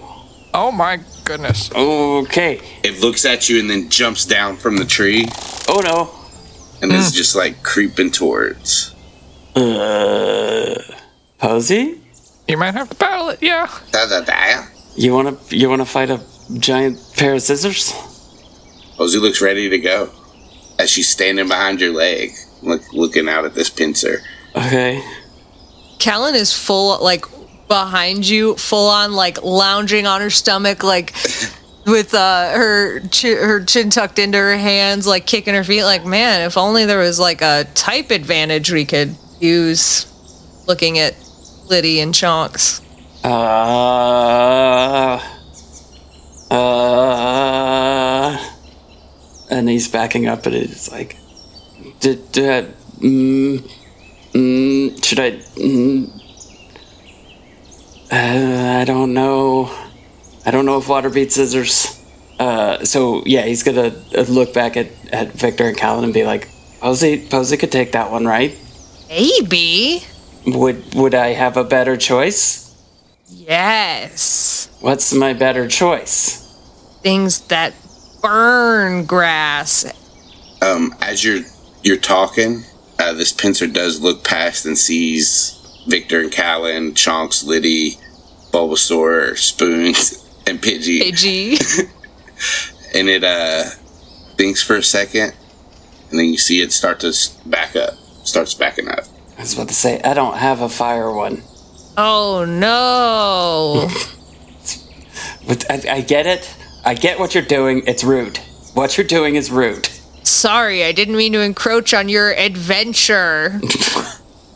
Oh 0.54 0.70
my 0.70 1.00
goodness. 1.24 1.72
Okay. 1.74 2.60
it 2.84 3.00
looks 3.00 3.24
at 3.24 3.48
you 3.48 3.58
and 3.62 3.70
then 3.70 3.90
jumps 3.90 4.26
down 4.26 4.58
from 4.58 4.76
the 4.76 4.86
tree 4.86 5.28
Oh 5.70 5.80
no. 5.80 6.12
and 6.82 6.92
is 6.92 7.14
just 7.14 7.38
like 7.38 7.64
creeping 7.64 8.12
towards. 8.12 8.94
Uh, 9.56 10.76
Posey, 11.38 12.02
You 12.48 12.58
might 12.58 12.74
have 12.74 12.90
to 12.90 12.96
battle 12.96 13.30
it, 13.30 13.42
yeah. 13.42 13.68
You 14.96 15.14
wanna 15.14 15.38
you 15.50 15.70
wanna 15.70 15.86
fight 15.86 16.10
a 16.10 16.22
giant 16.60 17.00
pair 17.16 17.34
of 17.34 17.42
scissors? 17.42 17.94
Posey 18.98 19.18
looks 19.20 19.42
ready 19.42 19.70
to 19.70 19.80
go 19.80 20.10
as 20.80 20.90
she's 20.90 21.08
standing 21.10 21.48
behind 21.48 21.80
your 21.82 21.94
leg, 21.94 22.32
look, 22.62 22.82
looking 22.94 23.30
out 23.30 23.46
at 23.46 23.54
this 23.56 23.70
Pinsir. 23.70 24.20
Okay. 24.56 25.04
Calynn 26.00 26.34
is 26.36 26.54
full, 26.54 27.02
like, 27.02 27.26
behind 27.68 28.28
you, 28.28 28.56
full 28.56 28.90
on, 28.90 29.14
like, 29.14 29.42
lounging 29.44 30.06
on 30.06 30.22
her 30.22 30.30
stomach, 30.30 30.84
like, 30.84 31.14
with 31.86 32.14
uh, 32.14 32.52
her 32.52 33.00
chi- 33.12 33.36
her 33.36 33.64
chin 33.64 33.90
tucked 33.90 34.20
into 34.20 34.38
her 34.38 34.58
hands, 34.58 35.08
like, 35.08 35.26
kicking 35.26 35.54
her 35.54 35.64
feet. 35.64 35.84
Like, 35.84 36.06
man, 36.06 36.42
if 36.46 36.58
only 36.58 36.86
there 36.86 37.00
was, 37.00 37.20
like, 37.20 37.42
a 37.42 37.66
type 37.74 38.12
advantage 38.12 38.72
we 38.72 38.86
could 38.86 39.16
use 39.40 40.08
looking 40.68 41.00
at 41.00 41.16
Liddy 41.68 42.00
and 42.00 42.14
Chonks. 42.14 42.82
Uh. 43.24 45.20
Uh. 46.52 48.50
And 49.50 49.70
he's 49.70 49.88
backing 49.88 50.28
up, 50.28 50.46
and 50.46 50.56
it's 50.56 50.92
like, 50.92 51.18
did, 52.00 52.32
did 52.32 52.74
mm, 53.00 53.60
mm, 54.34 55.04
should 55.04 55.20
I? 55.20 55.32
Mm, 55.32 56.10
uh, 58.12 58.80
I 58.82 58.86
don't 58.86 59.14
know. 59.14 59.72
I 60.46 60.52
don't 60.52 60.66
know 60.66 60.78
if 60.78 60.90
water 60.90 61.10
beats 61.10 61.36
scissors. 61.36 62.00
Uh, 62.40 62.84
so 62.84 63.24
yeah, 63.26 63.44
he's 63.44 63.64
gonna 63.64 63.90
look 64.28 64.54
back 64.54 64.76
at, 64.76 64.88
at 65.14 65.32
Victor 65.32 65.68
and 65.68 65.78
Calynn 65.78 66.04
and 66.04 66.14
be 66.14 66.24
like, 66.26 66.50
Posey, 66.82 67.28
Posey 67.30 67.58
could 67.58 67.72
take 67.72 67.94
that 67.94 68.12
one, 68.12 68.26
right? 68.26 68.58
Maybe. 69.08 70.04
Would 70.46 70.96
would 70.96 71.14
I 71.16 71.30
have 71.34 71.58
a 71.58 71.64
better 71.64 71.96
choice? 71.98 72.76
Yes. 73.30 74.70
What's 74.82 75.14
my 75.14 75.34
better 75.34 75.68
choice? 75.68 76.42
Things 77.02 77.42
that 77.48 77.74
burn 78.22 79.06
grass. 79.06 79.86
um, 80.62 80.94
as 81.02 81.24
you're 81.24 81.42
you're 81.84 81.98
talking, 81.98 82.64
uh, 83.00 83.14
this 83.14 83.34
Pinsir 83.34 83.72
does 83.72 84.02
look 84.02 84.24
past 84.24 84.66
and 84.66 84.78
sees 84.78 85.60
Victor 85.88 86.22
and 86.22 86.32
Calynn, 86.32 86.92
Chonks, 86.94 87.46
Liddy, 87.46 87.92
Bulbasaur, 88.52 89.38
Spoons, 89.38 90.24
and 90.48 90.62
Pidgey, 90.62 91.02
Pidgey. 91.02 91.90
and 92.96 93.10
it 93.10 93.24
uh 93.24 93.64
thinks 94.38 94.62
for 94.62 94.76
a 94.78 94.84
second, 94.84 95.34
and 96.10 96.20
then 96.20 96.28
you 96.28 96.38
see 96.38 96.62
it 96.62 96.72
start 96.74 97.00
to 97.02 97.14
back 97.46 97.76
up, 97.76 97.94
starts 98.24 98.54
backing 98.54 98.90
up. 98.90 99.04
I 99.38 99.42
was 99.42 99.54
about 99.54 99.68
to 99.70 99.74
say 99.74 100.02
I 100.02 100.14
don't 100.14 100.38
have 100.38 100.62
a 100.62 100.70
fire 100.70 101.12
one, 101.12 101.44
oh 101.98 102.46
no. 102.48 103.90
but 105.48 105.70
I, 105.70 105.98
I 105.98 106.02
get 106.02 106.26
it. 106.28 106.56
I 106.86 106.94
get 106.94 107.20
what 107.20 107.34
you're 107.34 107.44
doing. 107.44 107.84
It's 107.88 108.04
rude. 108.04 108.38
What 108.74 108.98
you're 108.98 109.08
doing 109.08 109.36
is 109.36 109.52
rude. 109.52 109.88
Sorry, 110.24 110.84
I 110.84 110.92
didn't 110.92 111.16
mean 111.16 111.34
to 111.34 111.42
encroach 111.42 111.94
on 111.94 112.10
your 112.10 112.32
adventure. 112.34 113.60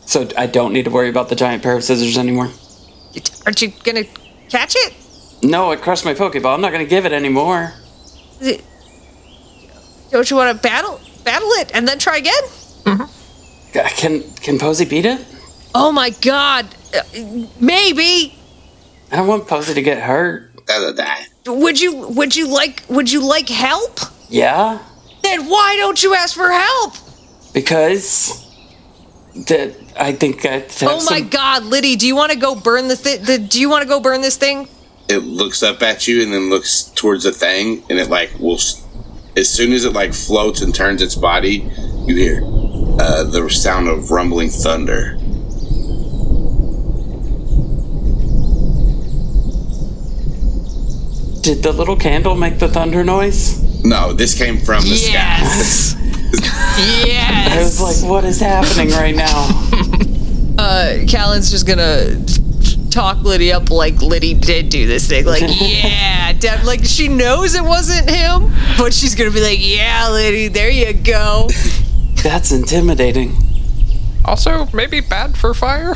So 0.08 0.26
I 0.38 0.46
don't 0.46 0.72
need 0.72 0.86
to 0.86 0.90
worry 0.90 1.10
about 1.10 1.28
the 1.28 1.36
giant 1.36 1.62
pair 1.62 1.76
of 1.76 1.84
scissors 1.84 2.16
anymore. 2.16 2.48
Aren't 3.44 3.60
you 3.60 3.70
gonna 3.84 4.04
catch 4.48 4.74
it? 4.74 4.94
No, 5.42 5.70
it 5.72 5.82
crushed 5.82 6.06
my 6.06 6.14
Pokeball. 6.14 6.54
I'm 6.54 6.62
not 6.62 6.72
gonna 6.72 6.86
give 6.86 7.04
it 7.04 7.12
anymore. 7.12 7.74
Don't 10.10 10.30
you 10.30 10.36
want 10.36 10.56
to 10.56 10.62
battle 10.62 10.98
battle 11.24 11.48
it 11.60 11.70
and 11.74 11.86
then 11.86 11.98
try 11.98 12.16
again? 12.16 12.42
Uh, 12.86 13.06
Can 13.96 14.22
can 14.40 14.58
Posey 14.58 14.84
beat 14.84 15.06
it? 15.06 15.20
Oh 15.74 15.92
my 15.92 16.10
god. 16.10 16.66
Uh, 16.94 17.02
Maybe. 17.60 18.34
I 19.12 19.16
don't 19.16 19.26
want 19.26 19.46
Posey 19.46 19.74
to 19.74 19.82
get 19.82 20.02
hurt. 20.02 20.50
Would 21.46 21.80
you 21.80 22.08
would 22.08 22.36
you 22.36 22.48
like 22.48 22.82
would 22.88 23.10
you 23.10 23.26
like 23.26 23.48
help? 23.48 24.00
Yeah, 24.28 24.78
Then 25.22 25.46
why 25.46 25.76
don't 25.78 26.02
you 26.02 26.14
ask 26.14 26.34
for 26.34 26.50
help? 26.50 26.94
because 27.54 28.44
that 29.48 29.74
I 29.98 30.12
think 30.12 30.44
I. 30.44 30.58
have 30.58 30.82
Oh 30.82 30.96
my 31.08 31.20
some- 31.20 31.28
god, 31.30 31.64
Liddy, 31.64 31.96
do 31.96 32.06
you 32.06 32.14
want 32.14 32.32
to 32.32 32.38
go 32.38 32.54
burn 32.54 32.88
the, 32.88 32.96
thi- 32.96 33.16
the 33.16 33.38
do 33.38 33.58
you 33.60 33.70
want 33.70 33.82
to 33.82 33.88
go 33.88 34.00
burn 34.00 34.20
this 34.20 34.36
thing? 34.36 34.68
It 35.08 35.18
looks 35.24 35.62
up 35.62 35.82
at 35.82 36.06
you 36.06 36.22
and 36.22 36.32
then 36.32 36.50
looks 36.50 36.84
towards 36.94 37.24
the 37.24 37.32
thing, 37.32 37.82
and 37.88 37.98
it 37.98 38.10
like 38.10 38.30
will. 38.38 38.58
As 39.36 39.48
soon 39.48 39.72
as 39.72 39.84
it 39.84 39.92
like 39.94 40.12
floats 40.12 40.60
and 40.60 40.74
turns 40.74 41.00
its 41.00 41.14
body, 41.14 41.70
you 42.08 42.16
hear 42.16 42.42
uh, 43.00 43.24
the 43.24 43.48
sound 43.50 43.88
of 43.88 44.10
rumbling 44.10 44.48
thunder. 44.48 45.16
Did 51.42 51.62
the 51.62 51.72
little 51.72 51.96
candle 51.96 52.34
make 52.34 52.58
the 52.58 52.68
thunder 52.68 53.04
noise? 53.04 53.62
No, 53.84 54.12
this 54.12 54.36
came 54.36 54.58
from 54.58 54.82
the 54.82 54.96
sky. 54.96 55.12
Yes. 55.12 55.94
I 56.80 57.58
was 57.58 57.80
like, 57.80 58.10
what 58.10 58.24
is 58.24 58.40
happening 58.40 58.90
right 58.90 59.14
now? 59.14 59.48
uh, 60.58 60.98
Calynn's 61.06 61.50
just 61.50 61.66
gonna 61.66 62.24
talk 62.90 63.22
Liddy 63.22 63.52
up 63.52 63.70
like 63.70 64.00
Liddy 64.02 64.34
did 64.34 64.68
do 64.68 64.86
this 64.86 65.08
thing. 65.08 65.24
Like, 65.24 65.42
yeah, 65.46 66.32
de- 66.32 66.64
like 66.64 66.84
she 66.84 67.08
knows 67.08 67.54
it 67.54 67.64
wasn't 67.64 68.10
him, 68.10 68.52
but 68.76 68.92
she's 68.92 69.14
gonna 69.14 69.30
be 69.30 69.40
like, 69.40 69.58
yeah, 69.60 70.08
Liddy, 70.10 70.48
there 70.48 70.70
you 70.70 70.92
go. 70.92 71.48
That's 72.22 72.52
intimidating. 72.52 73.36
Also, 74.24 74.66
maybe 74.72 75.00
bad 75.00 75.36
for 75.36 75.54
fire? 75.54 75.94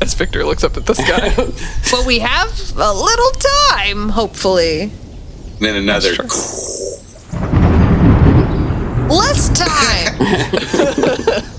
As 0.00 0.14
Victor 0.14 0.44
looks 0.44 0.62
up 0.64 0.76
at 0.76 0.86
the 0.86 0.94
sky. 0.94 1.34
But 1.90 2.06
we 2.06 2.18
have 2.20 2.50
a 2.76 2.92
little 2.92 3.30
time, 3.70 4.08
hopefully. 4.10 4.82
And 4.82 4.92
then 5.60 5.76
another. 5.76 6.14
Less 9.08 9.48
time. 9.50 10.14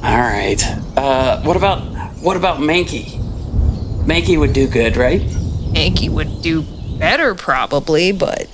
All 0.02 0.18
right. 0.18 0.62
Uh, 0.96 1.42
what 1.42 1.56
about 1.56 1.80
what 2.20 2.36
about 2.36 2.58
Mankey? 2.58 3.18
Mankey 4.04 4.38
would 4.38 4.52
do 4.52 4.66
good, 4.66 4.96
right? 4.96 5.20
Anki 5.72 6.08
would 6.10 6.42
do 6.42 6.62
better, 6.98 7.34
probably, 7.34 8.12
but 8.12 8.48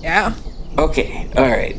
yeah. 0.00 0.34
Okay. 0.78 1.28
All 1.36 1.44
right. 1.48 1.76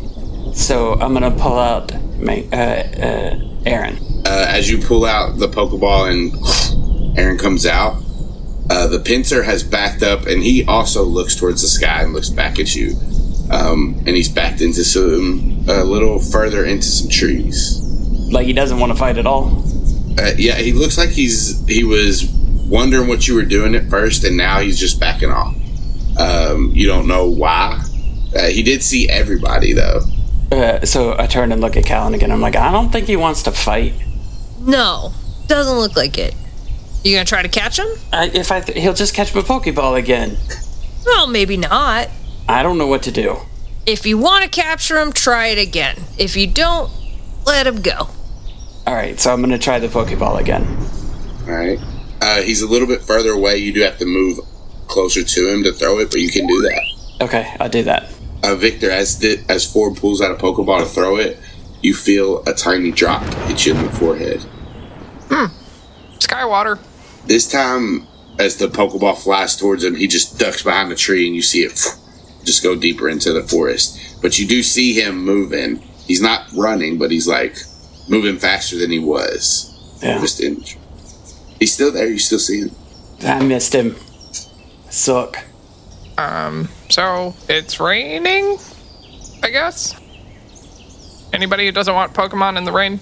So 0.57 0.93
I'm 0.93 1.13
gonna 1.13 1.31
pull 1.31 1.57
out 1.59 1.93
my, 2.19 2.43
uh, 2.51 2.55
uh, 2.55 3.39
Aaron. 3.65 3.97
uh, 4.25 4.45
as 4.49 4.69
you 4.69 4.79
pull 4.79 5.05
out 5.05 5.37
the 5.37 5.47
Pokeball 5.47 6.09
and 6.11 7.17
Aaron 7.17 7.37
comes 7.37 7.65
out, 7.65 8.01
uh, 8.69 8.87
the 8.87 8.97
Pinsir 8.97 9.45
has 9.45 9.63
backed 9.63 10.01
up 10.03 10.25
and 10.25 10.43
he 10.43 10.65
also 10.65 11.03
looks 11.03 11.35
towards 11.35 11.61
the 11.61 11.67
sky 11.67 12.01
and 12.01 12.11
looks 12.11 12.29
back 12.29 12.59
at 12.59 12.75
you. 12.75 12.95
Um, 13.51 13.95
and 14.05 14.09
he's 14.09 14.27
backed 14.29 14.59
into 14.59 14.83
some, 14.83 15.63
a 15.69 15.83
little 15.83 16.19
further 16.19 16.65
into 16.65 16.87
some 16.87 17.09
trees. 17.09 17.79
Like 18.29 18.45
he 18.47 18.51
doesn't 18.53 18.79
want 18.79 18.91
to 18.91 18.97
fight 18.97 19.17
at 19.17 19.25
all. 19.27 19.63
Uh, 20.19 20.31
yeah, 20.37 20.55
he 20.55 20.73
looks 20.73 20.97
like 20.97 21.11
he's, 21.11 21.65
he 21.67 21.83
was 21.85 22.25
wondering 22.67 23.07
what 23.07 23.27
you 23.27 23.35
were 23.35 23.45
doing 23.45 23.75
at 23.75 23.89
first 23.89 24.23
and 24.25 24.35
now 24.35 24.59
he's 24.59 24.77
just 24.79 24.99
backing 24.99 25.29
off. 25.29 25.55
Um, 26.19 26.71
you 26.73 26.87
don't 26.87 27.07
know 27.07 27.29
why. 27.29 27.81
Uh, 28.35 28.47
he 28.47 28.63
did 28.63 28.83
see 28.83 29.07
everybody 29.07 29.71
though. 29.71 30.01
Uh, 30.51 30.85
so 30.85 31.15
I 31.17 31.27
turn 31.27 31.51
and 31.51 31.61
look 31.61 31.75
at 31.75 31.83
Calynn 31.83 32.13
again. 32.15 32.31
I'm 32.31 32.41
like, 32.41 32.55
I 32.55 32.71
don't 32.71 32.89
think 32.91 33.07
he 33.07 33.17
wants 33.17 33.43
to 33.43 33.51
fight. 33.51 33.93
No, 34.59 35.13
doesn't 35.47 35.77
look 35.77 35.95
like 35.95 36.17
it. 36.17 36.35
You 37.03 37.15
gonna 37.15 37.25
try 37.25 37.41
to 37.41 37.49
catch 37.49 37.77
him? 37.79 37.87
I, 38.11 38.27
if 38.33 38.51
I, 38.51 38.61
th- 38.61 38.77
he'll 38.77 38.93
just 38.93 39.13
catch 39.13 39.33
my 39.35 39.41
Pokeball 39.41 39.97
again. 39.97 40.37
Well, 41.05 41.27
maybe 41.27 41.57
not. 41.57 42.09
I 42.49 42.63
don't 42.63 42.77
know 42.77 42.87
what 42.87 43.03
to 43.03 43.11
do. 43.11 43.37
If 43.85 44.05
you 44.05 44.17
want 44.17 44.43
to 44.43 44.49
capture 44.49 44.97
him, 44.99 45.13
try 45.13 45.47
it 45.47 45.57
again. 45.57 45.97
If 46.17 46.35
you 46.35 46.47
don't, 46.47 46.91
let 47.45 47.65
him 47.67 47.81
go. 47.81 48.09
All 48.85 48.95
right, 48.95 49.19
so 49.19 49.31
I'm 49.31 49.41
gonna 49.41 49.57
try 49.57 49.79
the 49.79 49.87
Pokeball 49.87 50.39
again. 50.39 50.65
All 51.47 51.53
right. 51.53 51.79
Uh, 52.21 52.41
he's 52.41 52.61
a 52.61 52.67
little 52.67 52.87
bit 52.87 53.01
further 53.01 53.31
away. 53.31 53.57
You 53.57 53.71
do 53.73 53.81
have 53.81 53.97
to 53.99 54.05
move 54.05 54.39
closer 54.87 55.23
to 55.23 55.47
him 55.53 55.63
to 55.63 55.71
throw 55.71 55.99
it, 55.99 56.09
but 56.09 56.19
you 56.19 56.29
can 56.29 56.47
do 56.47 56.61
that. 56.63 56.81
Okay, 57.21 57.55
I'll 57.59 57.69
do 57.69 57.83
that. 57.83 58.11
Uh, 58.43 58.55
Victor, 58.55 58.89
as 58.91 59.15
di- 59.15 59.43
as 59.49 59.71
Ford 59.71 59.97
pulls 59.97 60.21
out 60.21 60.31
a 60.31 60.35
Pokeball 60.35 60.79
to 60.79 60.85
throw 60.85 61.17
it, 61.17 61.39
you 61.81 61.93
feel 61.93 62.43
a 62.47 62.53
tiny 62.53 62.91
drop 62.91 63.23
hit 63.47 63.65
you 63.65 63.75
in 63.75 63.83
the 63.83 63.91
forehead. 63.91 64.41
Hmm. 65.29 65.45
Skywater. 66.19 66.79
This 67.25 67.49
time, 67.49 68.07
as 68.39 68.57
the 68.57 68.67
Pokeball 68.67 69.17
flies 69.17 69.55
towards 69.57 69.83
him, 69.83 69.95
he 69.95 70.07
just 70.07 70.39
ducks 70.39 70.63
behind 70.63 70.91
the 70.91 70.95
tree, 70.95 71.25
and 71.27 71.35
you 71.35 71.41
see 71.41 71.63
it 71.63 71.71
just 72.43 72.63
go 72.63 72.75
deeper 72.75 73.09
into 73.09 73.33
the 73.33 73.43
forest. 73.43 74.21
But 74.21 74.39
you 74.39 74.47
do 74.47 74.63
see 74.63 74.93
him 74.93 75.23
moving. 75.23 75.77
He's 76.05 76.21
not 76.21 76.45
running, 76.53 76.97
but 76.97 77.11
he's 77.11 77.27
like 77.27 77.57
moving 78.07 78.37
faster 78.37 78.77
than 78.77 78.91
he 78.91 78.99
was. 78.99 79.73
Yeah. 80.01 80.19
Just 80.19 80.41
in. 80.41 80.63
He's 81.59 81.73
still 81.73 81.91
there. 81.91 82.07
You 82.07 82.19
still 82.19 82.39
see 82.39 82.61
him. 82.61 82.71
I 83.23 83.43
missed 83.43 83.73
him. 83.73 83.95
Suck. 84.89 85.43
So 86.89 87.35
it's 87.49 87.79
raining, 87.79 88.57
I 89.43 89.49
guess. 89.49 89.95
Anybody 91.33 91.65
who 91.65 91.71
doesn't 91.71 91.93
want 91.93 92.13
Pokemon 92.13 92.57
in 92.57 92.63
the 92.63 92.71
rain? 92.71 92.99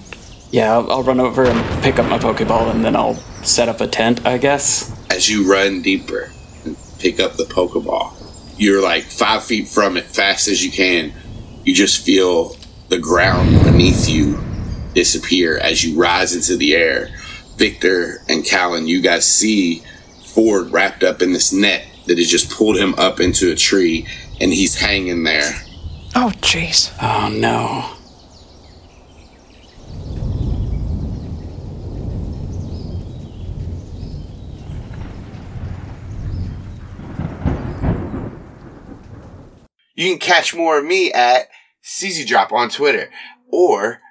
Yeah, 0.51 0.73
I'll, 0.73 0.91
I'll 0.91 1.03
run 1.03 1.19
over 1.19 1.45
and 1.45 1.83
pick 1.83 1.99
up 1.99 2.09
my 2.09 2.17
Pokeball, 2.17 2.73
and 2.73 2.83
then 2.83 2.95
I'll 2.95 3.15
set 3.43 3.69
up 3.69 3.81
a 3.81 3.87
tent, 3.87 4.25
I 4.25 4.37
guess. 4.37 4.91
As 5.11 5.29
you 5.29 5.49
run 5.51 5.81
deeper 5.81 6.31
and 6.63 6.75
pick 6.99 7.19
up 7.19 7.33
the 7.33 7.43
Pokeball, 7.43 8.13
you're 8.57 8.81
like 8.81 9.03
five 9.03 9.43
feet 9.43 9.67
from 9.67 9.97
it, 9.97 10.05
fast 10.05 10.47
as 10.47 10.65
you 10.65 10.71
can. 10.71 11.13
You 11.63 11.73
just 11.73 12.05
feel 12.05 12.55
the 12.89 12.99
ground 12.99 13.63
beneath 13.63 14.07
you 14.09 14.39
disappear 14.93 15.57
as 15.57 15.83
you 15.83 15.99
rise 15.99 16.35
into 16.35 16.55
the 16.57 16.73
air. 16.75 17.09
Victor 17.57 18.21
and 18.27 18.43
Calynn, 18.43 18.87
you 18.87 19.01
guys 19.01 19.25
see 19.25 19.83
Ford 20.25 20.71
wrapped 20.71 21.03
up 21.03 21.21
in 21.21 21.33
this 21.33 21.53
net 21.53 21.85
that 22.07 22.17
has 22.17 22.29
just 22.29 22.51
pulled 22.51 22.77
him 22.77 22.93
up 22.95 23.19
into 23.19 23.51
a 23.51 23.55
tree, 23.55 24.07
and 24.39 24.53
he's 24.53 24.79
hanging 24.79 25.23
there. 25.23 25.53
Oh, 26.15 26.31
jeez. 26.37 26.93
Oh 27.01 27.29
no. 27.29 27.91
You 39.95 40.09
can 40.09 40.19
catch 40.19 40.53
more 40.53 40.77
of 40.77 40.85
me 40.85 41.11
at 41.13 41.47
SeezyDrop 41.83 42.51
on 42.51 42.69
Twitter 42.69 43.09
or 43.47 44.01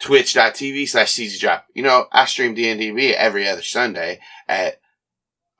twitch.tv 0.00 0.88
slash 0.88 1.12
SeezyDrop. 1.12 1.62
You 1.74 1.84
know, 1.84 2.06
I 2.10 2.24
stream 2.24 2.54
D&DB 2.54 3.12
every 3.14 3.48
other 3.48 3.62
Sunday 3.62 4.18
at 4.48 4.81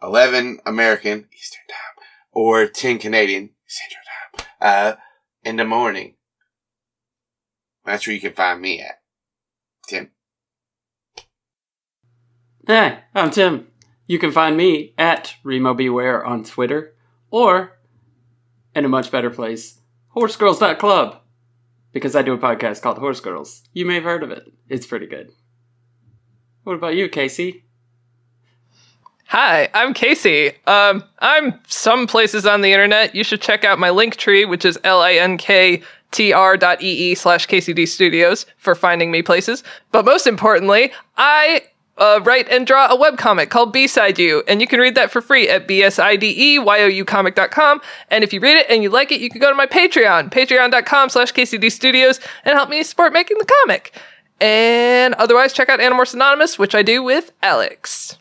11 0.03 0.61
American 0.66 1.28
Eastern 1.32 1.62
Time 1.68 2.05
or 2.32 2.66
10 2.66 2.98
Canadian 2.98 3.50
Central 3.66 4.03
Time 4.36 4.46
uh, 4.61 4.96
in 5.44 5.57
the 5.57 5.64
morning. 5.64 6.14
That's 7.84 8.07
where 8.07 8.14
you 8.14 8.20
can 8.20 8.32
find 8.32 8.61
me 8.61 8.80
at. 8.80 9.00
Tim. 9.86 10.11
Hey, 12.66 13.00
I'm 13.14 13.30
Tim. 13.30 13.68
You 14.07 14.18
can 14.18 14.32
find 14.32 14.57
me 14.57 14.94
at 14.98 15.34
Remobware 15.44 16.24
on 16.26 16.44
Twitter 16.44 16.94
or 17.30 17.78
in 18.74 18.84
a 18.84 18.88
much 18.88 19.11
better 19.11 19.30
place, 19.30 19.80
horsegirls.club. 20.16 21.20
Because 21.92 22.16
I 22.16 22.22
do 22.22 22.32
a 22.32 22.38
podcast 22.38 22.80
called 22.80 22.98
Horse 22.98 23.20
Girls. 23.20 23.64
You 23.72 23.84
may 23.84 23.96
have 23.96 24.05
heard 24.05 24.22
of 24.22 24.30
it. 24.30 24.50
It's 24.68 24.86
pretty 24.86 25.07
good. 25.07 25.30
What 26.62 26.74
about 26.74 26.94
you, 26.94 27.09
Kaycie? 27.09 27.64
Hi, 29.32 29.68
I'm 29.72 29.94
Kaycie. 29.94 30.52
Um, 30.68 31.02
I'm 31.20 31.58
some 31.66 32.06
places 32.06 32.44
on 32.44 32.60
the 32.60 32.70
internet. 32.70 33.14
You 33.14 33.24
should 33.24 33.40
check 33.40 33.64
out 33.64 33.78
my 33.78 33.88
link 33.88 34.16
tree, 34.16 34.44
which 34.44 34.62
is 34.62 34.76
linktr 34.76 36.60
dot 36.60 36.82
ee 36.82 37.14
slash 37.14 37.48
KCD 37.48 37.88
Studios 37.88 38.44
for 38.58 38.74
finding 38.74 39.10
me 39.10 39.22
places. 39.22 39.64
But 39.90 40.04
most 40.04 40.26
importantly, 40.26 40.92
I 41.16 41.62
uh, 41.96 42.20
write 42.22 42.46
and 42.50 42.66
draw 42.66 42.88
a 42.88 42.98
webcomic 42.98 43.48
called 43.48 43.72
B-Side 43.72 44.18
You, 44.18 44.42
and 44.46 44.60
you 44.60 44.66
can 44.66 44.80
read 44.80 44.96
that 44.96 45.10
for 45.10 45.22
free 45.22 45.48
at 45.48 45.66
bsideyoucomic.com. 45.66 47.80
And 48.10 48.24
if 48.24 48.34
you 48.34 48.40
read 48.40 48.58
it 48.58 48.66
and 48.68 48.82
you 48.82 48.90
like 48.90 49.12
it, 49.12 49.22
you 49.22 49.30
can 49.30 49.40
go 49.40 49.48
to 49.48 49.54
my 49.54 49.66
Patreon, 49.66 50.30
patreon.com 50.30 51.08
slash 51.08 51.32
KCD 51.32 51.72
Studios, 51.72 52.20
and 52.44 52.54
help 52.54 52.68
me 52.68 52.82
support 52.82 53.14
making 53.14 53.38
the 53.38 53.46
comic. 53.46 53.98
And 54.42 55.14
otherwise, 55.14 55.54
check 55.54 55.70
out 55.70 55.80
Animorphs 55.80 56.12
Anonymous, 56.12 56.58
which 56.58 56.74
I 56.74 56.82
do 56.82 57.02
with 57.02 57.32
Alex. 57.42 58.18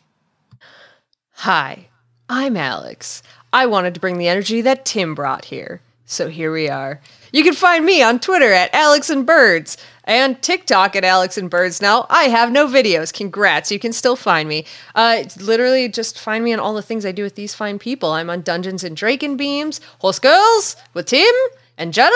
Hi, 1.42 1.88
I'm 2.28 2.56
Alex. 2.56 3.20
I 3.52 3.66
wanted 3.66 3.94
to 3.94 4.00
bring 4.00 4.16
the 4.16 4.28
energy 4.28 4.60
that 4.60 4.84
Tim 4.84 5.12
brought 5.16 5.46
here. 5.46 5.82
So 6.06 6.28
here 6.28 6.52
we 6.52 6.68
are. 6.68 7.00
You 7.32 7.42
can 7.42 7.54
find 7.54 7.84
me 7.84 8.00
on 8.00 8.20
Twitter 8.20 8.52
at 8.52 8.72
Alex 8.72 9.10
and 9.10 9.26
Birds 9.26 9.76
and 10.04 10.40
TikTok 10.40 10.94
at 10.94 11.02
Alex 11.02 11.36
and 11.36 11.50
Birds. 11.50 11.82
Now, 11.82 12.06
I 12.08 12.26
have 12.28 12.52
no 12.52 12.68
videos. 12.68 13.12
Congrats. 13.12 13.72
You 13.72 13.80
can 13.80 13.92
still 13.92 14.14
find 14.14 14.48
me. 14.48 14.66
Uh, 14.94 15.24
literally 15.40 15.88
just 15.88 16.16
find 16.16 16.44
me 16.44 16.52
on 16.52 16.60
all 16.60 16.74
the 16.74 16.80
things 16.80 17.04
I 17.04 17.10
do 17.10 17.24
with 17.24 17.34
these 17.34 17.56
fine 17.56 17.80
people. 17.80 18.12
I'm 18.12 18.30
on 18.30 18.42
Dungeons 18.42 18.84
and 18.84 18.96
Draken 18.96 19.36
Beams, 19.36 19.80
Horse 19.98 20.20
Girls 20.20 20.76
with 20.94 21.06
Tim 21.06 21.34
and 21.76 21.92
Jenna, 21.92 22.14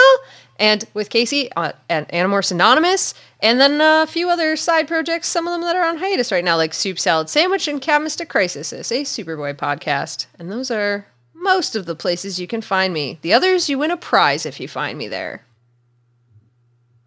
and 0.60 0.84
with 0.94 1.10
Kaycie 1.10 1.48
uh, 1.56 1.72
at 1.90 2.08
Animorphs 2.12 2.52
Anonymous, 2.52 3.12
and 3.40 3.60
then 3.60 3.80
uh, 3.80 4.02
a 4.02 4.06
few 4.06 4.30
other 4.30 4.56
side 4.56 4.88
projects, 4.88 5.28
some 5.28 5.46
of 5.46 5.52
them 5.52 5.62
that 5.62 5.76
are 5.76 5.86
on 5.86 5.98
hiatus 5.98 6.32
right 6.32 6.44
now, 6.44 6.56
like 6.56 6.72
Soup 6.72 6.98
Salad 6.98 7.28
Sandwich 7.28 7.68
and 7.68 7.80
Cat 7.80 8.02
Mystic 8.02 8.28
Crisis, 8.28 8.72
a 8.72 9.02
Superboy 9.02 9.54
podcast. 9.54 10.26
And 10.38 10.50
those 10.50 10.70
are 10.70 11.06
most 11.34 11.76
of 11.76 11.86
the 11.86 11.94
places 11.94 12.40
you 12.40 12.46
can 12.46 12.62
find 12.62 12.94
me. 12.94 13.18
The 13.22 13.32
others, 13.32 13.68
you 13.68 13.78
win 13.78 13.90
a 13.90 13.96
prize 13.96 14.46
if 14.46 14.58
you 14.58 14.68
find 14.68 14.98
me 14.98 15.06
there. 15.08 15.44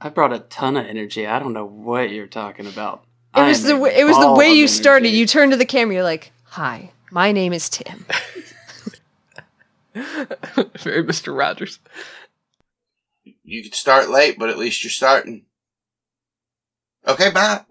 I 0.01 0.09
brought 0.09 0.31
a 0.31 0.39
ton 0.39 0.77
of 0.77 0.85
energy. 0.85 1.27
I 1.27 1.39
don't 1.39 1.53
know 1.53 1.65
what 1.65 2.11
you're 2.11 2.27
talking 2.27 2.67
about. 2.67 3.03
It 3.35 3.41
was 3.41 3.63
the 3.63 3.77
way, 3.77 3.95
it 3.95 4.05
was 4.05 4.17
the 4.17 4.31
way 4.31 4.51
you 4.51 4.67
started. 4.67 5.09
You 5.09 5.25
turned 5.25 5.51
to 5.51 5.57
the 5.57 5.65
camera. 5.65 5.95
You're 5.95 6.03
like, 6.03 6.31
"Hi, 6.45 6.91
my 7.11 7.31
name 7.31 7.53
is 7.53 7.69
Tim." 7.69 8.05
Very 9.93 11.03
Mr. 11.03 11.37
Rogers. 11.37 11.79
You 13.43 13.63
could 13.63 13.75
start 13.75 14.09
late, 14.09 14.39
but 14.39 14.49
at 14.49 14.57
least 14.57 14.83
you're 14.83 14.89
starting. 14.89 15.45
Okay, 17.07 17.31
bye. 17.31 17.65